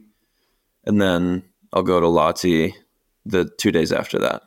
and 0.84 1.00
then 1.00 1.42
I'll 1.72 1.82
go 1.82 2.00
to 2.00 2.06
Lati 2.06 2.72
the 3.26 3.50
two 3.58 3.72
days 3.72 3.92
after 3.92 4.18
that. 4.18 4.42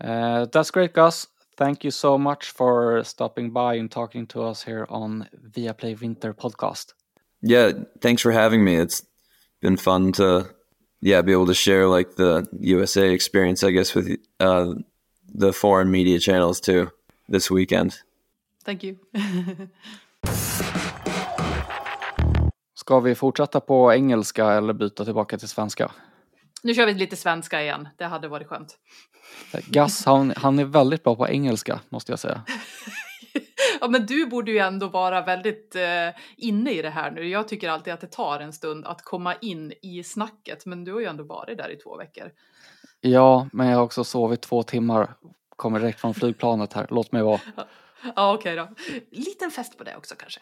Uh, 0.00 0.46
that's 0.52 0.70
great, 0.70 0.92
Gus. 0.92 1.26
Thank 1.56 1.84
you 1.84 1.90
so 1.90 2.16
much 2.16 2.50
for 2.50 3.04
stopping 3.04 3.50
by 3.50 3.74
and 3.74 3.90
talking 3.90 4.26
to 4.28 4.42
us 4.42 4.62
here 4.62 4.86
on 4.88 5.28
Viaplay 5.50 6.00
Winter 6.00 6.32
Podcast. 6.32 6.94
Yeah, 7.42 7.72
thanks 8.00 8.22
for 8.22 8.32
having 8.32 8.64
me. 8.64 8.76
It's 8.76 9.02
been 9.60 9.76
fun 9.76 10.12
to 10.12 10.44
yeah 11.00 11.22
be 11.22 11.32
able 11.32 11.46
to 11.46 11.54
share 11.54 11.86
like 11.98 12.10
the 12.16 12.46
USA 12.60 13.12
experience, 13.14 13.66
I 13.68 13.70
guess, 13.70 13.96
with 13.96 14.16
uh, 14.40 14.74
the 15.38 15.52
foreign 15.52 15.90
media 15.90 16.18
channels 16.18 16.60
too 16.60 16.90
this 17.28 17.50
weekend. 17.50 17.94
Thank 18.64 18.84
you. 18.84 18.96
Ska 22.74 23.00
vi 23.00 23.14
fortsätta 23.14 23.60
på 23.60 23.92
engelska 23.92 24.52
eller 24.52 24.72
byta 24.72 25.04
tillbaka 25.04 25.38
till 25.38 25.48
svenska? 25.48 25.90
Nu 26.62 26.74
kör 26.74 26.86
vi 26.86 26.94
lite 26.94 27.16
svenska 27.16 27.62
igen. 27.62 27.88
Det 27.96 28.04
hade 28.04 28.28
varit 28.28 28.46
skönt. 28.46 28.78
Gus, 29.66 30.04
han, 30.04 30.32
han 30.36 30.58
är 30.58 30.64
väldigt 30.64 31.04
bra 31.04 31.16
på 31.16 31.28
engelska, 31.28 31.80
måste 31.88 32.12
jag 32.12 32.18
säga. 32.18 32.42
ja, 33.80 33.88
men 33.88 34.06
du 34.06 34.26
borde 34.26 34.50
ju 34.50 34.58
ändå 34.58 34.86
vara 34.88 35.22
väldigt 35.22 35.76
eh, 35.76 36.22
inne 36.36 36.72
i 36.72 36.82
det 36.82 36.90
här 36.90 37.10
nu. 37.10 37.28
Jag 37.28 37.48
tycker 37.48 37.68
alltid 37.70 37.92
att 37.92 38.00
det 38.00 38.06
tar 38.06 38.40
en 38.40 38.52
stund 38.52 38.86
att 38.86 39.02
komma 39.02 39.34
in 39.34 39.72
i 39.82 40.02
snacket, 40.02 40.66
men 40.66 40.84
du 40.84 40.92
har 40.92 41.00
ju 41.00 41.06
ändå 41.06 41.24
varit 41.24 41.58
där 41.58 41.70
i 41.70 41.76
två 41.76 41.96
veckor. 41.96 42.30
Ja, 43.00 43.48
men 43.52 43.68
jag 43.68 43.76
har 43.76 43.84
också 43.84 44.04
sovit 44.04 44.42
två 44.42 44.62
timmar. 44.62 45.14
Kommer 45.56 45.80
direkt 45.80 46.00
från 46.00 46.14
flygplanet 46.14 46.72
här. 46.72 46.86
Låt 46.90 47.12
mig 47.12 47.22
vara. 47.22 47.40
Ja, 48.16 48.34
okej 48.34 48.60
okay 48.60 48.66
då. 48.66 48.92
Liten 49.10 49.50
fest 49.50 49.78
på 49.78 49.84
det 49.84 49.96
också 49.96 50.14
kanske. 50.18 50.40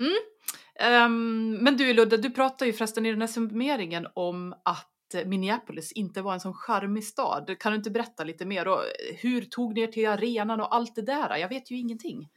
Mm. 0.00 1.04
Um, 1.04 1.52
men 1.52 1.76
du 1.76 1.92
Ludde, 1.92 2.16
du 2.16 2.30
pratade 2.30 2.70
ju 2.70 2.72
förresten 2.72 3.06
i 3.06 3.10
den 3.10 3.20
här 3.20 3.28
summeringen 3.28 4.06
om 4.14 4.54
att 4.64 5.24
Minneapolis 5.26 5.92
inte 5.92 6.22
var 6.22 6.32
en 6.32 6.40
sån 6.40 6.54
charmig 6.54 7.04
stad. 7.04 7.56
Kan 7.58 7.72
du 7.72 7.76
inte 7.76 7.90
berätta 7.90 8.24
lite 8.24 8.46
mer? 8.46 8.68
Och 8.68 8.82
hur 9.16 9.40
tog 9.44 9.74
ni 9.74 9.80
er 9.80 9.86
till 9.86 10.08
arenan 10.08 10.60
och 10.60 10.74
allt 10.74 10.94
det 10.94 11.02
där? 11.02 11.36
Jag 11.36 11.48
vet 11.48 11.70
ju 11.70 11.78
ingenting. 11.78 12.28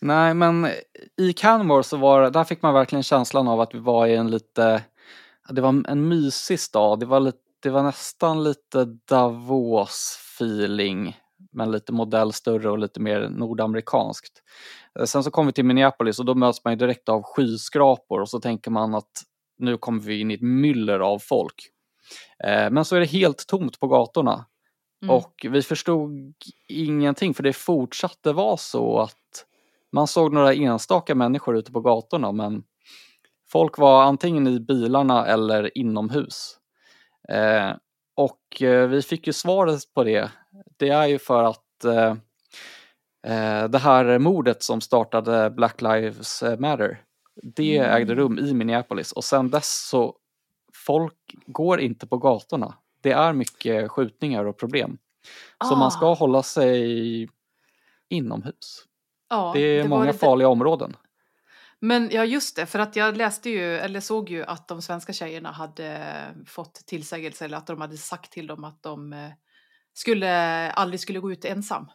Nej, 0.00 0.34
men 0.34 0.68
i 1.16 1.32
Canmore 1.32 1.82
så 1.82 1.96
var 1.96 2.30
där 2.30 2.44
fick 2.44 2.62
man 2.62 2.74
verkligen 2.74 3.02
känslan 3.02 3.48
av 3.48 3.60
att 3.60 3.74
vi 3.74 3.78
var 3.78 4.06
i 4.06 4.16
en 4.16 4.30
lite, 4.30 4.82
det 5.48 5.60
var 5.60 5.82
en 5.88 6.08
mysig 6.08 6.60
stad. 6.60 7.00
Det 7.00 7.06
var, 7.06 7.20
lite, 7.20 7.38
det 7.62 7.70
var 7.70 7.82
nästan 7.82 8.44
lite 8.44 8.84
Davos-feeling, 9.10 11.16
men 11.52 11.70
lite 11.70 11.92
modell 11.92 12.32
större 12.32 12.70
och 12.70 12.78
lite 12.78 13.00
mer 13.00 13.28
nordamerikanskt. 13.28 14.42
Sen 15.04 15.24
så 15.24 15.30
kom 15.30 15.46
vi 15.46 15.52
till 15.52 15.64
Minneapolis 15.64 16.18
och 16.18 16.24
då 16.24 16.34
möts 16.34 16.64
man 16.64 16.72
ju 16.72 16.76
direkt 16.76 17.08
av 17.08 17.22
skyskrapor 17.22 18.20
och 18.20 18.28
så 18.28 18.40
tänker 18.40 18.70
man 18.70 18.94
att 18.94 19.22
nu 19.58 19.76
kommer 19.76 20.00
vi 20.00 20.20
in 20.20 20.30
i 20.30 20.34
ett 20.34 20.42
myller 20.42 21.00
av 21.00 21.18
folk. 21.18 21.54
Eh, 22.44 22.70
men 22.70 22.84
så 22.84 22.96
är 22.96 23.00
det 23.00 23.06
helt 23.06 23.46
tomt 23.46 23.80
på 23.80 23.86
gatorna. 23.86 24.46
Mm. 25.02 25.14
Och 25.14 25.46
vi 25.50 25.62
förstod 25.62 26.34
ingenting 26.68 27.34
för 27.34 27.42
det 27.42 27.52
fortsatte 27.52 28.32
vara 28.32 28.56
så 28.56 28.98
att 28.98 29.44
man 29.92 30.06
såg 30.06 30.32
några 30.32 30.54
enstaka 30.54 31.14
människor 31.14 31.56
ute 31.56 31.72
på 31.72 31.80
gatorna 31.80 32.32
men 32.32 32.62
folk 33.50 33.78
var 33.78 34.02
antingen 34.02 34.46
i 34.46 34.60
bilarna 34.60 35.26
eller 35.26 35.78
inomhus. 35.78 36.58
Eh, 37.28 37.72
och 38.16 38.62
eh, 38.62 38.88
vi 38.88 39.02
fick 39.02 39.26
ju 39.26 39.32
svaret 39.32 39.94
på 39.94 40.04
det. 40.04 40.30
Det 40.76 40.88
är 40.88 41.06
ju 41.06 41.18
för 41.18 41.44
att 41.44 41.84
eh, 41.84 42.16
eh 43.32 43.68
det 43.68 43.78
här 43.78 44.18
mordet 44.18 44.62
som 44.62 44.80
startade 44.80 45.50
Black 45.50 45.82
Lives 45.82 46.42
Matter, 46.58 47.02
det 47.42 47.78
mm. 47.78 47.90
ägde 47.90 48.14
rum 48.14 48.38
i 48.38 48.54
Minneapolis 48.54 49.12
och 49.12 49.24
sen 49.24 49.50
dess 49.50 49.88
så 49.88 50.16
folk 50.74 51.34
går 51.46 51.80
inte 51.80 52.06
på 52.06 52.18
gatorna. 52.18 52.74
Det 53.00 53.12
är 53.12 53.32
mycket 53.32 53.90
skjutningar 53.90 54.44
och 54.44 54.58
problem. 54.58 54.98
Så 55.68 55.74
ah. 55.74 55.78
man 55.78 55.90
ska 55.90 56.14
hålla 56.14 56.42
sig 56.42 57.28
inomhus. 58.08 58.87
Ja, 59.28 59.52
det 59.54 59.60
är 59.60 59.82
det 59.82 59.88
många 59.88 60.04
lite... 60.04 60.18
farliga 60.18 60.48
områden. 60.48 60.96
Men 61.80 62.10
ja, 62.12 62.24
just 62.24 62.56
det, 62.56 62.66
för 62.66 62.78
att 62.78 62.96
jag 62.96 63.16
läste 63.16 63.50
ju, 63.50 63.76
eller 63.76 64.00
såg 64.00 64.30
ju 64.30 64.44
att 64.44 64.68
de 64.68 64.82
svenska 64.82 65.12
tjejerna 65.12 65.50
hade 65.50 66.14
fått 66.46 66.74
tillsägelse 66.74 67.44
eller 67.44 67.56
att 67.56 67.66
de 67.66 67.80
hade 67.80 67.96
sagt 67.96 68.32
till 68.32 68.46
dem 68.46 68.64
att 68.64 68.82
de 68.82 69.12
eh, 69.12 69.30
skulle, 69.94 70.70
aldrig 70.70 71.00
skulle 71.00 71.20
gå 71.20 71.32
ut 71.32 71.44
ensam. 71.44 71.86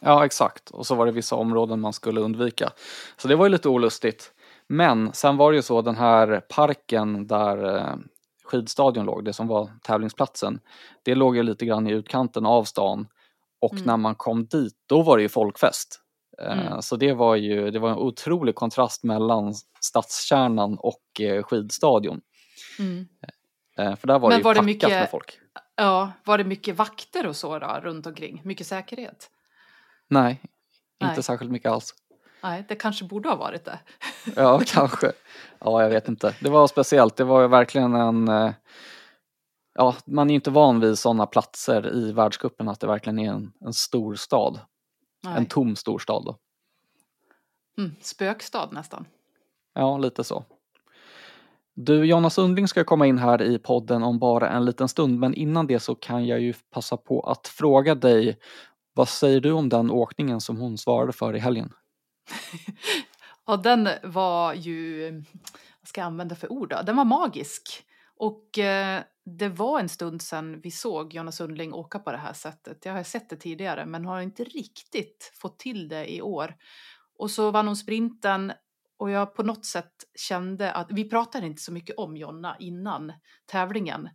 Ja, 0.00 0.24
exakt. 0.24 0.70
Och 0.70 0.86
så 0.86 0.94
var 0.94 1.06
det 1.06 1.12
vissa 1.12 1.36
områden 1.36 1.80
man 1.80 1.92
skulle 1.92 2.20
undvika. 2.20 2.70
Så 3.16 3.28
det 3.28 3.36
var 3.36 3.46
ju 3.46 3.52
lite 3.52 3.68
olustigt. 3.68 4.32
Men 4.68 5.12
sen 5.12 5.36
var 5.36 5.52
det 5.52 5.56
ju 5.56 5.62
så 5.62 5.82
den 5.82 5.96
här 5.96 6.40
parken 6.40 7.26
där 7.26 7.76
eh, 7.76 7.96
skidstadion 8.44 9.06
låg, 9.06 9.24
det 9.24 9.32
som 9.32 9.48
var 9.48 9.70
tävlingsplatsen, 9.82 10.60
det 11.02 11.14
låg 11.14 11.36
ju 11.36 11.42
lite 11.42 11.66
grann 11.66 11.86
i 11.86 11.92
utkanten 11.92 12.46
av 12.46 12.64
stan 12.64 13.06
och 13.60 13.72
mm. 13.72 13.84
när 13.84 13.96
man 13.96 14.14
kom 14.14 14.46
dit 14.46 14.74
då 14.86 15.02
var 15.02 15.16
det 15.16 15.22
ju 15.22 15.28
folkfest. 15.28 16.00
Eh, 16.42 16.66
mm. 16.66 16.82
Så 16.82 16.96
det 16.96 17.12
var 17.12 17.36
ju 17.36 17.70
det 17.70 17.78
var 17.78 17.90
en 17.90 17.96
otrolig 17.96 18.54
kontrast 18.54 19.04
mellan 19.04 19.54
stadskärnan 19.80 20.78
och 20.78 21.20
eh, 21.20 21.42
skidstadion. 21.42 22.20
Mm. 22.78 23.06
För 23.76 24.06
där 24.06 24.18
var 24.18 24.28
Men 24.28 24.30
det 24.30 24.36
ju 24.36 24.42
var 24.42 24.54
packat 24.54 24.62
det 24.62 24.66
mycket, 24.66 24.88
med 24.88 25.10
folk. 25.10 25.38
Ja, 25.76 26.12
var 26.24 26.38
det 26.38 26.44
mycket 26.44 26.76
vakter 26.76 27.26
och 27.26 27.36
så 27.36 27.58
då, 27.58 27.80
runt 27.82 28.06
omkring? 28.06 28.40
Mycket 28.44 28.66
säkerhet? 28.66 29.30
Nej, 30.08 30.30
inte 31.02 31.14
Nej. 31.14 31.22
särskilt 31.22 31.50
mycket 31.50 31.72
alls. 31.72 31.94
Nej, 32.42 32.64
det 32.68 32.74
kanske 32.74 33.04
borde 33.04 33.28
ha 33.28 33.36
varit 33.36 33.64
det. 33.64 33.78
ja, 34.36 34.60
kanske. 34.66 35.12
Ja, 35.58 35.82
jag 35.82 35.90
vet 35.90 36.08
inte. 36.08 36.34
Det 36.40 36.50
var 36.50 36.66
speciellt. 36.66 37.16
Det 37.16 37.24
var 37.24 37.40
ju 37.40 37.48
verkligen 37.48 37.94
en... 37.94 38.28
Eh, 38.28 38.52
ja, 39.74 39.94
man 40.06 40.30
är 40.30 40.32
ju 40.32 40.34
inte 40.34 40.50
van 40.50 40.80
vid 40.80 40.98
sådana 40.98 41.26
platser 41.26 41.94
i 41.94 42.12
världskuppen 42.12 42.68
att 42.68 42.80
det 42.80 42.86
verkligen 42.86 43.18
är 43.18 43.30
en, 43.30 43.52
en 43.60 43.72
stor 43.72 44.14
stad. 44.14 44.60
Nej. 45.22 45.36
En 45.36 45.46
tom 45.46 45.76
storstad 45.76 46.24
då. 46.24 46.38
Mm, 47.78 47.96
spökstad 48.00 48.68
nästan. 48.72 49.06
Ja, 49.74 49.98
lite 49.98 50.24
så. 50.24 50.44
Du, 51.74 52.04
Jonas 52.04 52.34
Sundling 52.34 52.68
ska 52.68 52.84
komma 52.84 53.06
in 53.06 53.18
här 53.18 53.42
i 53.42 53.58
podden 53.58 54.02
om 54.02 54.18
bara 54.18 54.50
en 54.50 54.64
liten 54.64 54.88
stund, 54.88 55.18
men 55.18 55.34
innan 55.34 55.66
det 55.66 55.80
så 55.80 55.94
kan 55.94 56.26
jag 56.26 56.40
ju 56.40 56.54
passa 56.70 56.96
på 56.96 57.20
att 57.20 57.48
fråga 57.48 57.94
dig, 57.94 58.38
vad 58.94 59.08
säger 59.08 59.40
du 59.40 59.52
om 59.52 59.68
den 59.68 59.90
åkningen 59.90 60.40
som 60.40 60.56
hon 60.56 60.78
svarade 60.78 61.12
för 61.12 61.36
i 61.36 61.38
helgen? 61.38 61.72
ja, 63.46 63.56
den 63.56 63.88
var 64.02 64.54
ju, 64.54 65.10
vad 65.80 65.88
ska 65.88 66.00
jag 66.00 66.06
använda 66.06 66.34
för 66.34 66.52
ord 66.52 66.68
då? 66.68 66.82
Den 66.82 66.96
var 66.96 67.04
magisk. 67.04 67.84
Och 68.16 68.58
eh, 68.58 69.02
det 69.24 69.48
var 69.48 69.80
en 69.80 69.88
stund 69.88 70.22
sedan 70.22 70.60
vi 70.60 70.70
såg 70.70 71.14
Jonas 71.14 71.36
Sundling 71.36 71.74
åka 71.74 71.98
på 71.98 72.12
det 72.12 72.18
här 72.18 72.32
sättet. 72.32 72.84
Jag 72.84 72.92
har 72.92 73.02
sett 73.02 73.30
det 73.30 73.36
tidigare 73.36 73.86
men 73.86 74.04
har 74.04 74.20
inte 74.20 74.44
riktigt 74.44 75.32
fått 75.34 75.58
till 75.58 75.88
det 75.88 76.12
i 76.14 76.22
år. 76.22 76.54
Och 77.18 77.30
så 77.30 77.50
vann 77.50 77.66
hon 77.66 77.76
sprinten 77.76 78.52
och 78.98 79.10
jag 79.10 79.34
på 79.34 79.42
något 79.42 79.64
sätt 79.66 79.92
kände 80.14 80.72
att 80.72 80.86
vi 80.90 81.10
pratade 81.10 81.46
inte 81.46 81.62
så 81.62 81.72
mycket 81.72 81.96
om 81.98 82.16
Jonna 82.16 82.56
innan 82.58 83.12
tävlingen. 83.46 84.08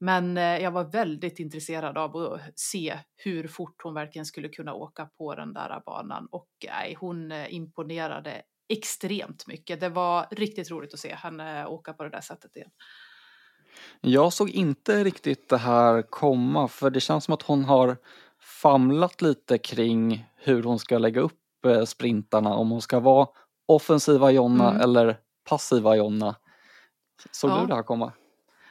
Men 0.00 0.36
eh, 0.36 0.58
jag 0.58 0.70
var 0.70 0.84
väldigt 0.84 1.38
intresserad 1.38 1.98
av 1.98 2.16
att 2.16 2.40
se 2.54 2.98
hur 3.16 3.48
fort 3.48 3.82
hon 3.82 3.94
verkligen 3.94 4.26
skulle 4.26 4.48
kunna 4.48 4.74
åka 4.74 5.06
på 5.06 5.34
den 5.34 5.52
där 5.52 5.82
banan 5.86 6.28
och 6.30 6.50
nej, 6.66 6.96
hon 7.00 7.32
eh, 7.32 7.54
imponerade 7.54 8.42
extremt 8.68 9.46
mycket. 9.46 9.80
Det 9.80 9.88
var 9.88 10.26
riktigt 10.30 10.70
roligt 10.70 10.94
att 10.94 11.00
se 11.00 11.14
henne 11.14 11.60
eh, 11.60 11.70
åka 11.70 11.92
på 11.92 12.04
det 12.04 12.10
där 12.10 12.20
sättet 12.20 12.56
igen. 12.56 12.70
Jag 14.00 14.32
såg 14.32 14.50
inte 14.50 15.04
riktigt 15.04 15.48
det 15.48 15.58
här 15.58 16.02
komma 16.02 16.68
för 16.68 16.90
det 16.90 17.00
känns 17.00 17.24
som 17.24 17.34
att 17.34 17.42
hon 17.42 17.64
har 17.64 17.96
famlat 18.40 19.22
lite 19.22 19.58
kring 19.58 20.24
hur 20.36 20.62
hon 20.62 20.78
ska 20.78 20.98
lägga 20.98 21.20
upp 21.20 21.64
eh, 21.66 21.84
sprintarna, 21.84 22.54
om 22.54 22.70
hon 22.70 22.82
ska 22.82 23.00
vara 23.00 23.26
offensiva 23.68 24.30
Jonna 24.30 24.70
Mm. 24.70 24.80
eller 24.82 25.16
passiva 25.48 25.96
Jonna. 25.96 26.34
Såg 27.30 27.50
Ja. 27.50 27.60
du 27.60 27.66
det 27.66 27.74
här 27.74 27.82
komma? 27.82 28.12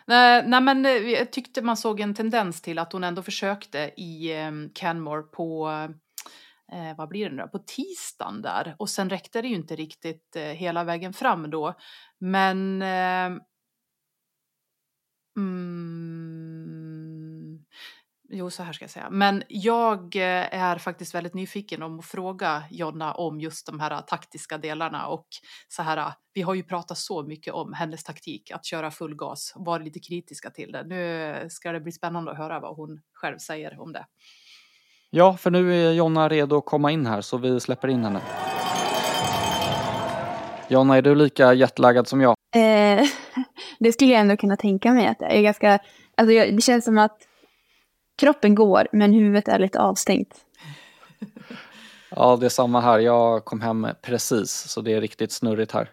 Nej, 0.06 0.44
nej, 0.48 0.62
men 0.62 0.86
eh, 0.86 0.92
jag 0.92 1.32
tyckte 1.32 1.62
man 1.62 1.78
såg 1.78 2.00
en 2.00 2.14
tendens 2.16 2.62
till 2.62 2.80
att 2.80 2.94
hon 2.94 3.04
ändå 3.04 3.22
försökte 3.22 3.80
i 3.98 4.38
eh, 4.42 4.52
Canmore 4.74 5.22
på, 5.24 5.68
eh, 6.72 6.98
vad 6.98 7.10
blir 7.10 7.30
det 7.30 7.36
nu 7.36 7.48
på 7.48 7.60
tisdagen 7.60 8.42
där. 8.42 8.76
Och 8.80 8.90
sen 8.90 9.10
räckte 9.10 9.42
det 9.42 9.48
ju 9.48 9.56
inte 9.56 9.76
riktigt 9.76 10.36
eh, 10.36 10.42
hela 10.44 10.84
vägen 10.84 11.14
fram 11.14 11.50
då. 11.50 11.74
Men... 12.20 12.82
Eh, 12.82 13.42
mm, 15.38 16.98
jo, 18.30 18.50
så 18.50 18.64
här 18.64 18.74
ska 18.74 18.84
jag 18.84 18.90
säga. 18.90 19.10
Men 19.10 19.44
jag 19.48 20.16
eh, 20.16 20.56
är 20.62 20.78
faktiskt 20.78 21.16
väldigt 21.16 21.34
nyfiken 21.34 21.84
om 21.84 22.00
att 22.00 22.06
fråga 22.06 22.64
Jonna 22.72 23.14
om 23.14 23.40
just 23.40 23.66
de 23.66 23.80
här 23.80 23.92
eh, 23.92 24.02
taktiska 24.02 24.58
delarna 24.58 25.08
och 25.08 25.28
så 25.68 25.84
här. 25.84 25.98
Eh, 25.98 26.14
vi 26.34 26.42
har 26.42 26.54
ju 26.54 26.64
pratat 26.64 26.98
så 26.98 27.24
mycket 27.24 27.54
om 27.54 27.74
hennes 27.74 28.04
taktik 28.04 28.52
att 28.52 28.66
köra 28.66 28.92
full 28.92 29.16
gas 29.16 29.54
var 29.56 29.80
lite 29.80 30.00
kritiska 30.00 30.50
till 30.50 30.72
det. 30.72 30.84
Nu 30.84 31.50
ska 31.50 31.72
det 31.72 31.80
bli 31.80 31.92
spännande 31.92 32.32
att 32.32 32.38
höra 32.38 32.60
vad 32.60 32.76
hon 32.76 33.02
själv 33.14 33.38
säger 33.38 33.80
om 33.80 33.94
det. 33.94 34.06
Ja, 35.10 35.38
för 35.38 35.52
nu 35.52 35.74
är 35.74 35.92
Jonna 35.92 36.30
redo 36.30 36.58
att 36.58 36.66
komma 36.66 36.92
in 36.92 37.06
här 37.06 37.22
så 37.22 37.38
vi 37.38 37.60
släpper 37.60 37.88
in 37.88 38.04
henne. 38.04 38.22
Jonna, 40.70 40.98
är 40.98 41.02
du 41.02 41.16
lika 41.16 41.54
jetlaggad 41.54 42.08
som 42.08 42.22
jag? 42.22 42.36
Eh, 42.56 43.06
det 43.80 43.92
skulle 43.94 44.12
jag 44.12 44.22
ändå 44.22 44.38
kunna 44.38 44.58
tänka 44.58 44.94
mig 44.94 45.08
att 45.08 45.18
jag 45.20 45.32
är 45.32 45.42
ganska, 45.42 45.80
alltså 46.18 46.34
jag, 46.34 46.56
det 46.56 46.62
känns 46.62 46.86
som 46.86 46.98
att 46.98 47.18
kroppen 48.18 48.56
går 48.56 48.88
men 48.92 49.14
huvudet 49.14 49.48
är 49.48 49.60
lite 49.60 49.80
avstängt. 49.80 50.36
Ja, 52.10 52.38
det 52.40 52.46
är 52.46 52.50
samma 52.50 52.82
här. 52.82 53.00
Jag 53.00 53.46
kom 53.46 53.62
hem 53.62 53.88
precis 54.02 54.52
så 54.52 54.82
det 54.82 54.94
är 54.94 55.02
riktigt 55.02 55.32
snurrigt 55.32 55.72
här. 55.72 55.90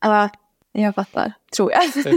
Ja, 0.00 0.28
jag 0.72 0.94
fattar, 0.94 1.32
tror 1.56 1.72
jag. 1.72 1.82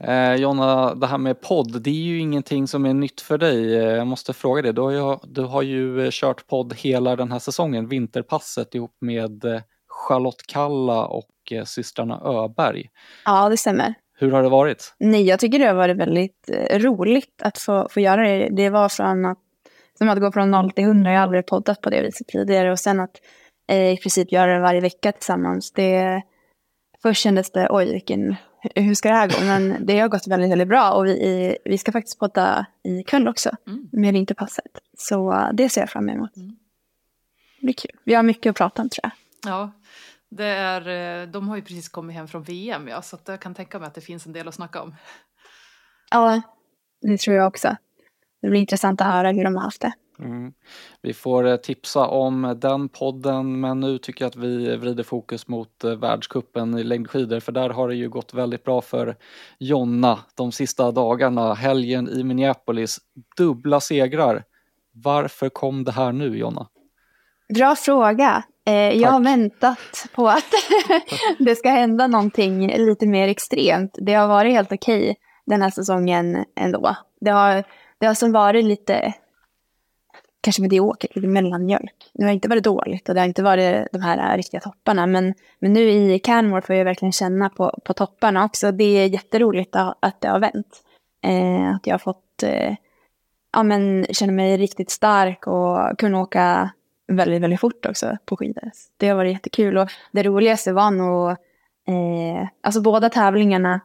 Eh, 0.00 0.34
Jonna, 0.34 0.94
det 0.94 1.06
här 1.06 1.18
med 1.18 1.40
podd, 1.40 1.82
det 1.82 1.90
är 1.90 1.94
ju 1.94 2.18
ingenting 2.18 2.68
som 2.68 2.86
är 2.86 2.94
nytt 2.94 3.20
för 3.20 3.38
dig. 3.38 3.76
Eh, 3.76 3.82
Jag 3.82 4.06
måste 4.06 4.32
fråga 4.32 4.62
dig, 4.62 4.72
du 4.72 4.80
har 4.80 4.90
ju, 4.90 5.16
du 5.22 5.42
har 5.42 5.62
ju 5.62 6.04
eh, 6.04 6.08
kört 6.10 6.46
podd 6.46 6.74
hela 6.74 7.16
den 7.16 7.32
här 7.32 7.38
säsongen, 7.38 7.88
Vinterpasset 7.88 8.74
ihop 8.74 8.96
med 9.00 9.44
eh, 9.44 9.60
Charlotte 9.96 10.46
Kalla 10.46 11.06
och 11.06 11.28
eh, 11.50 11.64
systrarna 11.64 12.20
Öberg. 12.24 12.90
ja, 13.24 13.48
det 13.48 13.56
stämmer. 13.56 13.94
Hur 14.18 14.30
har 14.30 14.42
det 14.42 14.48
varit? 14.48 14.94
Nej, 14.98 15.22
jag 15.22 15.40
tycker 15.40 15.58
det 15.58 15.66
har 15.66 15.74
varit 15.74 15.96
väldigt 15.96 16.50
eh, 16.52 16.78
roligt 16.78 17.42
att 17.42 17.58
få, 17.58 17.88
få 17.90 18.00
göra 18.00 18.28
det. 18.28 18.48
Det 18.52 18.70
var 18.70 18.88
från 18.88 19.24
att, 19.24 19.38
som 19.98 20.08
att 20.08 20.20
gå 20.20 20.32
från 20.32 20.50
0 20.50 20.70
till 20.70 20.84
100, 20.84 21.12
jag 21.12 21.18
har 21.18 21.22
aldrig 21.22 21.46
poddat 21.46 21.80
på 21.80 21.90
det 21.90 22.02
viset 22.02 22.26
tidigare. 22.26 22.72
Och 22.72 22.78
sen 22.80 23.00
att 23.00 23.20
eh, 23.68 23.92
i 23.92 23.96
princip 23.96 24.32
göra 24.32 24.54
det 24.54 24.60
varje 24.60 24.80
vecka 24.80 25.12
tillsammans. 25.12 25.72
Det, 25.72 26.22
först 27.02 27.22
kändes 27.22 27.50
det, 27.50 27.66
oj, 27.70 27.92
vilken, 27.92 28.36
hur 28.74 28.94
ska 28.94 29.08
det 29.08 29.14
här 29.14 29.28
gå? 29.28 29.44
Men 29.44 29.86
det 29.86 29.98
har 30.00 30.08
gått 30.08 30.26
väldigt, 30.26 30.50
väldigt 30.50 30.68
bra. 30.68 30.92
Och 30.92 31.06
vi, 31.06 31.56
vi 31.64 31.78
ska 31.78 31.92
faktiskt 31.92 32.18
podda 32.18 32.66
ikväll 32.84 33.28
också, 33.28 33.50
Mm. 33.66 33.88
med 33.92 34.12
Vinterpasset. 34.14 34.72
Så 34.98 35.32
eh, 35.32 35.48
det 35.52 35.68
ser 35.68 35.80
jag 35.80 35.90
fram 35.90 36.08
emot. 36.08 36.36
Mm. 36.36 36.48
Det 37.60 37.64
blir 37.66 37.74
kul. 37.74 37.90
Vi 38.04 38.14
har 38.14 38.22
mycket 38.22 38.50
att 38.50 38.56
prata 38.56 38.82
om, 38.82 38.88
tror 38.88 39.00
jag. 39.02 39.10
Ja, 39.46 39.70
det 40.28 40.44
är, 40.44 41.22
eh, 41.22 41.28
de 41.28 41.48
har 41.48 41.56
ju 41.56 41.62
precis 41.62 41.88
kommit 41.88 42.16
hem 42.16 42.28
från 42.28 42.42
VM, 42.42 42.88
ja, 42.88 43.02
så 43.02 43.16
att 43.16 43.28
jag 43.28 43.40
kan 43.40 43.54
tänka 43.54 43.78
mig 43.78 43.86
att 43.86 43.94
det 43.94 44.00
finns 44.00 44.26
en 44.26 44.32
del 44.32 44.48
att 44.48 44.54
snacka 44.54 44.82
om. 44.82 44.94
Ja, 46.10 46.42
det 47.02 47.20
tror 47.20 47.36
jag 47.36 47.48
också. 47.48 47.76
Det 48.42 48.48
blir 48.48 48.60
intressant 48.60 49.00
att 49.00 49.06
höra 49.06 49.32
hur 49.32 49.44
de 49.44 49.56
har 49.56 49.62
haft 49.62 49.80
det. 49.80 49.92
Mm. 50.18 50.52
Vi 51.02 51.12
får 51.12 51.46
eh, 51.46 51.56
tipsa 51.56 52.06
om 52.06 52.56
den 52.60 52.88
podden 52.88 53.60
men 53.60 53.80
nu 53.80 53.98
tycker 53.98 54.24
jag 54.24 54.28
att 54.28 54.36
vi 54.36 54.76
vrider 54.76 55.02
fokus 55.02 55.48
mot 55.48 55.84
eh, 55.84 55.94
världskuppen 55.94 56.78
i 56.78 56.84
längdskidor 56.84 57.40
för 57.40 57.52
där 57.52 57.70
har 57.70 57.88
det 57.88 57.94
ju 57.94 58.08
gått 58.08 58.34
väldigt 58.34 58.64
bra 58.64 58.80
för 58.80 59.16
Jonna 59.58 60.18
de 60.34 60.52
sista 60.52 60.92
dagarna. 60.92 61.54
Helgen 61.54 62.08
i 62.08 62.24
Minneapolis, 62.24 62.98
dubbla 63.36 63.80
segrar. 63.80 64.44
Varför 64.92 65.48
kom 65.48 65.84
det 65.84 65.92
här 65.92 66.12
nu 66.12 66.38
Jonna? 66.38 66.68
Bra 67.54 67.76
fråga. 67.76 68.42
Eh, 68.66 68.92
jag 68.92 69.10
har 69.10 69.20
väntat 69.20 70.08
på 70.14 70.28
att 70.28 70.54
det 71.38 71.56
ska 71.56 71.70
hända 71.70 72.06
någonting 72.06 72.68
lite 72.68 73.06
mer 73.06 73.28
extremt. 73.28 73.98
Det 74.02 74.14
har 74.14 74.28
varit 74.28 74.52
helt 74.52 74.72
okej 74.72 75.16
den 75.46 75.62
här 75.62 75.70
säsongen 75.70 76.44
ändå. 76.56 76.96
Det 77.20 77.30
har, 77.30 77.64
det 77.98 78.06
har 78.06 78.14
som 78.14 78.32
varit 78.32 78.64
lite, 78.64 79.14
kanske 80.40 80.62
mediokert, 80.62 81.16
lite 81.16 81.28
mellanmjölk. 81.28 82.10
Det 82.14 82.24
har 82.24 82.32
inte 82.32 82.48
varit 82.48 82.64
dåligt 82.64 83.08
och 83.08 83.14
det 83.14 83.20
har 83.20 83.28
inte 83.28 83.42
varit 83.42 83.86
de 83.92 84.00
här 84.00 84.36
riktiga 84.36 84.60
topparna. 84.60 85.06
Men, 85.06 85.34
men 85.58 85.72
nu 85.72 85.90
i 85.90 86.18
Canmore 86.18 86.62
får 86.62 86.76
jag 86.76 86.84
verkligen 86.84 87.12
känna 87.12 87.48
på, 87.48 87.78
på 87.84 87.94
topparna 87.94 88.44
också. 88.44 88.72
Det 88.72 88.84
är 88.84 89.06
jätteroligt 89.06 89.76
att, 89.76 89.98
att 90.00 90.20
det 90.20 90.28
har 90.28 90.40
vänt. 90.40 90.82
Eh, 91.24 91.74
att 91.74 91.86
jag 91.86 91.94
har 91.94 91.98
fått 91.98 92.42
eh, 92.42 92.74
ja, 93.52 93.62
men, 93.62 94.06
känna 94.10 94.32
mig 94.32 94.56
riktigt 94.56 94.90
stark 94.90 95.46
och 95.46 95.98
kunna 95.98 96.20
åka 96.20 96.70
väldigt, 97.08 97.42
väldigt 97.42 97.60
fort 97.60 97.86
också 97.86 98.16
på 98.24 98.36
skidor. 98.36 98.70
Det 98.96 99.08
har 99.08 99.16
varit 99.16 99.32
jättekul 99.32 99.78
och 99.78 99.90
det 100.12 100.22
roligaste 100.22 100.72
var 100.72 100.90
nog, 100.90 101.30
eh, 101.30 102.48
alltså 102.60 102.80
båda 102.80 103.10
tävlingarna 103.10 103.80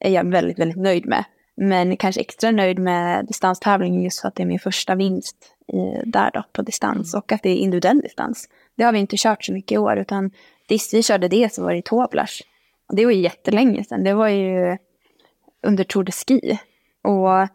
är 0.00 0.10
jag 0.10 0.30
väldigt, 0.30 0.58
väldigt 0.58 0.78
nöjd 0.78 1.06
med. 1.06 1.24
Men 1.56 1.96
kanske 1.96 2.20
extra 2.20 2.50
nöjd 2.50 2.78
med 2.78 3.26
distanstävlingen 3.26 4.02
just 4.02 4.20
för 4.20 4.28
att 4.28 4.34
det 4.34 4.42
är 4.42 4.46
min 4.46 4.58
första 4.58 4.94
vinst 4.94 5.36
i, 5.72 6.10
där 6.10 6.30
då 6.34 6.44
på 6.52 6.62
distans 6.62 7.14
och 7.14 7.32
att 7.32 7.42
det 7.42 7.50
är 7.50 7.56
individuell 7.56 8.00
distans. 8.00 8.48
Det 8.76 8.84
har 8.84 8.92
vi 8.92 8.98
inte 8.98 9.16
kört 9.18 9.44
så 9.44 9.52
mycket 9.52 9.72
i 9.72 9.78
år 9.78 9.98
utan 9.98 10.30
sist 10.68 10.94
vi 10.94 11.02
körde 11.02 11.28
det 11.28 11.54
så 11.54 11.62
var 11.62 11.72
det 11.72 11.78
i 11.78 11.82
Toblach. 11.82 12.40
Och 12.88 12.96
det 12.96 13.04
var 13.04 13.12
ju 13.12 13.20
jättelänge 13.20 13.84
sedan. 13.84 14.04
Det 14.04 14.14
var 14.14 14.28
ju 14.28 14.76
under 15.62 15.84
Tour 15.84 16.04
de 16.04 16.12
Ski. 16.12 16.58
Och 17.02 17.48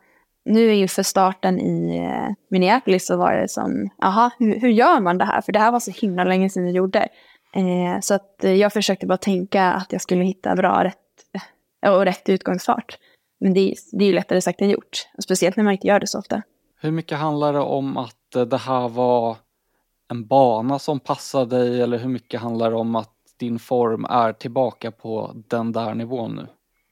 nu 0.45 0.69
är 0.69 0.73
ju 0.73 0.88
för 0.88 1.03
starten 1.03 1.60
i 1.60 1.97
eh, 1.97 2.34
Minneapolis 2.49 3.08
så 3.08 3.17
var 3.17 3.34
det 3.34 3.47
som, 3.47 3.89
jaha, 3.97 4.31
hur, 4.39 4.60
hur 4.60 4.69
gör 4.69 4.99
man 4.99 5.17
det 5.17 5.25
här? 5.25 5.41
För 5.41 5.51
det 5.51 5.60
här 5.60 5.71
var 5.71 5.79
så 5.79 5.91
himla 5.91 6.23
länge 6.23 6.49
sedan 6.49 6.65
jag 6.65 6.75
gjorde. 6.75 6.99
Eh, 7.55 7.99
så 8.01 8.13
att 8.13 8.43
eh, 8.43 8.53
jag 8.53 8.73
försökte 8.73 9.05
bara 9.08 9.17
tänka 9.17 9.63
att 9.71 9.91
jag 9.91 10.01
skulle 10.01 10.23
hitta 10.23 10.55
bra 10.55 10.84
rätt, 10.84 10.97
eh, 11.86 11.93
och 11.93 12.05
rätt 12.05 12.29
utgångsfart. 12.29 12.97
Men 13.39 13.53
det, 13.53 13.60
är- 13.71 13.97
det 13.97 14.03
är 14.03 14.08
ju 14.08 14.13
lättare 14.13 14.41
sagt 14.41 14.62
än 14.62 14.69
gjort. 14.69 15.08
Speciellt 15.23 15.55
när 15.58 15.63
man 15.63 15.73
inte 15.73 15.88
gör 15.88 15.99
det 15.99 16.08
så 16.08 16.19
ofta. 16.19 16.41
Hur 16.81 16.91
mycket 16.91 17.17
handlar 17.17 17.53
det 17.53 17.60
om 17.60 17.97
att 17.97 18.49
det 18.49 18.58
här 18.58 18.89
var 18.89 19.38
en 20.12 20.27
bana 20.27 20.79
som 20.79 20.99
passade 20.99 21.58
dig 21.58 21.81
eller 21.81 21.97
hur 21.97 22.10
mycket 22.10 22.41
handlar 22.41 22.71
det 22.71 22.77
om 22.77 22.95
att 22.95 23.12
din 23.39 23.60
form 23.60 24.05
är 24.10 24.34
tillbaka 24.34 24.91
på 24.91 25.31
den 25.47 25.71
där 25.71 25.93
nivån 25.95 26.36
nu? 26.36 26.47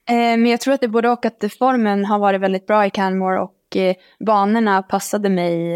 Eh, 0.10 0.16
men 0.16 0.46
jag 0.46 0.62
tror 0.62 0.74
att 0.74 0.82
det 0.82 0.88
både 0.88 1.10
och 1.10 1.26
att 1.26 1.44
formen 1.60 2.06
har 2.06 2.20
varit 2.20 2.42
väldigt 2.42 2.68
bra 2.68 2.86
i 2.86 2.90
Canmore 2.90 3.42
och 3.42 3.78
eh, 3.78 3.96
banorna 4.20 4.84
passade 4.84 5.30
mig 5.30 5.76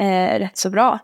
eh, 0.00 0.38
rätt 0.38 0.58
så 0.58 0.70
bra 0.70 0.98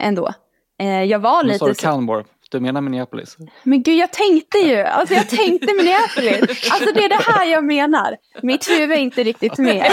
ändå. 0.00 0.34
Eh, 0.80 1.02
jag 1.02 1.18
var 1.18 1.44
Nu 1.44 1.58
sa 1.58 1.66
lite 1.66 1.80
du 1.80 1.88
Canmore, 1.88 2.24
du 2.50 2.60
menar 2.60 2.80
Minneapolis? 2.80 3.36
Men 3.62 3.82
gud, 3.82 3.96
jag 3.96 4.12
tänkte 4.12 4.58
ju. 4.58 4.80
Alltså 4.80 5.14
jag 5.14 5.28
tänkte 5.28 5.74
Minneapolis. 5.74 6.70
Alltså 6.72 6.92
det 6.94 7.04
är 7.04 7.08
det 7.08 7.22
här 7.26 7.46
jag 7.46 7.64
menar. 7.64 8.16
Mitt 8.42 8.70
huvud 8.70 8.96
är 8.96 9.00
inte 9.00 9.22
riktigt 9.22 9.58
med. 9.58 9.90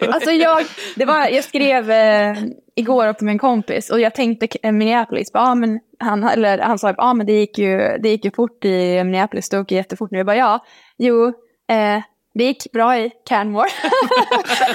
Alltså 0.00 0.30
jag, 0.30 0.64
det 0.96 1.04
var, 1.04 1.28
jag 1.28 1.44
skrev 1.44 1.90
eh, 1.90 2.36
igår 2.74 3.24
med 3.24 3.32
en 3.32 3.38
kompis 3.38 3.90
och 3.90 4.00
jag 4.00 4.14
tänkte 4.14 4.48
eh, 4.62 4.72
Minneapolis. 4.72 5.32
Bara, 5.32 5.44
ah, 5.44 5.54
men 5.54 5.80
han, 5.98 6.24
eller, 6.24 6.58
han 6.58 6.78
sa 6.78 6.88
att 6.88 6.98
ah, 6.98 7.14
men 7.14 7.26
det, 7.26 7.32
gick 7.32 7.58
ju, 7.58 7.78
det 8.02 8.08
gick 8.08 8.24
ju 8.24 8.30
fort 8.30 8.64
i 8.64 9.04
Minneapolis, 9.04 9.48
det 9.48 9.58
åker 9.58 9.76
jättefort 9.76 10.10
nu. 10.10 10.18
Jag 10.18 10.26
bara 10.26 10.36
ja, 10.36 10.64
jo, 11.02 11.26
eh, 11.68 12.02
det 12.34 12.44
gick 12.44 12.72
bra 12.72 12.98
i 12.98 13.10
Canmore. 13.24 13.68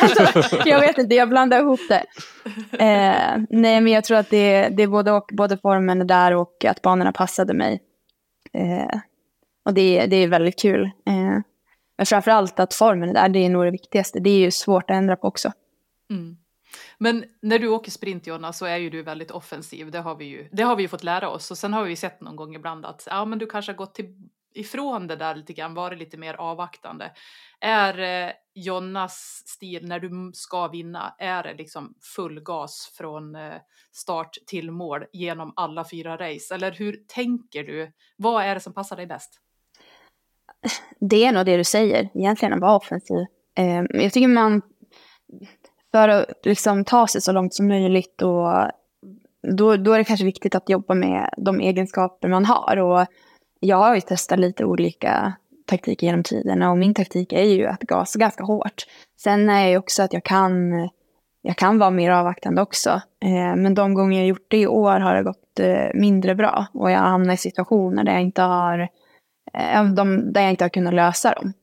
alltså, 0.02 0.58
jag 0.66 0.80
vet 0.80 0.98
inte, 0.98 1.16
jag 1.16 1.30
blandar 1.30 1.60
ihop 1.60 1.80
det. 1.90 2.06
Eh, 2.72 3.38
nej, 3.50 3.82
men 3.82 3.88
jag 3.88 4.04
tror 4.04 4.18
att 4.18 4.30
det, 4.30 4.70
det 4.70 4.84
är 4.84 4.88
både 4.88 5.12
och, 5.12 5.30
både 5.34 5.58
formen 5.58 6.02
är 6.02 6.06
där 6.06 6.36
och 6.36 6.66
att 6.66 6.82
banorna 6.82 7.12
passade 7.12 7.54
mig. 7.54 7.82
Eh, 8.54 9.00
och 9.66 9.74
det, 9.74 10.06
det 10.06 10.16
är 10.16 10.28
väldigt 10.28 10.60
kul. 10.60 10.84
Eh, 10.84 11.40
men 11.98 12.06
framför 12.06 12.32
allt 12.32 12.60
att 12.60 12.74
formen 12.74 13.10
är 13.10 13.14
där, 13.14 13.30
det 13.30 13.40
är 13.40 13.50
nog 13.50 13.66
det 13.66 13.72
viktigaste. 13.72 14.20
Det 14.20 14.30
är 14.30 14.40
ju 14.40 14.52
svårt 14.52 14.90
att 14.90 14.98
ändra 14.98 15.16
på 15.16 15.28
också. 15.28 15.52
Mm. 16.10 16.38
Men 16.98 17.24
när 17.42 17.60
du 17.60 17.68
åker 17.68 17.92
sprint 17.92 18.28
Jonna 18.28 18.54
så 18.54 18.66
är 18.66 18.78
ju 18.78 18.90
du 18.90 19.04
väldigt 19.04 19.32
offensiv, 19.32 19.92
det 19.92 20.00
har 20.00 20.16
vi 20.16 20.26
ju, 20.26 20.50
det 20.52 20.64
har 20.64 20.76
vi 20.76 20.82
ju 20.82 20.88
fått 20.88 21.04
lära 21.04 21.30
oss. 21.30 21.52
Och 21.52 21.58
sen 21.58 21.74
har 21.74 21.84
vi 21.84 21.90
ju 21.90 21.96
sett 21.96 22.22
någon 22.22 22.36
gång 22.36 22.56
ibland 22.56 22.86
att 22.86 23.08
ja, 23.10 23.26
men 23.26 23.40
du 23.40 23.46
kanske 23.46 23.72
har 23.72 23.78
gått 23.78 23.96
till, 23.96 24.16
ifrån 24.58 25.08
det 25.08 25.16
där 25.16 25.36
lite 25.36 25.54
grann, 25.54 25.74
varit 25.74 26.00
lite 26.00 26.18
mer 26.18 26.34
avvaktande. 26.34 27.12
Är 27.60 28.26
eh, 28.28 28.32
Jonnas 28.54 29.44
stil 29.46 29.88
när 29.88 30.00
du 30.00 30.32
ska 30.34 30.68
vinna, 30.68 31.16
är 31.18 31.44
det 31.44 31.54
liksom 31.54 31.94
full 32.16 32.40
gas 32.40 32.94
från 32.98 33.36
eh, 33.36 33.54
start 33.92 34.32
till 34.48 34.72
mål 34.72 35.06
genom 35.14 35.54
alla 35.56 35.86
fyra 35.92 36.18
race? 36.18 36.56
Eller 36.56 36.72
hur 36.72 37.00
tänker 37.08 37.64
du? 37.64 37.92
Vad 38.18 38.44
är 38.44 38.56
det 38.56 38.62
som 38.62 38.74
passar 38.74 38.96
dig 38.96 39.08
bäst? 39.08 39.40
Det 41.00 41.26
är 41.26 41.32
nog 41.32 41.46
det 41.46 41.58
du 41.58 41.64
säger, 41.64 42.10
egentligen 42.14 42.54
att 42.54 42.62
vara 42.62 42.76
offensiv. 42.76 43.26
Eh, 43.58 43.84
jag 43.90 44.14
tycker 44.14 44.28
man... 44.28 44.62
för 45.92 46.10
att 46.10 46.46
liksom 46.46 46.86
ta 46.86 47.08
sig 47.08 47.22
så 47.22 47.32
långt 47.32 47.54
som 47.54 47.68
möjligt. 47.68 48.22
Och 48.22 48.72
då, 49.58 49.78
då 49.78 49.94
är 49.94 49.98
det 49.98 50.04
kanske 50.04 50.26
viktigt 50.26 50.56
att 50.56 50.70
jobba 50.70 50.94
med 50.94 51.30
de 51.38 51.60
egenskaper 51.60 52.28
man 52.28 52.46
har. 52.46 52.78
Och 52.78 53.08
jag 53.60 53.78
har 53.78 53.96
ju 53.96 54.02
testat 54.02 54.40
lite 54.40 54.66
olika 54.66 55.34
taktiker 55.66 56.08
genom 56.08 56.24
tiderna 56.24 56.72
och 56.72 56.78
min 56.78 56.94
taktik 56.94 57.34
är 57.34 57.44
ju 57.44 57.66
att 57.66 57.82
gasa 57.82 58.20
ganska 58.20 58.44
hårt. 58.44 58.86
Sen 59.18 59.50
är 59.50 59.70
det 59.70 59.78
också 59.78 60.04
att 60.04 60.14
jag 60.14 60.24
kan, 60.24 60.72
jag 61.42 61.56
kan 61.58 61.80
vara 61.80 61.90
mer 61.90 62.12
avvaktande 62.12 62.62
också. 62.62 62.90
Eh, 63.26 63.56
men 63.56 63.74
de 63.74 63.94
gånger 63.94 64.18
jag 64.18 64.28
gjort 64.28 64.46
det 64.48 64.58
i 64.58 64.68
år 64.68 65.00
har 65.00 65.16
det 65.16 65.24
gått 65.24 65.60
eh, 65.60 65.90
mindre 65.94 66.36
bra 66.36 66.66
och 66.74 66.92
jag 66.92 67.00
hamnar 67.00 67.34
i 67.34 67.38
situationer 67.38 68.04
där 68.04 68.12
jag 68.12 68.22
inte 68.22 68.42
har, 68.42 68.80
eh, 69.54 69.84
där 70.32 70.42
jag 70.42 70.50
inte 70.50 70.64
har 70.64 70.70
kunnat 70.70 70.94
lösa 70.94 71.34
dem. 71.34 71.54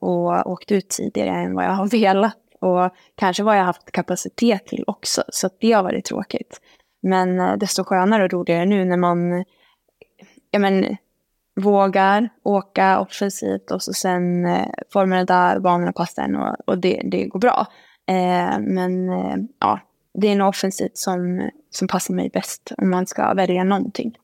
Och 0.00 0.50
åkt 0.50 0.72
ut 0.72 0.88
tidigare 0.88 1.30
än 1.30 1.54
vad 1.54 1.64
jag 1.64 1.70
har 1.70 1.86
velat. 1.90 2.36
Och 2.60 2.90
kanske 3.14 3.42
vad 3.42 3.58
jag 3.58 3.64
haft 3.64 3.92
kapacitet 3.92 4.66
till 4.66 4.84
också. 4.86 5.22
Så 5.28 5.48
det 5.60 5.72
har 5.72 5.82
varit 5.82 6.04
tråkigt. 6.04 6.60
Men 7.02 7.58
desto 7.58 7.84
skönare 7.84 8.24
och 8.24 8.32
roligare 8.32 8.64
nu 8.64 8.84
när 8.84 8.96
man 8.96 9.44
ja, 10.50 10.58
men, 10.58 10.96
vågar 11.60 12.28
åka 12.42 13.00
offensivt 13.00 13.70
och 13.70 13.82
så 13.82 13.92
sen 13.92 14.46
eh, 14.46 14.68
får 14.92 15.06
man 15.06 15.18
det 15.18 15.24
där 15.24 15.60
banorna 15.60 15.92
passar 15.92 16.22
en 16.22 16.36
och, 16.36 16.56
och 16.66 16.78
det, 16.78 17.02
det 17.04 17.24
går 17.24 17.40
bra. 17.40 17.66
Eh, 18.08 18.58
men 18.60 19.08
eh, 19.08 19.36
ja, 19.58 19.80
det 20.14 20.28
är 20.28 20.32
en 20.32 20.40
offensivt 20.40 20.98
som, 20.98 21.50
som 21.70 21.88
passar 21.88 22.14
mig 22.14 22.30
bäst 22.32 22.72
om 22.78 22.90
man 22.90 23.06
ska 23.06 23.34
välja 23.34 23.64
någonting. 23.64 24.14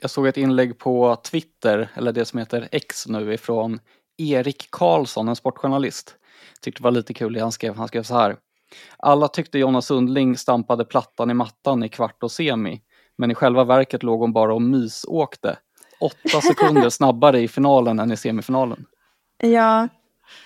Jag 0.00 0.10
såg 0.10 0.26
ett 0.26 0.36
inlägg 0.36 0.78
på 0.78 1.16
Twitter, 1.16 1.88
eller 1.94 2.12
det 2.12 2.24
som 2.24 2.38
heter 2.38 2.68
X 2.72 3.08
nu, 3.08 3.34
ifrån 3.34 3.80
Erik 4.18 4.68
Karlsson, 4.70 5.28
en 5.28 5.36
sportjournalist. 5.36 6.16
Tyckte 6.60 6.82
det 6.82 6.84
var 6.84 6.90
lite 6.90 7.14
kul, 7.14 7.40
han 7.40 7.52
skrev, 7.52 7.76
han 7.76 7.88
skrev 7.88 8.02
så 8.02 8.14
här. 8.14 8.36
Alla 8.98 9.28
tyckte 9.28 9.58
Jonna 9.58 9.82
Sundling 9.82 10.36
stampade 10.36 10.84
plattan 10.84 11.30
i 11.30 11.34
mattan 11.34 11.84
i 11.84 11.88
kvart 11.88 12.22
och 12.22 12.32
semi, 12.32 12.80
men 13.18 13.30
i 13.30 13.34
själva 13.34 13.64
verket 13.64 14.02
låg 14.02 14.20
hon 14.20 14.32
bara 14.32 14.54
och 14.54 14.62
mysåkte. 14.62 15.58
Åtta 15.98 16.40
sekunder 16.40 16.88
snabbare 16.88 17.40
i 17.40 17.48
finalen 17.48 17.98
än 17.98 18.12
i 18.12 18.16
semifinalen. 18.16 18.84
Ja, 19.38 19.88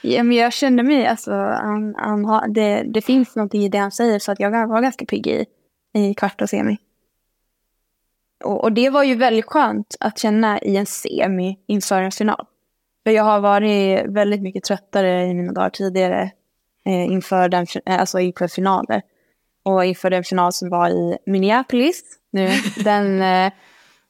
ja 0.02 0.22
men 0.22 0.36
jag 0.36 0.52
kände 0.52 0.82
mig, 0.82 1.06
alltså, 1.06 1.32
han, 1.32 1.94
han 1.98 2.24
har, 2.24 2.48
det, 2.48 2.82
det 2.82 3.00
finns 3.00 3.36
någonting 3.36 3.62
i 3.62 3.68
det 3.68 3.78
han 3.78 3.92
säger 3.92 4.18
så 4.18 4.32
att 4.32 4.40
jag 4.40 4.68
var 4.68 4.82
ganska 4.82 5.04
pigg 5.04 5.26
i, 5.26 5.46
i 5.94 6.14
kvart 6.14 6.40
och 6.42 6.48
semi. 6.48 6.78
Och, 8.44 8.64
och, 8.64 8.72
det 8.72 8.90
var 8.90 9.04
ju 9.04 9.14
väldigt 9.14 9.44
skönt 9.44 9.96
att 10.00 10.18
känna 10.18 10.58
i 10.60 10.76
en 10.76 10.86
semi 10.86 11.58
inför 11.66 12.02
en 12.02 12.12
final. 12.12 12.46
För 13.04 13.10
jag 13.10 13.24
har 13.24 13.40
varit 13.40 14.06
väldigt 14.06 14.42
mycket 14.42 14.64
tröttare 14.64 15.26
i 15.26 15.34
mina 15.34 15.52
dagar 15.52 15.70
tidigare 15.70 16.30
eh, 16.86 17.12
inför, 17.12 17.48
den, 17.48 17.66
alltså 17.84 18.18
inför 18.18 18.48
finaler. 18.48 19.02
Och 19.62 19.84
inför 19.84 20.10
den 20.10 20.24
final 20.24 20.52
som 20.52 20.70
var 20.70 20.88
i 20.88 21.18
Minneapolis 21.26 22.02
nu, 22.30 22.50
den, 22.84 23.22
eh, 23.22 23.52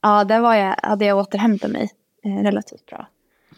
ja, 0.02 0.24
där 0.24 0.40
var 0.40 0.54
jag, 0.54 0.76
hade 0.82 1.04
jag 1.04 1.18
återhämtat 1.18 1.70
mig 1.70 1.90
eh, 2.24 2.42
relativt 2.42 2.86
bra. 2.86 3.08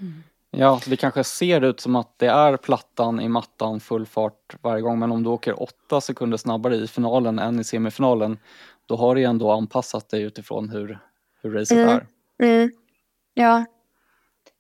Mm. 0.01 0.23
Ja, 0.51 0.81
det 0.87 0.97
kanske 0.97 1.25
ser 1.25 1.61
ut 1.61 1.81
som 1.81 1.97
att 1.97 2.19
det 2.19 2.27
är 2.27 2.57
plattan 2.57 3.21
i 3.21 3.29
mattan 3.29 3.81
full 3.81 4.07
fart 4.07 4.57
varje 4.63 4.83
gång, 4.83 4.99
men 4.99 5.13
om 5.13 5.23
du 5.23 5.31
åker 5.31 5.63
åtta 5.63 6.01
sekunder 6.01 6.37
snabbare 6.37 6.77
i 6.77 6.87
finalen 6.87 7.39
än 7.39 7.61
i 7.61 7.65
semifinalen, 7.65 8.39
då 8.87 8.97
har 8.97 9.15
du 9.15 9.25
ändå 9.25 9.51
anpassat 9.51 10.09
dig 10.09 10.23
utifrån 10.23 10.69
hur, 10.69 10.99
hur 11.43 11.51
racet 11.51 11.79
mm. 11.79 11.89
är. 11.89 12.07
Mm. 12.43 12.71
Ja, 13.35 13.65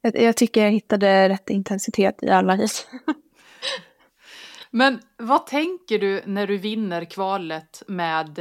jag, 0.00 0.16
jag, 0.16 0.36
tycker 0.36 0.64
jag 0.64 0.70
hittade 0.70 1.28
rätt 1.28 1.50
intensitet 1.50 2.22
i 2.22 2.30
alla 2.30 2.56
race. 2.56 2.86
Men 4.70 5.00
vad 5.16 5.46
tänker 5.46 5.98
du 5.98 6.22
när 6.26 6.46
du 6.46 6.56
vinner 6.56 7.04
kvalet 7.04 7.82
med 7.86 8.38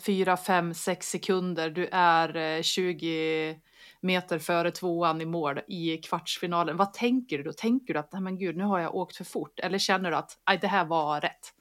4, 0.00 0.36
5, 0.36 0.74
6 0.74 1.08
sekunder? 1.08 1.70
Du 1.70 1.88
är 1.92 2.36
eh, 2.36 2.62
20 2.62 3.56
meter 4.00 4.38
före 4.38 4.70
tvåan 4.70 5.20
i 5.20 5.24
mål 5.24 5.60
i 5.68 5.96
kvartsfinalen. 5.96 6.76
Vad 6.76 6.92
tänker 6.92 7.38
du 7.38 7.44
då? 7.44 7.52
Tänker 7.52 7.94
du 7.94 8.00
att 8.00 8.12
men 8.12 8.38
gud, 8.38 8.56
nu 8.56 8.64
har 8.64 8.80
jag 8.80 8.94
åkt 8.94 9.16
för 9.16 9.24
fort? 9.24 9.60
Eller 9.60 9.78
känner 9.78 10.10
du 10.10 10.16
att 10.16 10.38
det 10.60 10.66
här 10.66 10.84
var 10.84 11.20
rätt? 11.20 11.52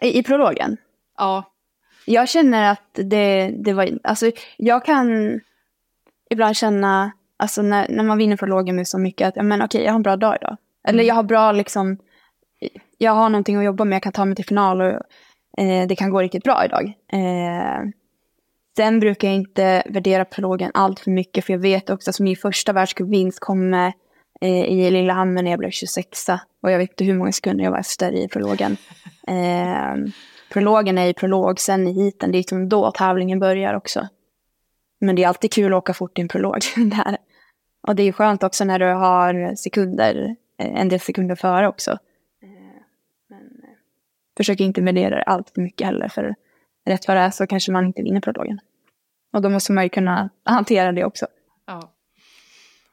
I, 0.00 0.18
i 0.18 0.22
prologen? 0.22 0.76
Ja. 1.16 1.44
Jag 2.06 2.28
känner 2.28 2.70
att 2.72 2.90
det, 2.92 3.54
det 3.64 3.72
var, 3.72 3.98
alltså 4.04 4.30
jag 4.56 4.84
kan 4.84 5.40
ibland 6.30 6.56
känna, 6.56 7.12
alltså 7.36 7.62
när, 7.62 7.88
när 7.88 8.04
man 8.04 8.18
vinner 8.18 8.36
prologen 8.36 8.76
med 8.76 8.88
så 8.88 8.98
mycket 8.98 9.28
att, 9.28 9.44
men 9.44 9.62
okej, 9.62 9.82
jag 9.82 9.92
har 9.92 9.96
en 9.96 10.02
bra 10.02 10.16
dag 10.16 10.36
idag. 10.40 10.56
Eller 10.84 10.98
mm. 10.98 11.06
jag 11.06 11.14
har 11.14 11.22
bra 11.22 11.52
liksom, 11.52 11.98
jag 12.98 13.12
har 13.12 13.28
någonting 13.28 13.56
att 13.56 13.64
jobba 13.64 13.84
med, 13.84 13.96
jag 13.96 14.02
kan 14.02 14.12
ta 14.12 14.24
mig 14.24 14.36
till 14.36 14.44
final 14.44 14.80
och 14.80 15.00
eh, 15.58 15.86
det 15.88 15.96
kan 15.96 16.10
gå 16.10 16.22
riktigt 16.22 16.44
bra 16.44 16.64
idag. 16.64 16.92
Eh, 17.12 17.88
sen 18.76 19.00
brukar 19.00 19.28
jag 19.28 19.34
inte 19.34 19.82
värdera 19.86 20.24
prologen 20.24 20.70
allt 20.74 21.00
för 21.00 21.10
mycket, 21.10 21.44
för 21.44 21.52
jag 21.52 21.60
vet 21.60 21.90
också 21.90 22.10
att 22.10 22.20
min 22.20 22.36
första 22.36 22.72
världscupvinst 22.72 23.40
kom 23.40 23.74
eh, 23.74 24.64
i 24.64 24.90
Lillehammer 24.90 25.42
när 25.42 25.50
jag 25.50 25.58
blev 25.58 25.70
26 25.70 26.28
och 26.62 26.70
jag 26.70 26.78
vet 26.78 26.90
inte 26.90 27.04
hur 27.04 27.14
många 27.14 27.32
sekunder 27.32 27.64
jag 27.64 27.70
var 27.70 27.78
efter 27.78 28.12
i 28.12 28.28
prologen. 28.28 28.76
Eh, 29.28 30.12
prologen 30.52 30.98
är 30.98 31.06
ju 31.06 31.14
prolog, 31.14 31.60
sen 31.60 31.88
i 31.88 31.92
heaten, 31.92 32.32
det 32.32 32.36
är 32.36 32.40
liksom 32.40 32.68
då 32.68 32.90
tävlingen 32.90 33.38
börjar 33.38 33.74
också. 33.74 34.08
Men 35.00 35.16
det 35.16 35.24
är 35.24 35.28
alltid 35.28 35.52
kul 35.52 35.72
att 35.72 35.78
åka 35.78 35.94
fort 35.94 36.18
i 36.18 36.22
en 36.22 36.28
prolog. 36.28 36.58
där. 36.76 37.16
Och 37.88 37.96
det 37.96 38.02
är 38.02 38.12
skönt 38.12 38.42
också 38.42 38.64
när 38.64 38.78
du 38.78 38.86
har 38.86 39.54
sekunder, 39.54 40.36
eh, 40.58 40.80
en 40.80 40.88
del 40.88 41.00
sekunder 41.00 41.34
före 41.34 41.68
också. 41.68 41.98
Eh, 44.32 44.40
eh, 44.40 44.44
försök 44.44 44.60
inte 44.60 44.80
värdera 44.80 45.16
det 45.16 45.22
allt 45.22 45.50
för 45.50 45.60
mycket 45.60 45.86
heller, 45.86 46.08
för 46.08 46.34
rätt 46.86 47.08
vad 47.08 47.16
det 47.16 47.20
är 47.20 47.30
så 47.30 47.46
kanske 47.46 47.72
man 47.72 47.86
inte 47.86 48.02
vinner 48.02 48.20
prologen. 48.20 48.60
Och 49.32 49.42
då 49.42 49.48
måste 49.48 49.72
man 49.72 49.84
ju 49.84 49.90
kunna 49.90 50.30
hantera 50.44 50.92
det 50.92 51.04
också. 51.04 51.26
Ja. 51.66 51.92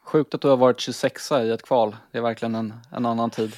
Sjukt 0.06 0.34
att 0.34 0.42
du 0.42 0.48
har 0.48 0.58
varit 0.58 0.80
26 0.80 1.32
i 1.32 1.50
ett 1.52 1.64
kval. 1.64 1.96
Det 2.12 2.18
är 2.18 2.22
verkligen 2.22 2.56
en, 2.56 2.74
en 2.92 3.06
annan 3.06 3.30
tid. 3.30 3.54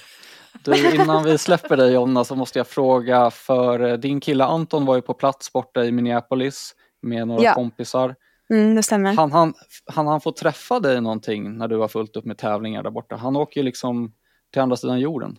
Du, 0.64 0.96
innan 0.96 1.24
vi 1.24 1.38
släpper 1.38 1.78
dig 1.78 1.94
Jonna 1.94 2.24
så 2.24 2.36
måste 2.36 2.60
jag 2.60 2.68
fråga 2.68 3.32
för 3.32 3.98
din 3.98 4.20
kille 4.20 4.44
Anton 4.46 4.86
var 4.86 4.96
ju 4.96 5.02
på 5.02 5.14
plats 5.14 5.54
borta 5.54 5.86
i 5.86 5.92
Minneapolis 5.92 6.76
med 7.02 7.28
några 7.28 7.44
Ja. 7.44 7.54
kompisar. 7.54 8.16
Mm, 8.50 8.76
det 8.76 8.84
stämmer. 8.84 9.14
Han, 9.14 9.32
han, 9.32 9.54
han, 9.86 10.08
han 10.08 10.22
får 10.22 10.32
träffa 10.32 10.80
dig 10.80 11.02
någonting 11.02 11.58
när 11.58 11.68
du 11.68 11.78
har 11.78 11.88
fullt 11.88 12.16
upp 12.16 12.26
med 12.26 12.38
tävlingar 12.38 12.84
där 12.84 12.92
borta. 12.92 13.16
Han 13.16 13.36
åker 13.36 13.60
ju 13.62 13.66
liksom 13.66 14.14
till 14.54 14.62
andra 14.62 14.76
sidan 14.78 15.00
jorden. 15.00 15.38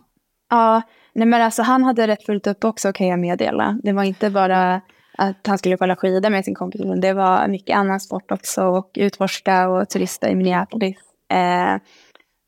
Ja, 0.53 0.81
nej 1.13 1.27
men 1.27 1.41
alltså 1.41 1.61
han 1.61 1.83
hade 1.83 2.07
rätt 2.07 2.25
fullt 2.25 2.47
upp 2.47 2.63
också 2.63 2.93
kan 2.93 3.07
jag 3.07 3.19
meddela. 3.19 3.79
Det 3.83 3.93
var 3.93 4.03
inte 4.03 4.29
bara 4.29 4.81
att 5.17 5.47
han 5.47 5.57
skulle 5.57 5.77
kolla 5.77 5.95
skidor 5.95 6.29
med 6.29 6.45
sin 6.45 6.55
kompis, 6.55 6.81
utan 6.81 7.01
det 7.01 7.13
var 7.13 7.47
mycket 7.47 7.77
annan 7.77 7.99
sport 7.99 8.31
också 8.31 8.63
och 8.63 8.91
utforska 8.93 9.69
och 9.69 9.89
turista 9.89 10.29
i 10.29 10.35
Minneapolis. 10.35 10.97
Eh, 11.29 11.77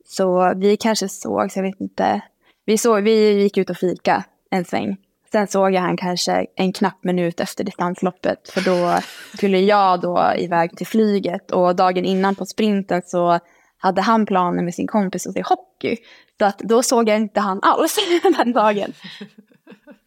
så 0.06 0.54
vi 0.56 0.78
kanske 0.78 1.10
såg, 1.10 1.52
så 1.52 1.60
jag 1.60 1.64
vet 1.64 1.82
inte. 1.82 2.22
Vi, 2.66 2.78
såg, 2.78 3.04
vi 3.04 3.42
gick 3.42 3.58
ut 3.58 3.70
och 3.70 3.78
fika 3.78 4.24
en 4.52 4.66
sväng. 4.66 4.98
Sen 5.32 5.48
såg 5.48 5.74
jag 5.74 5.82
han 5.82 5.98
kanske 5.98 6.46
en 6.56 6.74
knapp 6.74 7.04
minut 7.04 7.40
efter 7.40 7.64
distansloppet, 7.64 8.50
för 8.50 8.62
då 8.62 9.02
skulle 9.38 9.60
jag 9.60 10.02
då 10.02 10.34
iväg 10.38 10.78
till 10.78 10.88
flyget 10.88 11.52
och 11.52 11.76
dagen 11.76 12.06
innan 12.06 12.36
på 12.36 12.46
sprinten 12.46 13.02
så 13.06 13.40
hade 13.78 14.02
han 14.02 14.26
planer 14.26 14.64
med 14.64 14.74
sin 14.74 14.88
kompis 14.88 15.28
att 15.28 15.34
se 15.34 15.44
hockey. 15.46 15.98
Så 16.40 16.46
att 16.46 16.60
då 16.60 16.84
såg 16.84 17.10
jag 17.10 17.18
inte 17.18 17.40
han 17.40 17.60
alls 17.62 18.00
den 18.38 18.54
dagen. 18.54 18.94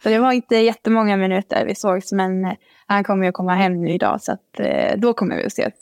Så 0.03 0.09
det 0.09 0.19
var 0.19 0.33
inte 0.33 0.57
jättemånga 0.57 1.17
minuter 1.17 1.65
vi 1.67 1.75
sågs, 1.75 2.13
men 2.13 2.45
eh, 2.45 2.53
han 2.87 3.05
kommer 3.05 3.27
ju 3.27 3.33
komma 3.33 3.55
hem 3.55 3.81
nu 3.81 3.91
idag, 3.91 4.23
så 4.23 4.33
att 4.33 4.61
eh, 4.61 4.99
då 4.99 5.13
kommer 5.13 5.37
vi 5.37 5.43
att 5.43 5.53
ses. 5.53 5.75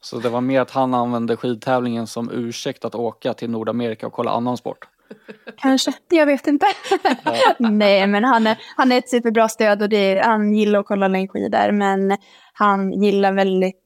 Så 0.00 0.18
det 0.18 0.28
var 0.28 0.40
mer 0.40 0.60
att 0.60 0.70
han 0.70 0.94
använde 0.94 1.36
skidtävlingen 1.36 2.06
som 2.06 2.30
ursäkt 2.30 2.84
att 2.84 2.94
åka 2.94 3.34
till 3.34 3.50
Nordamerika 3.50 4.06
och 4.06 4.12
kolla 4.12 4.30
annan 4.30 4.56
sport. 4.56 4.88
Kanske, 5.56 5.92
jag 6.08 6.26
vet 6.26 6.46
inte. 6.46 6.66
Nej, 7.58 8.06
men 8.06 8.24
han 8.24 8.46
är, 8.46 8.58
han 8.76 8.92
är 8.92 8.98
ett 8.98 9.08
superbra 9.08 9.48
stöd 9.48 9.82
och 9.82 9.88
det, 9.88 10.22
han 10.24 10.54
gillar 10.54 10.80
att 10.80 10.86
kolla 10.86 11.08
längdskidor, 11.08 11.72
men 11.72 12.16
han 12.52 13.02
gillar 13.02 13.32
väldigt 13.32 13.76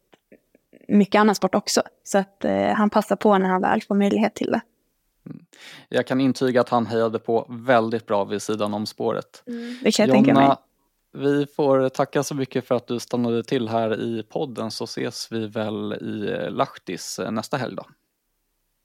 mycket 0.88 1.20
annan 1.20 1.34
sport 1.34 1.54
också. 1.54 1.82
Så 2.04 2.18
att 2.18 2.44
eh, 2.44 2.68
han 2.68 2.90
passar 2.90 3.16
på 3.16 3.38
när 3.38 3.48
han 3.48 3.62
väl 3.62 3.82
får 3.82 3.94
möjlighet 3.94 4.34
till 4.34 4.50
det. 4.50 4.60
Jag 5.88 6.06
kan 6.06 6.20
intyga 6.20 6.60
att 6.60 6.68
han 6.68 6.86
hejade 6.86 7.18
på 7.18 7.46
väldigt 7.48 8.06
bra 8.06 8.24
vid 8.24 8.42
sidan 8.42 8.74
om 8.74 8.86
spåret. 8.86 9.42
Det 9.82 9.92
kan 9.92 10.06
jag 10.06 10.14
tänka 10.14 10.34
mig. 10.34 10.42
Jonna, 10.42 10.58
vi 11.12 11.46
får 11.46 11.88
tacka 11.88 12.22
så 12.22 12.34
mycket 12.34 12.68
för 12.68 12.74
att 12.74 12.86
du 12.86 13.00
stannade 13.00 13.44
till 13.44 13.68
här 13.68 14.00
i 14.00 14.22
podden 14.22 14.70
så 14.70 14.84
ses 14.84 15.32
vi 15.32 15.46
väl 15.46 15.92
i 15.92 16.50
Lahtis 16.50 17.20
nästa 17.30 17.56
helg 17.56 17.76
då. 17.76 17.84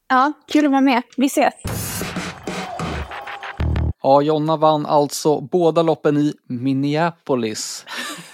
Ja, 0.07 0.33
kul 0.47 0.65
att 0.65 0.71
vara 0.71 0.81
med. 0.81 1.01
Vi 1.17 1.25
ses. 1.25 1.53
Ja, 4.03 4.21
Jonna 4.21 4.57
vann 4.57 4.85
alltså 4.85 5.41
båda 5.41 5.81
loppen 5.81 6.17
i 6.17 6.33
Minneapolis. 6.47 7.85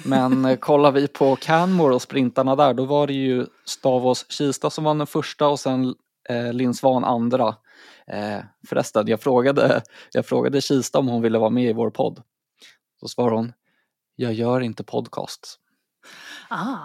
Men 0.05 0.45
eh, 0.45 0.55
kollar 0.59 0.91
vi 0.91 1.07
på 1.07 1.35
Canmore 1.35 1.95
och 1.95 2.01
sprintarna 2.01 2.55
där, 2.55 2.73
då 2.73 2.85
var 2.85 3.07
det 3.07 3.13
ju 3.13 3.45
Stavås 3.65 4.25
Kista 4.29 4.69
som 4.69 4.83
vann 4.83 4.97
den 4.97 5.07
första 5.07 5.47
och 5.47 5.59
sen 5.59 5.95
eh, 6.29 6.53
Linn 6.53 6.73
Svan 6.73 7.03
andra. 7.03 7.55
Eh, 8.11 8.39
förresten, 8.67 9.07
jag 9.07 9.21
frågade, 9.21 9.81
jag 10.11 10.25
frågade 10.25 10.61
Kista 10.61 10.99
om 10.99 11.07
hon 11.07 11.21
ville 11.21 11.39
vara 11.39 11.49
med 11.49 11.69
i 11.69 11.73
vår 11.73 11.89
podd. 11.89 12.23
Så 12.99 13.07
svarade 13.07 13.35
hon, 13.35 13.53
jag 14.15 14.33
gör 14.33 14.61
inte 14.61 14.83
podcasts. 14.83 15.59
Ah. 16.49 16.77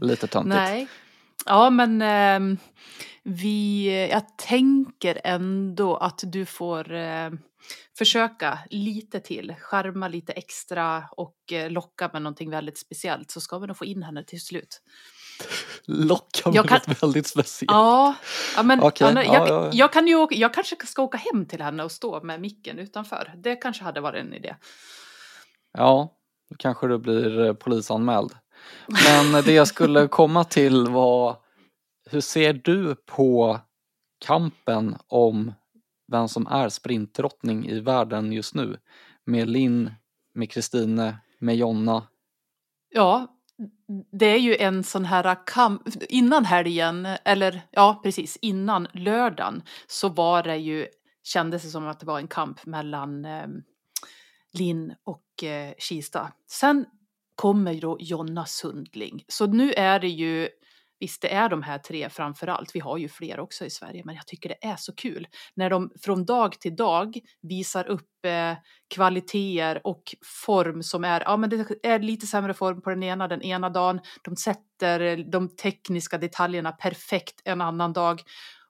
Lite 0.00 0.26
töntigt. 0.26 0.56
Nej. 0.56 0.88
Ja, 1.46 1.70
men 1.70 2.02
eh, 2.02 2.58
vi, 3.22 3.86
jag 4.10 4.38
tänker 4.38 5.20
ändå 5.24 5.96
att 5.96 6.20
du 6.22 6.46
får 6.46 6.92
eh, 6.92 7.30
försöka 7.98 8.58
lite 8.70 9.20
till, 9.20 9.54
skärma 9.60 10.08
lite 10.08 10.32
extra 10.32 11.04
och 11.10 11.52
eh, 11.52 11.70
locka 11.70 12.10
med 12.12 12.22
någonting 12.22 12.50
väldigt 12.50 12.78
speciellt 12.78 13.30
så 13.30 13.40
ska 13.40 13.58
vi 13.58 13.66
nog 13.66 13.76
få 13.76 13.84
in 13.84 14.02
henne 14.02 14.24
till 14.24 14.40
slut. 14.40 14.82
Locka 15.84 16.50
Jag 16.54 16.68
kan- 16.68 16.80
något 16.86 17.02
väldigt 17.02 17.26
speciellt. 17.26 17.70
Ja, 17.72 18.14
ja 18.56 18.62
men 18.62 18.82
Okej, 18.82 19.08
Anna, 19.08 19.24
ja, 19.24 19.34
jag, 19.34 19.48
ja. 19.48 19.70
jag 19.72 19.92
kan 19.92 20.06
ju 20.06 20.14
åka, 20.14 20.34
jag 20.34 20.54
kanske 20.54 20.86
ska 20.86 21.02
åka 21.02 21.18
hem 21.18 21.46
till 21.46 21.62
henne 21.62 21.84
och 21.84 21.92
stå 21.92 22.22
med 22.22 22.40
micken 22.40 22.78
utanför. 22.78 23.34
Det 23.36 23.56
kanske 23.56 23.84
hade 23.84 24.00
varit 24.00 24.20
en 24.24 24.34
idé. 24.34 24.56
Ja, 25.78 26.16
då 26.50 26.56
kanske 26.58 26.86
du 26.88 26.98
blir 26.98 27.40
eh, 27.46 27.52
polisanmäld. 27.52 28.32
Men 28.86 29.42
det 29.44 29.52
jag 29.52 29.68
skulle 29.68 30.08
komma 30.08 30.44
till 30.44 30.86
var, 30.88 31.36
hur 32.10 32.20
ser 32.20 32.52
du 32.52 32.94
på 32.94 33.60
kampen 34.24 34.96
om 35.06 35.52
vem 36.12 36.28
som 36.28 36.46
är 36.46 36.68
sprintdrottning 36.68 37.68
i 37.68 37.80
världen 37.80 38.32
just 38.32 38.54
nu? 38.54 38.76
Med 39.24 39.48
Linn, 39.48 39.90
med 40.34 40.50
Kristine, 40.50 41.18
med 41.38 41.56
Jonna. 41.56 42.02
Ja, 42.90 43.26
det 44.12 44.26
är 44.26 44.38
ju 44.38 44.56
en 44.56 44.84
sån 44.84 45.04
här 45.04 45.46
kamp. 45.46 45.82
Innan 46.08 46.44
helgen, 46.44 47.06
eller 47.24 47.62
ja 47.70 48.00
precis, 48.02 48.38
innan 48.42 48.88
lördagen 48.92 49.62
så 49.86 50.08
var 50.08 50.42
det 50.42 50.56
ju, 50.56 50.86
kändes 51.22 51.62
det 51.62 51.68
som 51.68 51.88
att 51.88 52.00
det 52.00 52.06
var 52.06 52.18
en 52.18 52.28
kamp 52.28 52.66
mellan 52.66 53.24
eh, 53.24 53.46
Linn 54.52 54.94
och 55.04 55.44
eh, 55.44 55.72
Kista. 55.78 56.32
Sen 56.50 56.84
kommer 57.34 57.72
ju 57.72 57.80
då 57.80 57.96
Jonna 58.00 58.46
Sundling. 58.46 59.24
Så 59.28 59.46
nu 59.46 59.72
är 59.72 60.00
det 60.00 60.08
ju, 60.08 60.48
visst 61.00 61.22
det 61.22 61.34
är 61.34 61.48
de 61.48 61.62
här 61.62 61.78
tre 61.78 62.08
framför 62.08 62.46
allt, 62.46 62.74
vi 62.74 62.80
har 62.80 62.98
ju 62.98 63.08
fler 63.08 63.40
också 63.40 63.64
i 63.64 63.70
Sverige, 63.70 64.02
men 64.04 64.14
jag 64.14 64.26
tycker 64.26 64.48
det 64.48 64.66
är 64.66 64.76
så 64.76 64.94
kul. 64.94 65.26
När 65.54 65.70
de 65.70 65.90
från 66.02 66.24
dag 66.24 66.60
till 66.60 66.76
dag 66.76 67.18
visar 67.42 67.86
upp 67.86 68.24
eh, 68.24 68.54
kvaliteter 68.94 69.86
och 69.86 70.02
form 70.46 70.82
som 70.82 71.04
är, 71.04 71.20
ja 71.20 71.36
men 71.36 71.50
det 71.50 71.66
är 71.82 71.98
lite 71.98 72.26
sämre 72.26 72.54
form 72.54 72.82
på 72.82 72.90
den 72.90 73.02
ena 73.02 73.28
den 73.28 73.42
ena 73.42 73.70
dagen, 73.70 74.00
de 74.22 74.36
sätter 74.36 75.00
eh, 75.00 75.16
de 75.16 75.56
tekniska 75.56 76.18
detaljerna 76.18 76.72
perfekt 76.72 77.40
en 77.44 77.60
annan 77.60 77.92
dag. 77.92 78.20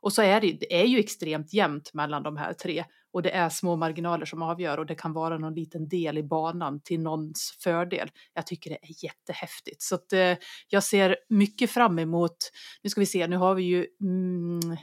Och 0.00 0.12
så 0.12 0.22
är 0.22 0.40
det, 0.40 0.52
det 0.60 0.80
är 0.80 0.86
ju 0.86 0.98
extremt 0.98 1.52
jämnt 1.52 1.94
mellan 1.94 2.22
de 2.22 2.36
här 2.36 2.52
tre 2.52 2.84
och 3.12 3.22
det 3.22 3.30
är 3.30 3.48
små 3.48 3.76
marginaler 3.76 4.26
som 4.26 4.42
avgör 4.42 4.78
och 4.78 4.86
det 4.86 4.94
kan 4.94 5.12
vara 5.12 5.38
någon 5.38 5.54
liten 5.54 5.88
del 5.88 6.18
i 6.18 6.22
banan 6.22 6.80
till 6.80 7.00
någons 7.00 7.56
fördel. 7.60 8.10
Jag 8.34 8.46
tycker 8.46 8.70
det 8.70 8.78
är 8.82 9.04
jättehäftigt 9.04 9.82
så 9.82 9.94
att 9.94 10.12
eh, 10.12 10.36
jag 10.68 10.84
ser 10.84 11.16
mycket 11.28 11.70
fram 11.70 11.98
emot, 11.98 12.36
nu 12.82 12.90
ska 12.90 13.00
vi 13.00 13.06
se, 13.06 13.26
nu 13.26 13.36
har 13.36 13.54
vi 13.54 13.62
ju, 13.62 13.86
mm, 14.00 14.76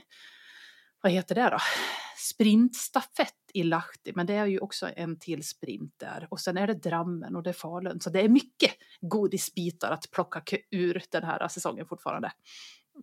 vad 1.02 1.12
heter 1.12 1.34
det 1.34 1.50
då? 1.50 1.58
Sprintstafett 2.16 3.34
i 3.54 3.62
Lahti, 3.62 4.12
men 4.14 4.26
det 4.26 4.34
är 4.34 4.46
ju 4.46 4.58
också 4.58 4.88
en 4.96 5.18
till 5.18 5.48
sprint 5.48 5.94
där. 5.96 6.28
Och 6.30 6.40
sen 6.40 6.56
är 6.56 6.66
det 6.66 6.74
Drammen 6.74 7.36
och 7.36 7.42
det 7.42 7.50
är 7.50 7.54
Falun. 7.54 8.00
Så 8.00 8.10
det 8.10 8.20
är 8.20 8.28
mycket 8.28 8.70
godisbitar 9.00 9.90
att 9.90 10.10
plocka 10.10 10.42
ur 10.70 11.02
den 11.10 11.24
här 11.24 11.48
säsongen 11.48 11.86
fortfarande. 11.86 12.32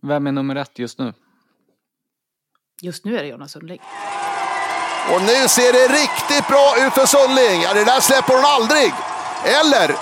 Vem 0.02 0.26
är 0.26 0.32
nummer 0.32 0.56
ett 0.56 0.78
just 0.78 0.98
nu? 0.98 1.12
Just 2.82 3.04
nu 3.04 3.18
är 3.18 3.22
det 3.22 3.28
Jonas 3.28 3.52
Sundling. 3.52 3.80
Och 5.12 5.22
nu 5.22 5.48
ser 5.48 5.72
det 5.72 5.86
riktigt 5.86 6.48
bra 6.48 6.74
ut 6.78 6.94
för 6.94 7.06
Sundling. 7.06 7.62
Ja, 7.62 7.74
det 7.74 7.84
där 7.84 8.00
släpper 8.00 8.34
hon 8.34 8.44
aldrig. 8.44 8.92
Eller? 9.44 9.96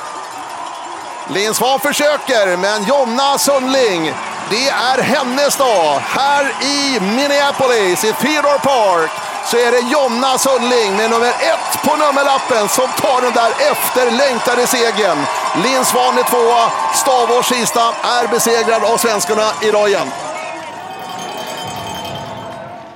Linn 1.29 1.55
försöker, 1.55 2.57
men 2.57 2.85
Jonna 2.85 3.39
Sundling, 3.39 4.15
det 4.51 4.69
är 4.69 5.03
hennes 5.03 5.57
dag. 5.57 6.01
Här 6.01 6.53
i 6.63 7.01
Minneapolis, 7.01 8.05
i 8.05 8.13
Theodore 8.13 8.59
Park, 8.59 9.11
så 9.47 9.57
är 9.57 9.71
det 9.71 9.81
Jonna 9.81 10.39
Sundling 10.39 10.97
med 10.97 11.11
nummer 11.11 11.29
ett 11.29 11.83
på 11.85 11.97
nummerlappen 11.97 12.69
som 12.69 12.89
tar 12.89 13.21
den 13.23 13.33
där 13.33 13.51
efterlängtade 13.71 14.67
segern. 14.67 15.19
Linn 15.65 15.85
Svahn 15.85 16.19
är 16.19 16.23
tvåa, 16.23 16.71
Stavås 16.95 17.47
Kista 17.47 17.95
är 18.03 18.29
besegrad 18.29 18.85
av 18.85 18.97
svenskarna 18.97 19.49
idag 19.63 19.89
igen. 19.89 20.11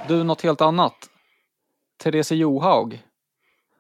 Du, 0.09 0.25
något 0.25 0.43
helt 0.43 0.61
annat. 0.61 0.95
Therese 2.11 2.33
Johaug. 2.33 3.03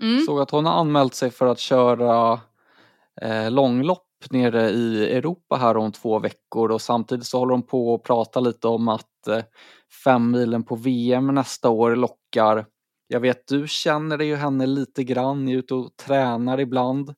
Mm. 0.00 0.24
Såg 0.24 0.40
att 0.40 0.50
hon 0.50 0.66
har 0.66 0.72
anmält 0.72 1.14
sig 1.14 1.30
för 1.30 1.46
att 1.46 1.58
köra 1.58 2.40
eh, 3.22 3.50
långlopp 3.50 4.04
nere 4.30 4.70
i 4.70 5.12
Europa 5.16 5.56
här 5.56 5.76
om 5.76 5.92
två 5.92 6.18
veckor 6.18 6.70
och 6.70 6.82
samtidigt 6.82 7.26
så 7.26 7.38
håller 7.38 7.52
de 7.52 7.62
på 7.62 7.94
att 7.94 8.02
prata 8.02 8.40
lite 8.40 8.68
om 8.68 8.88
att 8.88 9.28
eh, 9.28 9.42
fem 10.04 10.30
milen 10.30 10.62
på 10.62 10.76
VM 10.76 11.26
nästa 11.26 11.68
år 11.68 11.96
lockar. 11.96 12.66
Jag 13.06 13.20
vet 13.20 13.46
du 13.46 13.68
känner 13.68 14.18
ju 14.18 14.36
henne 14.36 14.66
lite 14.66 15.04
grann, 15.04 15.44
ni 15.44 15.52
är 15.52 15.56
ute 15.56 15.74
och 15.74 15.96
tränar 15.96 16.60
ibland. 16.60 17.14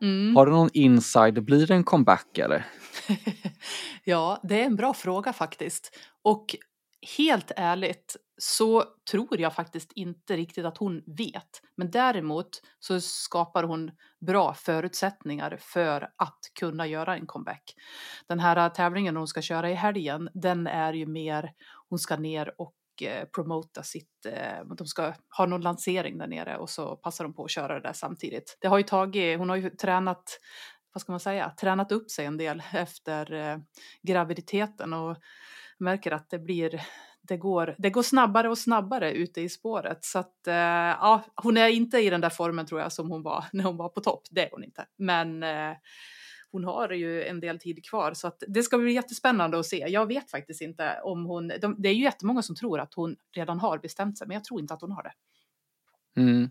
Mm. 0.00 0.36
Har 0.36 0.46
du 0.46 0.52
någon 0.52 0.70
inside, 0.72 1.44
blir 1.44 1.66
det 1.66 1.74
en 1.74 1.84
comeback 1.84 2.38
eller? 2.38 2.66
ja, 4.04 4.40
det 4.42 4.60
är 4.60 4.64
en 4.64 4.76
bra 4.76 4.94
fråga 4.94 5.32
faktiskt. 5.32 5.96
Och 6.22 6.56
helt 7.16 7.52
ärligt 7.56 8.16
så 8.38 8.84
tror 9.10 9.40
jag 9.40 9.54
faktiskt 9.54 9.92
inte 9.92 10.36
riktigt 10.36 10.64
att 10.64 10.78
hon 10.78 11.02
vet. 11.06 11.62
Men 11.76 11.90
däremot 11.90 12.48
så 12.78 13.00
skapar 13.00 13.62
hon 13.62 13.90
bra 14.26 14.54
förutsättningar 14.54 15.58
för 15.60 16.02
att 16.16 16.38
kunna 16.60 16.86
göra 16.86 17.16
en 17.16 17.26
comeback. 17.26 17.74
Den 18.26 18.40
här 18.40 18.56
äh, 18.56 18.72
tävlingen 18.72 19.16
hon 19.16 19.28
ska 19.28 19.42
köra 19.42 19.70
i 19.70 19.74
helgen, 19.74 20.28
den 20.34 20.66
är 20.66 20.92
ju 20.92 21.06
mer, 21.06 21.52
hon 21.88 21.98
ska 21.98 22.16
ner 22.16 22.60
och 22.60 22.74
eh, 23.02 23.24
promota 23.34 23.82
sitt, 23.82 24.26
eh, 24.26 24.64
de 24.76 24.86
ska 24.86 25.14
ha 25.36 25.46
någon 25.46 25.60
lansering 25.60 26.18
där 26.18 26.26
nere 26.26 26.56
och 26.56 26.70
så 26.70 26.96
passar 26.96 27.24
de 27.24 27.34
på 27.34 27.44
att 27.44 27.50
köra 27.50 27.74
det 27.74 27.88
där 27.88 27.92
samtidigt. 27.92 28.58
Det 28.60 28.68
har 28.68 28.78
ju 28.78 28.84
tagit, 28.84 29.38
hon 29.38 29.48
har 29.48 29.56
ju 29.56 29.70
tränat 29.70 30.38
vad 30.92 31.00
ska 31.00 31.12
man 31.12 31.20
säga, 31.20 31.50
tränat 31.60 31.92
upp 31.92 32.10
sig 32.10 32.26
en 32.26 32.36
del 32.36 32.62
efter 32.72 33.32
eh, 33.32 33.58
graviditeten 34.02 34.92
och 34.92 35.16
märker 35.78 36.12
att 36.12 36.30
det 36.30 36.38
blir 36.38 36.82
det 37.28 37.36
går, 37.36 37.74
det 37.78 37.90
går 37.90 38.02
snabbare 38.02 38.48
och 38.48 38.58
snabbare 38.58 39.12
ute 39.12 39.40
i 39.40 39.48
spåret. 39.48 40.04
Så 40.04 40.18
att, 40.18 40.46
eh, 40.46 40.54
ja, 40.54 41.24
hon 41.34 41.56
är 41.56 41.68
inte 41.68 41.98
i 41.98 42.10
den 42.10 42.20
där 42.20 42.30
formen 42.30 42.66
tror 42.66 42.80
jag 42.80 42.92
som 42.92 43.10
hon 43.10 43.22
var 43.22 43.44
när 43.52 43.64
hon 43.64 43.76
var 43.76 43.88
på 43.88 44.00
topp. 44.00 44.22
Det 44.30 44.46
är 44.46 44.50
hon 44.52 44.64
inte. 44.64 44.86
Men 44.96 45.42
eh, 45.42 45.76
hon 46.52 46.64
har 46.64 46.90
ju 46.90 47.24
en 47.24 47.40
del 47.40 47.58
tid 47.58 47.84
kvar 47.84 48.14
så 48.14 48.28
att 48.28 48.42
det 48.48 48.62
ska 48.62 48.78
bli 48.78 48.92
jättespännande 48.92 49.58
att 49.58 49.66
se. 49.66 49.86
Jag 49.88 50.06
vet 50.06 50.30
faktiskt 50.30 50.60
inte 50.60 51.00
om 51.02 51.24
hon, 51.24 51.52
de, 51.60 51.74
det 51.78 51.88
är 51.88 51.94
ju 51.94 52.02
jättemånga 52.02 52.42
som 52.42 52.56
tror 52.56 52.80
att 52.80 52.94
hon 52.94 53.16
redan 53.36 53.58
har 53.58 53.78
bestämt 53.78 54.18
sig, 54.18 54.26
men 54.26 54.34
jag 54.34 54.44
tror 54.44 54.60
inte 54.60 54.74
att 54.74 54.80
hon 54.80 54.92
har 54.92 55.02
det. 55.02 55.12
Mm. 56.20 56.50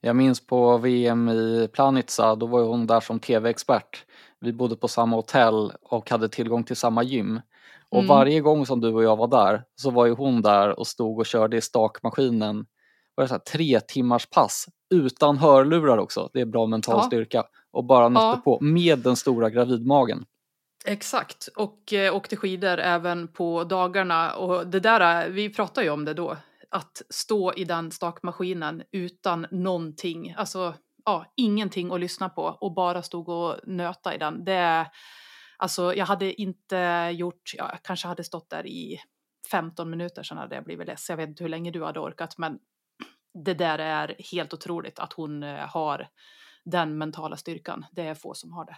Jag 0.00 0.16
minns 0.16 0.46
på 0.46 0.78
VM 0.78 1.28
i 1.28 1.68
Planica, 1.72 2.34
då 2.34 2.46
var 2.46 2.62
hon 2.62 2.86
där 2.86 3.00
som 3.00 3.20
tv-expert. 3.20 4.06
Vi 4.40 4.52
bodde 4.52 4.76
på 4.76 4.88
samma 4.88 5.16
hotell 5.16 5.72
och 5.82 6.10
hade 6.10 6.28
tillgång 6.28 6.64
till 6.64 6.76
samma 6.76 7.02
gym. 7.02 7.40
Och 7.90 7.98
Mm. 7.98 8.08
varje 8.08 8.40
gång 8.40 8.66
som 8.66 8.80
du 8.80 8.88
och 8.94 9.02
jag 9.04 9.16
var 9.16 9.28
där 9.28 9.62
så 9.76 9.90
var 9.90 10.06
ju 10.06 10.12
hon 10.14 10.42
där 10.42 10.78
och 10.78 10.86
stod 10.86 11.18
och 11.18 11.26
körde 11.26 11.56
i 11.56 11.60
stakmaskinen. 11.60 12.66
Var 13.14 13.24
det 13.24 13.28
så 13.28 13.34
här, 13.34 13.38
tre 13.40 13.80
timmars 13.80 14.26
pass 14.26 14.66
utan 14.94 15.36
hörlurar 15.36 15.98
också. 15.98 16.30
Det 16.32 16.40
är 16.40 16.44
bra 16.46 16.66
mental 16.66 16.96
Ja. 16.98 17.02
styrka. 17.02 17.44
Och 17.72 17.84
bara 17.84 18.08
nötte 18.08 18.24
Ja. 18.26 18.40
på 18.44 18.58
med 18.60 18.98
den 18.98 19.16
stora 19.16 19.50
gravidmagen. 19.50 20.24
Exakt, 20.84 21.48
och 21.56 21.92
eh, 21.92 22.14
åkte 22.16 22.36
skidor 22.36 22.78
även 22.78 23.28
på 23.28 23.64
dagarna. 23.64 24.32
Och 24.34 24.66
det 24.66 24.80
där, 24.80 25.28
vi 25.28 25.54
pratade 25.54 25.84
ju 25.86 25.92
om 25.92 26.04
det 26.04 26.14
då, 26.14 26.36
att 26.70 27.02
stå 27.10 27.52
i 27.54 27.64
den 27.64 27.90
stakmaskinen 27.90 28.82
utan 28.92 29.46
någonting, 29.50 30.34
alltså 30.38 30.74
ja, 31.04 31.24
ingenting 31.36 31.92
att 31.92 32.00
lyssna 32.00 32.28
på 32.28 32.42
och 32.60 32.74
bara 32.74 33.02
stod 33.02 33.28
och 33.28 33.54
nöta 33.66 34.14
i 34.14 34.18
den. 34.18 34.44
Det, 34.44 34.86
alltså 35.56 35.94
jag 35.94 36.06
hade 36.06 36.40
inte 36.42 37.10
gjort, 37.14 37.52
ja, 37.56 37.68
jag 37.72 37.82
kanske 37.82 38.08
hade 38.08 38.24
stått 38.24 38.50
där 38.50 38.66
i 38.66 38.98
15 39.50 39.90
minuter 39.90 40.22
sen 40.22 40.38
hade 40.38 40.54
jag 40.54 40.64
blivit 40.64 40.86
less. 40.86 41.08
Jag 41.08 41.16
vet 41.16 41.28
inte 41.28 41.44
hur 41.44 41.48
länge 41.48 41.70
du 41.70 41.84
hade 41.84 42.00
orkat, 42.00 42.38
men 42.38 42.58
det 43.44 43.54
där 43.54 43.78
är 43.78 44.16
helt 44.32 44.54
otroligt 44.54 44.98
att 44.98 45.12
hon 45.12 45.42
eh, 45.42 45.56
har 45.68 46.08
den 46.64 46.98
mentala 46.98 47.36
styrkan. 47.36 47.86
Det 47.92 48.02
är 48.02 48.14
få 48.14 48.34
som 48.34 48.52
har 48.52 48.64
det. 48.64 48.76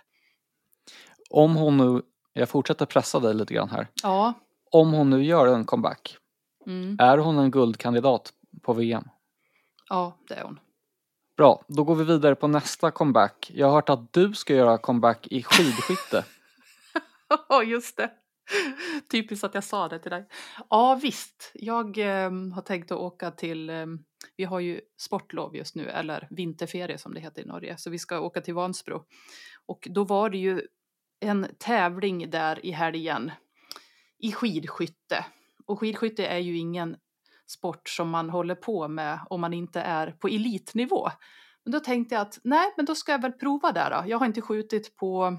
Om 1.30 1.56
hon 1.56 1.76
nu, 1.76 2.02
jag 2.32 2.48
fortsätter 2.48 2.86
pressa 2.86 3.20
dig 3.20 3.34
lite 3.34 3.54
grann 3.54 3.70
här. 3.70 3.88
Ja. 4.02 4.32
Om 4.70 4.92
hon 4.92 5.10
nu 5.10 5.24
gör 5.24 5.46
en 5.46 5.64
comeback, 5.64 6.16
Mm. 6.66 6.96
är 7.00 7.18
hon 7.18 7.38
en 7.38 7.50
guldkandidat 7.50 8.32
på 8.62 8.72
VM? 8.72 9.04
Ja, 9.88 10.16
det 10.28 10.34
är 10.34 10.42
hon. 10.44 10.60
Bra, 11.36 11.64
då 11.68 11.84
går 11.84 11.94
vi 11.94 12.04
vidare 12.04 12.34
på 12.34 12.48
nästa 12.48 12.90
comeback. 12.90 13.50
Jag 13.54 13.66
har 13.66 13.74
hört 13.74 13.88
att 13.88 14.12
du 14.12 14.34
ska 14.34 14.54
göra 14.54 14.78
comeback 14.78 15.26
i 15.26 15.42
skidskytte. 15.46 16.24
Ja, 17.48 17.62
just 17.62 17.96
det. 17.96 18.10
Typiskt 19.10 19.44
att 19.44 19.54
jag 19.54 19.64
sa 19.64 19.88
det 19.88 19.98
till 19.98 20.10
dig. 20.10 20.26
Ja 20.70 20.98
visst, 21.02 21.50
jag 21.54 21.98
eh, 21.98 22.30
har 22.30 22.62
tänkt 22.62 22.92
att 22.92 22.98
åka 22.98 23.30
till, 23.30 23.70
eh, 23.70 23.86
vi 24.36 24.44
har 24.44 24.60
ju 24.60 24.80
sportlov 24.96 25.56
just 25.56 25.74
nu, 25.74 25.88
eller 25.88 26.28
vinterferie 26.30 26.98
som 26.98 27.14
det 27.14 27.20
heter 27.20 27.42
i 27.42 27.44
Norge, 27.44 27.76
så 27.76 27.90
vi 27.90 27.98
ska 27.98 28.20
åka 28.20 28.40
till 28.40 28.54
Vansbro. 28.54 29.04
Och 29.66 29.88
då 29.90 30.04
var 30.04 30.30
det 30.30 30.38
ju 30.38 30.62
en 31.20 31.46
tävling 31.58 32.30
där 32.30 32.66
i 32.66 32.70
helgen 32.70 33.30
i 34.18 34.32
skidskytte. 34.32 35.24
Och 35.66 35.80
skidskytte 35.80 36.26
är 36.26 36.38
ju 36.38 36.56
ingen 36.56 36.96
sport 37.46 37.88
som 37.88 38.10
man 38.10 38.30
håller 38.30 38.54
på 38.54 38.88
med 38.88 39.20
om 39.30 39.40
man 39.40 39.52
inte 39.52 39.80
är 39.80 40.10
på 40.10 40.28
elitnivå. 40.28 41.08
Men 41.64 41.72
då 41.72 41.80
tänkte 41.80 42.14
jag 42.14 42.22
att 42.22 42.38
nej, 42.44 42.72
men 42.76 42.86
då 42.86 42.94
ska 42.94 43.12
jag 43.12 43.22
väl 43.22 43.32
prova 43.32 43.72
där 43.72 43.90
då. 43.90 44.10
Jag 44.10 44.18
har 44.18 44.26
inte 44.26 44.40
skjutit 44.40 44.96
på 44.96 45.38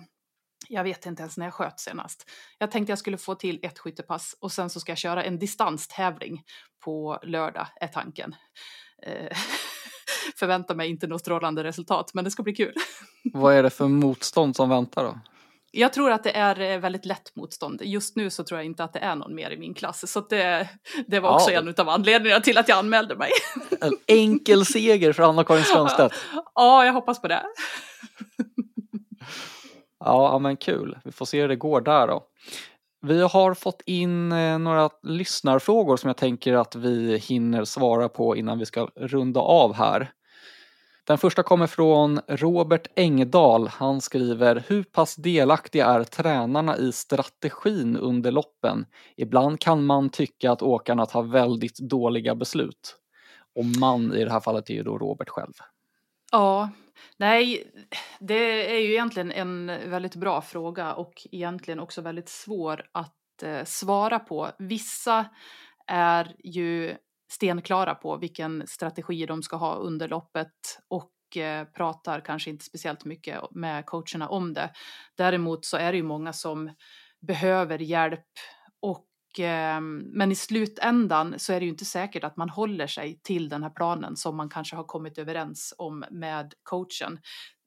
jag 0.67 0.83
vet 0.83 1.05
inte 1.05 1.21
ens 1.21 1.37
när 1.37 1.45
jag 1.45 1.53
sköt 1.53 1.79
senast. 1.79 2.29
Jag 2.57 2.71
tänkte 2.71 2.91
jag 2.91 2.99
skulle 2.99 3.17
få 3.17 3.35
till 3.35 3.59
ett 3.61 3.79
skyttepass 3.79 4.35
och 4.39 4.51
sen 4.51 4.69
så 4.69 4.79
ska 4.79 4.91
jag 4.91 4.97
köra 4.97 5.23
en 5.23 5.39
distanstävling 5.39 6.43
på 6.85 7.19
lördag, 7.23 7.67
är 7.81 7.87
tanken. 7.87 8.35
Eh, 9.05 9.37
förväntar 10.39 10.75
mig 10.75 10.89
inte 10.89 11.07
något 11.07 11.21
strålande 11.21 11.63
resultat, 11.63 12.11
men 12.13 12.23
det 12.23 12.31
ska 12.31 12.43
bli 12.43 12.53
kul. 12.53 12.73
Vad 13.33 13.53
är 13.53 13.63
det 13.63 13.69
för 13.69 13.87
motstånd 13.87 14.55
som 14.55 14.69
väntar 14.69 15.03
då? 15.03 15.19
Jag 15.71 15.93
tror 15.93 16.11
att 16.11 16.23
det 16.23 16.31
är 16.31 16.59
eh, 16.59 16.79
väldigt 16.79 17.05
lätt 17.05 17.35
motstånd. 17.35 17.81
Just 17.83 18.15
nu 18.15 18.29
så 18.29 18.43
tror 18.43 18.59
jag 18.59 18.65
inte 18.65 18.83
att 18.83 18.93
det 18.93 18.99
är 18.99 19.15
någon 19.15 19.35
mer 19.35 19.51
i 19.51 19.57
min 19.57 19.73
klass. 19.73 20.11
Så 20.11 20.21
det, 20.21 20.69
det 21.07 21.19
var 21.19 21.35
också 21.35 21.51
ja. 21.51 21.59
en 21.59 21.73
av 21.77 21.89
anledningarna 21.89 22.41
till 22.41 22.57
att 22.57 22.69
jag 22.69 22.77
anmälde 22.77 23.15
mig. 23.15 23.31
En 23.81 23.97
enkel 24.07 24.65
seger 24.65 25.13
för 25.13 25.23
Anna-Karin 25.23 25.63
Strömstedt. 25.63 26.15
Ja, 26.55 26.85
jag 26.85 26.93
hoppas 26.93 27.21
på 27.21 27.27
det. 27.27 27.43
Ja, 29.99 30.39
men 30.39 30.57
kul. 30.57 30.97
Vi 31.03 31.11
får 31.11 31.25
se 31.25 31.41
hur 31.41 31.47
det 31.47 31.55
går 31.55 31.81
där 31.81 32.07
då. 32.07 32.23
Vi 33.01 33.21
har 33.21 33.53
fått 33.53 33.81
in 33.85 34.31
eh, 34.31 34.59
några 34.59 34.89
lyssnarfrågor 35.03 35.97
som 35.97 36.07
jag 36.07 36.17
tänker 36.17 36.53
att 36.53 36.75
vi 36.75 37.17
hinner 37.17 37.65
svara 37.65 38.09
på 38.09 38.35
innan 38.35 38.59
vi 38.59 38.65
ska 38.65 38.89
runda 38.95 39.39
av 39.39 39.73
här. 39.73 40.11
Den 41.09 41.17
första 41.17 41.43
kommer 41.43 41.67
från 41.67 42.19
Robert 42.27 42.87
Engdahl. 42.95 43.67
Han 43.67 44.01
skriver 44.01 44.63
Hur 44.67 44.83
pass 44.83 45.15
delaktiga 45.15 45.85
är 45.85 46.03
tränarna 46.03 46.77
i 46.77 46.91
strategin 46.91 47.97
under 47.97 48.31
loppen? 48.31 48.85
Ibland 49.17 49.59
kan 49.59 49.85
man 49.85 50.09
tycka 50.09 50.51
att 50.51 50.61
åkarna 50.61 51.05
tar 51.05 51.23
väldigt 51.23 51.79
dåliga 51.79 52.35
beslut. 52.35 52.95
Och 53.55 53.65
man 53.65 54.13
i 54.13 54.23
det 54.23 54.31
här 54.31 54.39
fallet 54.39 54.69
är 54.69 54.73
ju 54.73 54.83
då 54.83 54.97
Robert 54.97 55.29
själv. 55.29 55.53
Ja, 56.31 56.69
nej, 57.17 57.71
det 58.19 58.75
är 58.75 58.79
ju 58.79 58.91
egentligen 58.91 59.31
en 59.31 59.67
väldigt 59.67 60.15
bra 60.15 60.41
fråga 60.41 60.93
och 60.93 61.27
egentligen 61.31 61.79
också 61.79 62.01
väldigt 62.01 62.29
svår 62.29 62.85
att 62.91 63.43
eh, 63.43 63.63
svara 63.63 64.19
på. 64.19 64.51
Vissa 64.59 65.25
är 65.87 66.35
ju 66.43 66.95
stenklara 67.31 67.95
på 67.95 68.17
vilken 68.17 68.67
strategi 68.67 69.25
de 69.25 69.43
ska 69.43 69.55
ha 69.55 69.75
under 69.75 70.07
loppet 70.07 70.79
och 70.87 71.37
eh, 71.37 71.65
pratar 71.65 72.19
kanske 72.19 72.49
inte 72.49 72.65
speciellt 72.65 73.05
mycket 73.05 73.39
med 73.51 73.85
coacherna 73.85 74.29
om 74.29 74.53
det. 74.53 74.69
Däremot 75.17 75.65
så 75.65 75.77
är 75.77 75.91
det 75.91 75.97
ju 75.97 76.03
många 76.03 76.33
som 76.33 76.75
behöver 77.21 77.79
hjälp 77.79 78.25
och 78.81 79.08
Ehm, 79.39 79.97
men 79.97 80.31
i 80.31 80.35
slutändan 80.35 81.35
så 81.37 81.53
är 81.53 81.59
det 81.59 81.65
ju 81.65 81.71
inte 81.71 81.85
säkert 81.85 82.23
att 82.23 82.37
man 82.37 82.49
håller 82.49 82.87
sig 82.87 83.19
till 83.23 83.49
den 83.49 83.63
här 83.63 83.69
planen 83.69 84.15
som 84.15 84.37
man 84.37 84.49
kanske 84.49 84.75
har 84.75 84.83
kommit 84.83 85.17
överens 85.17 85.73
om 85.77 86.05
med 86.11 86.53
coachen. 86.63 87.19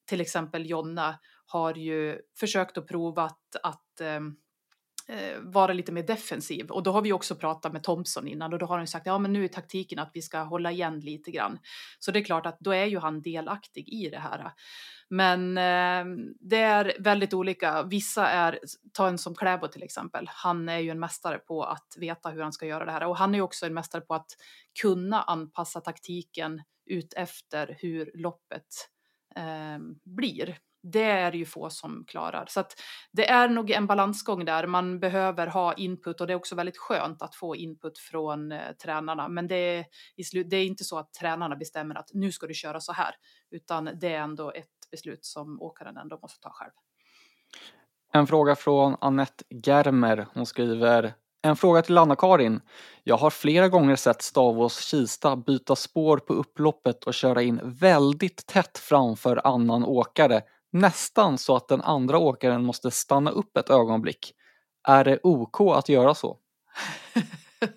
Till 0.08 0.20
exempel 0.20 0.70
Jonna 0.70 1.18
har 1.46 1.74
ju 1.74 2.18
försökt 2.40 2.78
att 2.78 2.88
prova 2.88 3.22
att, 3.22 3.56
att 3.62 4.00
Eh, 5.08 5.40
vara 5.40 5.72
lite 5.72 5.92
mer 5.92 6.02
defensiv. 6.02 6.70
Och 6.70 6.82
då 6.82 6.92
har 6.92 7.02
vi 7.02 7.12
också 7.12 7.34
pratat 7.34 7.72
med 7.72 7.82
Thompson 7.82 8.28
innan 8.28 8.52
och 8.52 8.58
då 8.58 8.66
har 8.66 8.78
han 8.78 8.86
sagt 8.86 9.06
ja 9.06 9.18
men 9.18 9.32
nu 9.32 9.44
är 9.44 9.48
taktiken 9.48 9.98
att 9.98 10.10
vi 10.14 10.22
ska 10.22 10.38
hålla 10.38 10.70
igen 10.70 11.00
lite 11.00 11.30
grann. 11.30 11.58
Så 11.98 12.10
det 12.10 12.18
är 12.18 12.24
klart 12.24 12.46
att 12.46 12.60
då 12.60 12.70
är 12.70 12.84
ju 12.84 12.98
han 12.98 13.22
delaktig 13.22 13.88
i 13.88 14.10
det 14.10 14.18
här. 14.18 14.52
Men 15.08 15.58
eh, 15.58 16.24
det 16.40 16.60
är 16.60 16.96
väldigt 16.98 17.34
olika. 17.34 17.82
Vissa 17.82 18.28
är, 18.28 18.58
ta 18.92 19.08
en 19.08 19.18
som 19.18 19.34
Kläbo 19.34 19.68
till 19.68 19.82
exempel, 19.82 20.30
han 20.32 20.68
är 20.68 20.78
ju 20.78 20.90
en 20.90 21.00
mästare 21.00 21.38
på 21.38 21.64
att 21.64 21.96
veta 21.98 22.28
hur 22.28 22.42
han 22.42 22.52
ska 22.52 22.66
göra 22.66 22.84
det 22.84 22.92
här 22.92 23.06
och 23.06 23.16
han 23.16 23.34
är 23.34 23.40
också 23.40 23.66
en 23.66 23.74
mästare 23.74 24.02
på 24.02 24.14
att 24.14 24.30
kunna 24.82 25.22
anpassa 25.22 25.80
taktiken 25.80 26.62
ut 26.86 27.14
efter 27.14 27.76
hur 27.80 28.10
loppet 28.14 28.66
eh, 29.36 29.78
blir 30.04 30.58
det 30.82 31.02
är 31.02 31.30
det 31.30 31.38
ju 31.38 31.44
få 31.44 31.70
som 31.70 32.04
klarar. 32.06 32.46
Så 32.48 32.60
att 32.60 32.72
det 33.12 33.30
är 33.30 33.48
nog 33.48 33.70
en 33.70 33.86
balansgång 33.86 34.44
där. 34.44 34.66
Man 34.66 35.00
behöver 35.00 35.46
ha 35.46 35.74
input 35.74 36.20
och 36.20 36.26
det 36.26 36.32
är 36.32 36.36
också 36.36 36.54
väldigt 36.54 36.78
skönt 36.78 37.22
att 37.22 37.34
få 37.34 37.56
input 37.56 37.98
från 37.98 38.52
eh, 38.52 38.72
tränarna. 38.82 39.28
Men 39.28 39.48
det 39.48 39.54
är, 39.54 39.84
i 40.16 40.24
slut, 40.24 40.50
det 40.50 40.56
är 40.56 40.64
inte 40.64 40.84
så 40.84 40.98
att 40.98 41.14
tränarna 41.14 41.56
bestämmer 41.56 41.94
att 41.94 42.10
nu 42.12 42.32
ska 42.32 42.46
du 42.46 42.54
köra 42.54 42.80
så 42.80 42.92
här, 42.92 43.14
utan 43.50 43.90
det 44.00 44.14
är 44.14 44.20
ändå 44.20 44.52
ett 44.52 44.90
beslut 44.90 45.24
som 45.24 45.62
åkaren 45.62 45.96
ändå 45.96 46.18
måste 46.22 46.40
ta 46.40 46.50
själv. 46.50 46.72
En 48.12 48.26
fråga 48.26 48.56
från 48.56 48.96
Annette 49.00 49.44
Germer. 49.66 50.26
Hon 50.34 50.46
skriver 50.46 51.14
en 51.42 51.56
fråga 51.56 51.82
till 51.82 51.98
Anna-Karin. 51.98 52.60
Jag 53.04 53.16
har 53.16 53.30
flera 53.30 53.68
gånger 53.68 53.96
sett 53.96 54.22
Stavås 54.22 54.84
Kista 54.84 55.36
byta 55.36 55.76
spår 55.76 56.18
på 56.18 56.34
upploppet 56.34 57.04
och 57.04 57.14
köra 57.14 57.42
in 57.42 57.60
väldigt 57.64 58.46
tätt 58.46 58.78
framför 58.78 59.46
annan 59.46 59.84
åkare 59.84 60.42
Nästan 60.72 61.38
så 61.38 61.56
att 61.56 61.68
den 61.68 61.80
andra 61.80 62.18
åkaren 62.18 62.64
måste 62.64 62.90
stanna 62.90 63.30
upp 63.30 63.56
ett 63.56 63.70
ögonblick. 63.70 64.34
Är 64.88 65.04
det 65.04 65.18
OK 65.22 65.60
att 65.60 65.88
göra 65.88 66.14
så? 66.14 66.38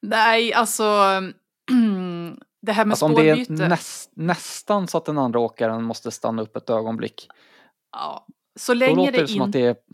Nej, 0.00 0.54
alltså 0.54 0.82
det 2.62 2.72
här 2.72 2.84
med 2.84 2.92
alltså 2.92 3.08
spårbyte. 3.08 3.52
Om 3.52 3.56
det 3.56 3.64
är 3.64 3.68
näst, 3.68 4.10
nästan 4.14 4.88
så 4.88 4.98
att 4.98 5.04
den 5.04 5.18
andra 5.18 5.38
åkaren 5.38 5.84
måste 5.84 6.10
stanna 6.10 6.42
upp 6.42 6.56
ett 6.56 6.70
ögonblick. 6.70 7.28
Ja, 7.92 8.26
så 8.56 8.74
länge 8.74 8.94
Då 8.94 9.00
låter 9.00 9.12
det, 9.12 9.22
det 9.22 9.28
som 9.28 9.42
att 9.42 9.52
det, 9.52 9.86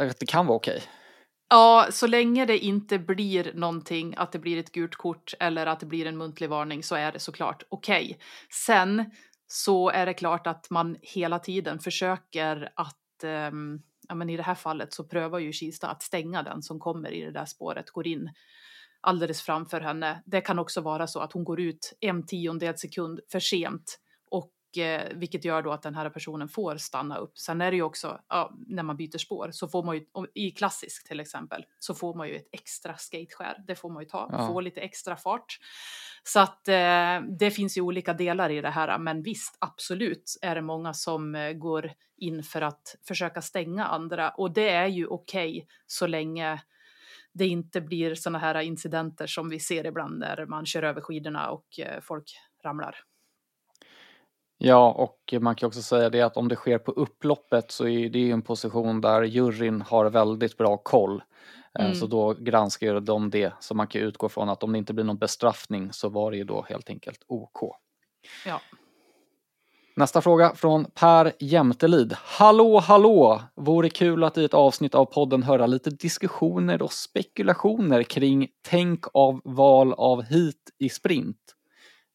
att 0.00 0.18
det 0.18 0.26
kan 0.26 0.46
vara 0.46 0.56
okej. 0.56 0.76
Okay. 0.76 0.86
Ja, 1.48 1.86
så 1.90 2.06
länge 2.06 2.46
det 2.46 2.58
inte 2.58 2.98
blir 2.98 3.52
någonting, 3.54 4.14
att 4.16 4.32
det 4.32 4.38
blir 4.38 4.58
ett 4.58 4.72
gult 4.72 4.96
kort 4.96 5.34
eller 5.40 5.66
att 5.66 5.80
det 5.80 5.86
blir 5.86 6.06
en 6.06 6.18
muntlig 6.18 6.48
varning 6.50 6.82
så 6.82 6.94
är 6.94 7.12
det 7.12 7.18
såklart 7.18 7.62
okej. 7.68 8.04
Okay. 8.04 8.16
Sen 8.66 9.04
så 9.52 9.90
är 9.90 10.06
det 10.06 10.14
klart 10.14 10.46
att 10.46 10.70
man 10.70 10.96
hela 11.02 11.38
tiden 11.38 11.78
försöker 11.78 12.72
att, 12.76 13.24
eh, 13.24 13.50
ja 14.08 14.14
men 14.14 14.30
i 14.30 14.36
det 14.36 14.42
här 14.42 14.54
fallet 14.54 14.94
så 14.94 15.04
prövar 15.04 15.38
ju 15.38 15.52
Kista 15.52 15.88
att 15.88 16.02
stänga 16.02 16.42
den 16.42 16.62
som 16.62 16.80
kommer 16.80 17.12
i 17.12 17.20
det 17.20 17.30
där 17.32 17.44
spåret, 17.44 17.90
går 17.90 18.06
in 18.06 18.30
alldeles 19.00 19.42
framför 19.42 19.80
henne. 19.80 20.22
Det 20.26 20.40
kan 20.40 20.58
också 20.58 20.80
vara 20.80 21.06
så 21.06 21.20
att 21.20 21.32
hon 21.32 21.44
går 21.44 21.60
ut 21.60 21.92
en 22.00 22.26
tiondel 22.26 22.78
sekund 22.78 23.20
för 23.32 23.40
sent 23.40 23.98
Eh, 24.78 25.02
vilket 25.14 25.44
gör 25.44 25.62
då 25.62 25.72
att 25.72 25.82
den 25.82 25.94
här 25.94 26.10
personen 26.10 26.48
får 26.48 26.76
stanna 26.76 27.16
upp. 27.16 27.38
Sen 27.38 27.60
är 27.60 27.70
det 27.70 27.76
ju 27.76 27.82
också, 27.82 28.20
ja, 28.28 28.54
när 28.66 28.82
man 28.82 28.96
byter 28.96 29.18
spår, 29.18 29.50
så 29.52 29.68
får 29.68 29.82
man 29.82 29.96
ju, 29.96 30.06
i 30.34 30.50
klassisk 30.50 31.08
till 31.08 31.20
exempel, 31.20 31.64
så 31.78 31.94
får 31.94 32.14
man 32.14 32.28
ju 32.28 32.36
ett 32.36 32.48
extra 32.52 32.96
skateskär. 32.96 33.56
Det 33.66 33.74
får 33.74 33.90
man 33.90 34.02
ju 34.02 34.08
ta, 34.08 34.28
ja. 34.32 34.46
få 34.46 34.60
lite 34.60 34.80
extra 34.80 35.16
fart. 35.16 35.58
Så 36.22 36.40
att 36.40 36.68
eh, 36.68 37.20
det 37.38 37.50
finns 37.50 37.76
ju 37.76 37.80
olika 37.80 38.12
delar 38.12 38.50
i 38.50 38.60
det 38.60 38.70
här, 38.70 38.98
men 38.98 39.22
visst, 39.22 39.56
absolut 39.58 40.38
är 40.42 40.54
det 40.54 40.62
många 40.62 40.94
som 40.94 41.34
eh, 41.34 41.52
går 41.52 41.92
in 42.16 42.42
för 42.42 42.62
att 42.62 42.96
försöka 43.08 43.42
stänga 43.42 43.86
andra 43.86 44.30
och 44.30 44.52
det 44.52 44.70
är 44.70 44.86
ju 44.86 45.06
okej 45.06 45.50
okay, 45.50 45.66
så 45.86 46.06
länge 46.06 46.62
det 47.32 47.46
inte 47.46 47.80
blir 47.80 48.14
sådana 48.14 48.38
här 48.38 48.60
incidenter 48.60 49.26
som 49.26 49.48
vi 49.48 49.60
ser 49.60 49.86
ibland 49.86 50.18
när 50.18 50.46
man 50.46 50.66
kör 50.66 50.82
över 50.82 51.00
skidorna 51.00 51.50
och 51.50 51.80
eh, 51.80 52.00
folk 52.00 52.24
ramlar. 52.64 52.96
Ja, 54.62 54.92
och 54.92 55.34
man 55.40 55.54
kan 55.54 55.66
också 55.66 55.82
säga 55.82 56.10
det 56.10 56.22
att 56.22 56.36
om 56.36 56.48
det 56.48 56.56
sker 56.56 56.78
på 56.78 56.92
upploppet 56.92 57.70
så 57.70 57.88
är 57.88 58.08
det 58.08 58.30
en 58.30 58.42
position 58.42 59.00
där 59.00 59.22
juryn 59.22 59.82
har 59.82 60.10
väldigt 60.10 60.56
bra 60.56 60.76
koll. 60.76 61.22
Eh, 61.78 61.84
mm. 61.84 61.94
Så 61.94 62.06
då 62.06 62.34
granskar 62.34 63.00
de 63.00 63.30
det, 63.30 63.52
så 63.60 63.74
man 63.74 63.86
kan 63.86 64.00
utgå 64.00 64.28
från 64.28 64.48
att 64.48 64.62
om 64.62 64.72
det 64.72 64.78
inte 64.78 64.92
blir 64.92 65.04
någon 65.04 65.18
bestraffning 65.18 65.92
så 65.92 66.08
var 66.08 66.30
det 66.30 66.36
ju 66.36 66.44
då 66.44 66.66
helt 66.68 66.90
enkelt 66.90 67.24
OK. 67.26 67.76
Ja. 68.46 68.60
Nästa 69.96 70.20
fråga 70.20 70.54
från 70.54 70.84
Per 70.84 71.32
Jämtelid. 71.38 72.14
Hallå, 72.24 72.78
hallå! 72.78 73.42
Vore 73.54 73.90
kul 73.90 74.24
att 74.24 74.38
i 74.38 74.44
ett 74.44 74.54
avsnitt 74.54 74.94
av 74.94 75.04
podden 75.04 75.42
höra 75.42 75.66
lite 75.66 75.90
diskussioner 75.90 76.82
och 76.82 76.92
spekulationer 76.92 78.02
kring 78.02 78.48
tänk 78.68 79.04
av 79.14 79.40
val 79.44 79.92
av 79.92 80.22
hit 80.22 80.70
i 80.78 80.88
sprint. 80.88 81.56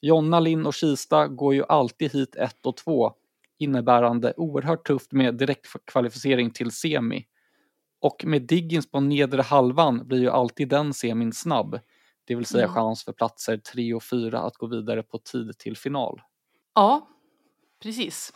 Jonna, 0.06 0.40
Linn 0.40 0.66
och 0.66 0.74
Kista 0.74 1.28
går 1.28 1.54
ju 1.54 1.64
alltid 1.70 2.12
hit 2.12 2.36
1 2.36 2.66
och 2.66 2.78
2 2.78 3.14
innebärande 3.58 4.34
oerhört 4.38 4.88
tufft 4.88 5.12
med 5.12 5.36
direktkvalificering 5.36 6.52
till 6.52 6.72
semi. 6.72 7.26
Och 8.02 8.26
med 8.26 8.42
Diggins 8.42 8.92
på 8.92 9.00
nedre 9.00 9.42
halvan 9.42 10.08
blir 10.08 10.20
ju 10.20 10.30
alltid 10.30 10.70
den 10.70 10.94
semin 10.94 11.34
snabb. 11.34 11.80
Det 12.26 12.36
vill 12.36 12.46
säga 12.46 12.64
mm. 12.64 12.76
chans 12.76 13.04
för 13.04 13.14
platser 13.14 13.58
3 13.58 13.94
och 13.94 14.04
4 14.04 14.40
att 14.40 14.56
gå 14.56 14.68
vidare 14.68 15.04
på 15.04 15.18
tid 15.18 15.58
till 15.58 15.78
final. 15.78 16.22
Ja, 16.76 17.08
precis. 17.84 18.34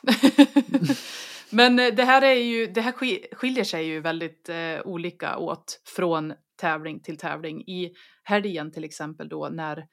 Men 1.50 1.80
eh, 1.80 1.94
det 1.96 2.04
här, 2.04 2.22
är 2.22 2.34
ju, 2.34 2.68
det 2.68 2.82
här 2.82 2.92
ski- 2.92 3.26
skiljer 3.32 3.64
sig 3.64 3.86
ju 3.86 4.00
väldigt 4.00 4.50
eh, 4.50 4.82
olika 4.86 5.38
åt 5.38 5.82
från 5.96 6.34
tävling 6.62 7.00
till 7.00 7.18
tävling. 7.18 7.62
I 7.62 7.94
helgen 8.24 8.72
till 8.72 8.84
exempel 8.84 9.30
då 9.30 9.50
när 9.50 9.88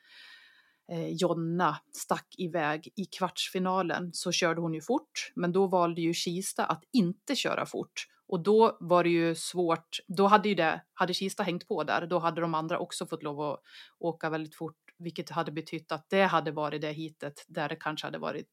eh, 0.92 1.08
Jonna 1.08 1.76
stack 1.92 2.34
iväg 2.38 2.88
i 2.96 3.04
kvartsfinalen 3.04 4.10
så 4.12 4.32
körde 4.32 4.60
hon 4.60 4.74
ju 4.74 4.80
fort, 4.80 5.32
men 5.34 5.52
då 5.52 5.66
valde 5.66 6.00
ju 6.00 6.14
Kista 6.14 6.64
att 6.64 6.84
inte 6.92 7.36
köra 7.36 7.66
fort. 7.66 8.06
Och 8.28 8.42
då 8.42 8.76
var 8.80 9.04
det 9.04 9.10
ju 9.10 9.34
svårt, 9.34 9.98
då 10.08 10.26
hade 10.26 10.48
ju 10.48 10.54
det, 10.54 10.82
hade 10.94 11.14
Kista 11.14 11.42
hängt 11.42 11.68
på 11.68 11.84
där, 11.84 12.06
då 12.06 12.18
hade 12.18 12.40
de 12.40 12.54
andra 12.54 12.78
också 12.78 13.06
fått 13.06 13.22
lov 13.22 13.40
att 13.40 13.60
åka 13.98 14.30
väldigt 14.30 14.54
fort, 14.54 14.76
vilket 14.98 15.30
hade 15.30 15.52
betytt 15.52 15.92
att 15.92 16.06
det 16.10 16.22
hade 16.22 16.50
varit 16.50 16.80
det 16.80 16.92
hitet 16.92 17.44
där 17.48 17.68
det 17.68 17.76
kanske 17.76 18.06
hade 18.06 18.18
varit 18.18 18.46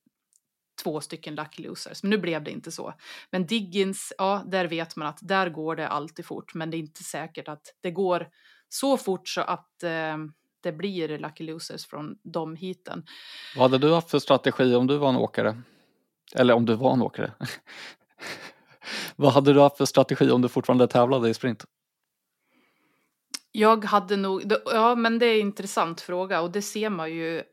två 0.83 1.01
stycken 1.01 1.35
lucky 1.35 1.63
losers. 1.63 2.03
Men 2.03 2.09
nu 2.09 2.17
blev 2.17 2.43
det 2.43 2.51
inte 2.51 2.71
så. 2.71 2.93
Men 3.31 3.45
Diggins, 3.45 4.13
ja, 4.17 4.43
där 4.45 4.67
vet 4.67 4.95
man 4.95 5.07
att 5.07 5.19
där 5.21 5.49
går 5.49 5.75
det 5.75 5.87
alltid 5.87 6.25
fort, 6.25 6.53
men 6.53 6.71
det 6.71 6.77
är 6.77 6.79
inte 6.79 7.03
säkert 7.03 7.47
att 7.47 7.75
det 7.81 7.91
går 7.91 8.27
så 8.69 8.97
fort 8.97 9.27
så 9.27 9.41
att 9.41 9.83
eh, 9.83 10.17
det 10.63 10.71
blir 10.71 11.17
lucky 11.17 11.43
losers 11.43 11.85
från 11.85 12.15
de 12.23 12.55
hiten. 12.55 13.05
Vad 13.55 13.71
hade 13.71 13.87
du 13.87 13.93
haft 13.93 14.09
för 14.09 14.19
strategi 14.19 14.75
om 14.75 14.87
du 14.87 14.97
var 14.97 15.09
en 15.09 15.15
åkare? 15.15 15.61
Eller 16.35 16.53
om 16.53 16.65
du 16.65 16.75
var 16.75 16.93
en 16.93 17.01
åkare? 17.01 17.33
Vad 19.15 19.33
hade 19.33 19.53
du 19.53 19.59
haft 19.59 19.77
för 19.77 19.85
strategi 19.85 20.29
om 20.31 20.41
du 20.41 20.49
fortfarande 20.49 20.87
tävlade 20.87 21.29
i 21.29 21.33
sprint? 21.33 21.65
Jag 23.51 23.85
hade 23.85 24.17
nog, 24.17 24.53
ja 24.65 24.95
men 24.95 25.19
det 25.19 25.25
är 25.25 25.35
en 25.35 25.47
intressant 25.47 26.01
fråga 26.01 26.41
och 26.41 26.51
det 26.51 26.61
ser 26.61 26.89
man 26.89 27.11
ju 27.11 27.43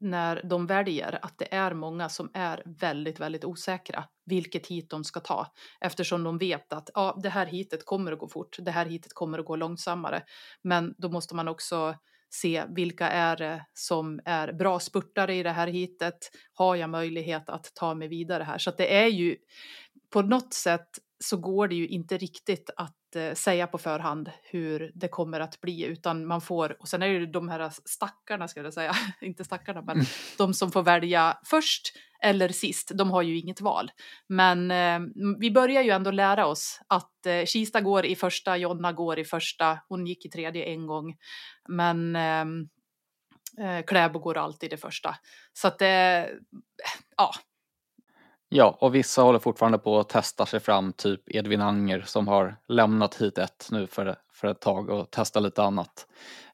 när 0.00 0.42
de 0.44 0.66
väljer 0.66 1.18
att 1.22 1.38
det 1.38 1.54
är 1.54 1.74
många 1.74 2.08
som 2.08 2.30
är 2.34 2.62
väldigt, 2.66 3.20
väldigt 3.20 3.44
osäkra 3.44 4.04
vilket 4.24 4.66
hit 4.66 4.90
de 4.90 5.04
ska 5.04 5.20
ta 5.20 5.46
eftersom 5.80 6.24
de 6.24 6.38
vet 6.38 6.72
att 6.72 6.90
ja, 6.94 7.18
det 7.22 7.28
här 7.28 7.46
hitet 7.46 7.84
kommer 7.84 8.12
att 8.12 8.18
gå 8.18 8.28
fort, 8.28 8.56
det 8.58 8.70
här 8.70 8.86
hitet 8.86 9.14
kommer 9.14 9.38
att 9.38 9.46
gå 9.46 9.56
långsammare. 9.56 10.22
Men 10.62 10.94
då 10.98 11.08
måste 11.08 11.34
man 11.34 11.48
också 11.48 11.94
se 12.30 12.64
vilka 12.68 13.08
är 13.08 13.36
det 13.36 13.66
som 13.74 14.20
är 14.24 14.52
bra 14.52 14.80
spurtare 14.80 15.34
i 15.34 15.42
det 15.42 15.50
här 15.50 15.66
hitet. 15.66 16.30
Har 16.54 16.76
jag 16.76 16.90
möjlighet 16.90 17.48
att 17.48 17.74
ta 17.74 17.94
mig 17.94 18.08
vidare 18.08 18.42
här? 18.42 18.58
Så 18.58 18.70
att 18.70 18.76
det 18.76 18.94
är 18.94 19.08
ju 19.08 19.36
på 20.10 20.22
något 20.22 20.54
sätt 20.54 20.88
så 21.24 21.36
går 21.36 21.68
det 21.68 21.74
ju 21.74 21.88
inte 21.88 22.16
riktigt 22.16 22.70
att 22.76 23.16
eh, 23.16 23.34
säga 23.34 23.66
på 23.66 23.78
förhand 23.78 24.30
hur 24.42 24.92
det 24.94 25.08
kommer 25.08 25.40
att 25.40 25.60
bli 25.60 25.84
utan 25.84 26.26
man 26.26 26.40
får, 26.40 26.76
och 26.80 26.88
sen 26.88 27.02
är 27.02 27.06
det 27.06 27.12
ju 27.12 27.26
de 27.26 27.48
här 27.48 27.72
stackarna 27.84 28.48
ska 28.48 28.62
jag 28.62 28.74
säga, 28.74 28.94
inte 29.20 29.44
stackarna 29.44 29.82
men 29.82 30.04
de 30.38 30.54
som 30.54 30.72
får 30.72 30.82
välja 30.82 31.38
först 31.44 31.92
eller 32.22 32.48
sist, 32.48 32.90
de 32.94 33.10
har 33.10 33.22
ju 33.22 33.38
inget 33.38 33.60
val. 33.60 33.90
Men 34.28 34.70
eh, 34.70 35.00
vi 35.38 35.50
börjar 35.50 35.82
ju 35.82 35.90
ändå 35.90 36.10
lära 36.10 36.46
oss 36.46 36.80
att 36.86 37.26
eh, 37.26 37.44
Kista 37.44 37.80
går 37.80 38.06
i 38.06 38.16
första, 38.16 38.56
Jonna 38.56 38.92
går 38.92 39.18
i 39.18 39.24
första, 39.24 39.78
hon 39.88 40.06
gick 40.06 40.26
i 40.26 40.30
tredje 40.30 40.64
en 40.64 40.86
gång. 40.86 41.16
Men 41.68 42.16
ehm, 42.16 42.68
eh, 43.60 43.84
Kläbo 43.86 44.18
går 44.18 44.36
alltid 44.36 44.72
i 44.72 44.76
första. 44.76 45.16
Så 45.52 45.68
att 45.68 45.78
det, 45.78 46.28
ja, 47.16 47.32
Ja, 48.52 48.76
och 48.80 48.94
vissa 48.94 49.22
håller 49.22 49.38
fortfarande 49.38 49.78
på 49.78 49.98
att 49.98 50.08
testa 50.08 50.46
sig 50.46 50.60
fram, 50.60 50.92
typ 50.92 51.20
Edvin 51.26 51.60
Anger 51.60 52.00
som 52.06 52.28
har 52.28 52.56
lämnat 52.68 53.14
hit 53.14 53.38
ett 53.38 53.68
nu 53.70 53.86
för, 53.86 54.16
för 54.32 54.48
ett 54.48 54.60
tag 54.60 54.90
och 54.90 55.08
testar 55.10 55.40
lite 55.40 55.62
annat. 55.62 56.06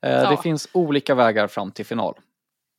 Eh, 0.03 0.11
Ja. 0.13 0.31
Det 0.31 0.37
finns 0.37 0.69
olika 0.73 1.15
vägar 1.15 1.49
fram 1.49 1.73
till 1.73 1.87
final. 1.87 2.15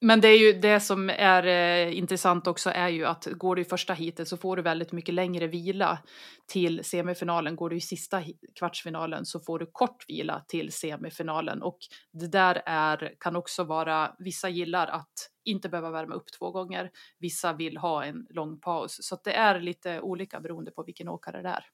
Men 0.01 0.21
det 0.21 0.27
är 0.27 0.37
ju 0.37 0.53
det 0.59 0.79
som 0.79 1.09
är 1.09 1.47
eh, 1.47 1.97
intressant 1.97 2.47
också 2.47 2.69
är 2.69 2.87
ju 2.87 3.05
att 3.05 3.25
går 3.25 3.55
du 3.55 3.61
i 3.61 3.65
första 3.65 3.93
heatet 3.93 4.27
så 4.27 4.37
får 4.37 4.55
du 4.55 4.61
väldigt 4.61 4.91
mycket 4.91 5.13
längre 5.15 5.47
vila 5.47 5.99
till 6.47 6.83
semifinalen. 6.83 7.55
Går 7.55 7.69
du 7.69 7.75
i 7.75 7.81
sista 7.81 8.23
kvartsfinalen 8.59 9.25
så 9.25 9.39
får 9.39 9.59
du 9.59 9.69
kort 9.71 10.05
vila 10.07 10.43
till 10.47 10.71
semifinalen 10.71 11.61
och 11.61 11.77
det 12.13 12.27
där 12.27 12.61
är, 12.65 13.13
kan 13.19 13.35
också 13.35 13.63
vara, 13.63 14.11
vissa 14.19 14.49
gillar 14.49 14.87
att 14.87 15.13
inte 15.47 15.69
behöva 15.69 15.91
värma 15.91 16.15
upp 16.15 16.31
två 16.39 16.51
gånger, 16.51 16.91
vissa 17.19 17.53
vill 17.53 17.77
ha 17.77 18.05
en 18.05 18.27
lång 18.29 18.59
paus. 18.59 18.97
Så 19.01 19.15
att 19.15 19.23
det 19.23 19.33
är 19.33 19.59
lite 19.59 20.01
olika 20.01 20.39
beroende 20.39 20.71
på 20.71 20.83
vilken 20.83 21.07
åkare 21.07 21.41
det 21.41 21.49
är. 21.49 21.65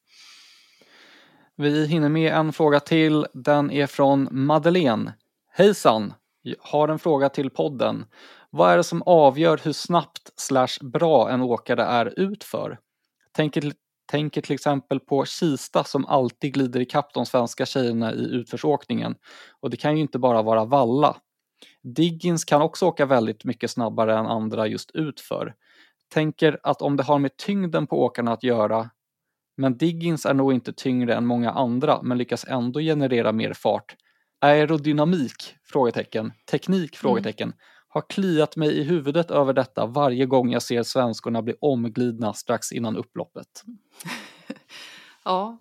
Vi 1.56 1.88
hinner 1.88 2.10
med 2.10 2.34
en 2.34 2.54
fråga 2.54 2.80
till. 2.80 3.26
Den 3.34 3.72
är 3.72 3.88
från 3.88 4.28
Madeleine. 4.32 5.14
Hejsan! 5.52 6.14
Jag 6.42 6.56
har 6.60 6.88
en 6.88 7.00
fråga 7.00 7.30
till 7.30 7.50
podden. 7.50 8.06
Vad 8.50 8.72
är 8.72 8.78
det 8.78 8.84
som 8.84 9.02
avgör 9.06 9.60
hur 9.64 9.74
snabbt 9.74 10.32
slash 10.36 10.78
bra 10.82 11.30
en 11.30 11.42
åkare 11.42 11.84
är 11.84 12.20
utför? 12.20 12.80
Tänker, 13.32 13.74
tänker 14.12 14.42
till 14.42 14.54
exempel 14.54 15.00
på 15.00 15.26
Kista 15.26 15.84
som 15.84 16.06
alltid 16.06 16.54
glider 16.54 16.80
ikapp 16.80 17.14
de 17.14 17.26
svenska 17.26 17.66
tjejerna 17.66 18.14
i 18.14 18.24
utförsåkningen. 18.24 19.16
Och 19.60 19.70
det 19.70 19.78
kan 19.78 19.96
ju 19.96 20.02
inte 20.02 20.20
bara 20.20 20.42
vara 20.42 20.66
valla. 20.66 21.16
Diggins 21.84 22.46
kan 22.46 22.62
också 22.62 22.86
åka 22.86 23.06
väldigt 23.06 23.46
mycket 23.46 23.72
snabbare 23.72 24.18
än 24.18 24.26
andra 24.26 24.68
just 24.68 24.92
utför. 24.92 25.56
Tänker 26.14 26.60
att 26.64 26.82
om 26.82 26.98
det 26.98 27.04
har 27.04 27.20
med 27.20 27.38
tyngden 27.38 27.88
på 27.88 28.04
åkarna 28.04 28.32
att 28.34 28.44
göra 28.44 28.90
men 29.58 29.78
Diggins 29.78 30.26
är 30.26 30.34
nog 30.34 30.54
inte 30.54 30.74
tyngre 30.74 31.16
än 31.16 31.26
många 31.26 31.52
andra 31.52 32.02
men 32.02 32.18
lyckas 32.18 32.46
ändå 32.48 32.80
generera 32.80 33.32
mer 33.32 33.54
fart. 33.54 33.96
Aerodynamik? 34.42 35.56
Frågetecken. 35.64 36.32
Teknik? 36.52 36.98
Frågetecken. 36.98 37.54
Har 37.88 38.02
kliat 38.10 38.56
mig 38.56 38.80
i 38.80 38.84
huvudet 38.84 39.32
över 39.32 39.54
detta 39.54 39.86
varje 39.86 40.26
gång 40.26 40.52
jag 40.52 40.62
ser 40.62 40.84
svenskorna 40.84 41.42
bli 41.42 41.54
omglidna 41.62 42.34
strax 42.34 42.72
innan 42.72 42.98
upploppet. 42.98 43.64
Ja. 45.26 45.58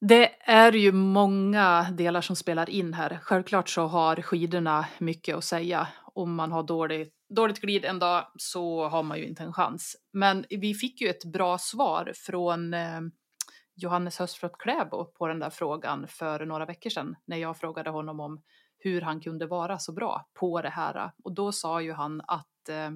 Det 0.00 0.50
är 0.50 0.72
ju 0.72 0.92
många 0.92 1.90
delar 1.92 2.20
som 2.20 2.36
spelar 2.36 2.70
in 2.70 2.94
här. 2.94 3.18
Självklart 3.22 3.68
så 3.68 3.86
har 3.86 4.16
skidorna 4.16 4.86
mycket 4.98 5.36
att 5.36 5.44
säga. 5.44 5.88
Om 6.14 6.34
man 6.34 6.52
har 6.52 6.62
dåligt, 6.62 7.14
dåligt 7.28 7.60
glid 7.60 7.84
en 7.84 7.98
dag 7.98 8.26
så 8.36 8.88
har 8.88 9.02
man 9.02 9.18
ju 9.18 9.26
inte 9.26 9.42
en 9.42 9.52
chans. 9.52 9.96
Men 10.12 10.44
vi 10.50 10.74
fick 10.74 11.00
ju 11.00 11.08
ett 11.08 11.24
bra 11.24 11.58
svar 11.58 12.12
från 12.16 12.74
eh, 12.74 13.00
Johannes 13.74 14.18
Höstflot 14.18 14.58
Kläbo 14.58 15.04
på 15.04 15.26
den 15.26 15.38
där 15.38 15.50
frågan 15.50 16.08
för 16.08 16.46
några 16.46 16.66
veckor 16.66 16.90
sedan 16.90 17.16
när 17.24 17.36
jag 17.36 17.56
frågade 17.56 17.90
honom 17.90 18.20
om 18.20 18.42
hur 18.78 19.00
han 19.00 19.20
kunde 19.20 19.46
vara 19.46 19.78
så 19.78 19.92
bra 19.92 20.28
på 20.34 20.62
det 20.62 20.70
här. 20.70 21.10
Och 21.24 21.34
då 21.34 21.52
sa 21.52 21.80
ju 21.80 21.92
han 21.92 22.20
att 22.26 22.68
eh, 22.68 22.90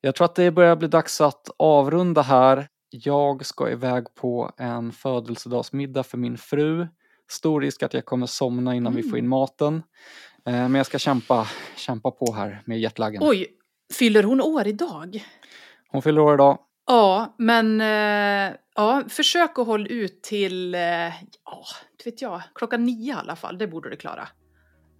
Jag 0.00 0.14
tror 0.14 0.24
att 0.24 0.34
det 0.34 0.50
börjar 0.50 0.76
bli 0.76 0.88
dags 0.88 1.20
att 1.20 1.48
avrunda 1.58 2.22
här. 2.22 2.68
Jag 2.90 3.46
ska 3.46 3.70
iväg 3.70 4.14
på 4.14 4.52
en 4.56 4.92
födelsedagsmiddag 4.92 6.02
för 6.02 6.18
min 6.18 6.38
fru. 6.38 6.86
Stor 7.30 7.60
risk 7.60 7.82
att 7.82 7.94
jag 7.94 8.04
kommer 8.04 8.26
somna 8.26 8.74
innan 8.74 8.94
vi 8.94 9.02
får 9.02 9.18
in 9.18 9.28
maten. 9.28 9.82
Eh, 10.46 10.52
Men 10.52 10.74
jag 10.74 10.86
ska 10.86 10.98
kämpa, 10.98 11.46
kämpa 11.76 12.10
på 12.10 12.32
här 12.32 12.62
med 12.66 12.80
jetlaggen. 12.80 13.22
Oj, 13.24 13.46
fyller 13.98 14.22
hon 14.22 14.40
år 14.40 14.66
idag? 14.66 15.24
Hon 15.90 16.02
fyller 16.02 16.20
år 16.20 16.34
idag. 16.34 16.58
Ja, 16.88 17.34
men 17.38 17.80
eh, 17.80 18.56
ja, 18.74 19.02
försök 19.08 19.58
att 19.58 19.66
hålla 19.66 19.86
ut 19.86 20.22
till, 20.22 20.74
eh, 20.74 20.80
ja, 20.80 21.64
inte 21.92 22.04
vet 22.04 22.22
jag, 22.22 22.42
klockan 22.54 22.84
nio 22.84 23.12
i 23.12 23.16
alla 23.16 23.36
fall. 23.36 23.58
Det 23.58 23.66
borde 23.66 23.90
du 23.90 23.96
klara. 23.96 24.28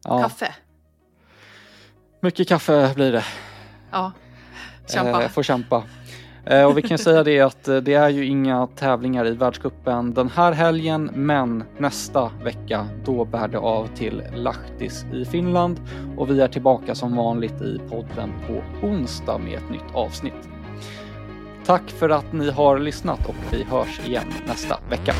Ja, 0.05 0.23
Kaffe. 0.23 0.55
Mycket 2.21 2.49
kaffe 2.49 2.93
blir 2.95 3.13
det. 3.13 3.25
Ja, 3.91 4.13
kämpa. 4.89 5.23
Eh, 5.23 5.29
får 5.29 5.43
kämpa. 5.43 5.85
Eh, 6.47 6.65
och 6.65 6.79
vi 6.79 6.83
kan 6.83 6.99
säga 6.99 7.25
det 7.25 7.41
att 7.41 7.69
eh, 7.69 7.77
det 7.77 7.95
är 7.95 8.09
ju 8.09 8.27
inga 8.27 8.67
tävlingar 8.67 9.27
i 9.27 9.31
världscupen 9.31 10.15
den 10.15 10.29
här 10.29 10.53
helgen, 10.53 11.11
men 11.15 11.65
nästa 11.79 12.31
vecka 12.45 12.89
då 13.05 13.25
bär 13.25 13.49
det 13.49 13.59
av 13.59 13.87
till 13.87 14.23
Lahtis 14.35 15.05
i 15.13 15.25
Finland 15.25 15.81
och 16.17 16.31
vi 16.31 16.41
är 16.41 16.49
tillbaka 16.49 16.95
som 16.95 17.17
vanligt 17.17 17.63
i 17.63 17.81
podden 17.91 18.33
på 18.47 18.87
onsdag 18.87 19.39
med 19.39 19.55
ett 19.55 19.71
nytt 19.71 19.95
avsnitt. 19.95 20.58
Tack 21.69 21.91
för 21.91 22.09
att 22.11 22.33
ni 22.33 22.51
har 22.51 22.79
lyssnat 22.79 23.27
och 23.27 23.35
vi 23.51 23.65
hörs 23.65 24.01
igen 24.07 24.33
nästa 24.47 24.79
vecka. 24.91 25.15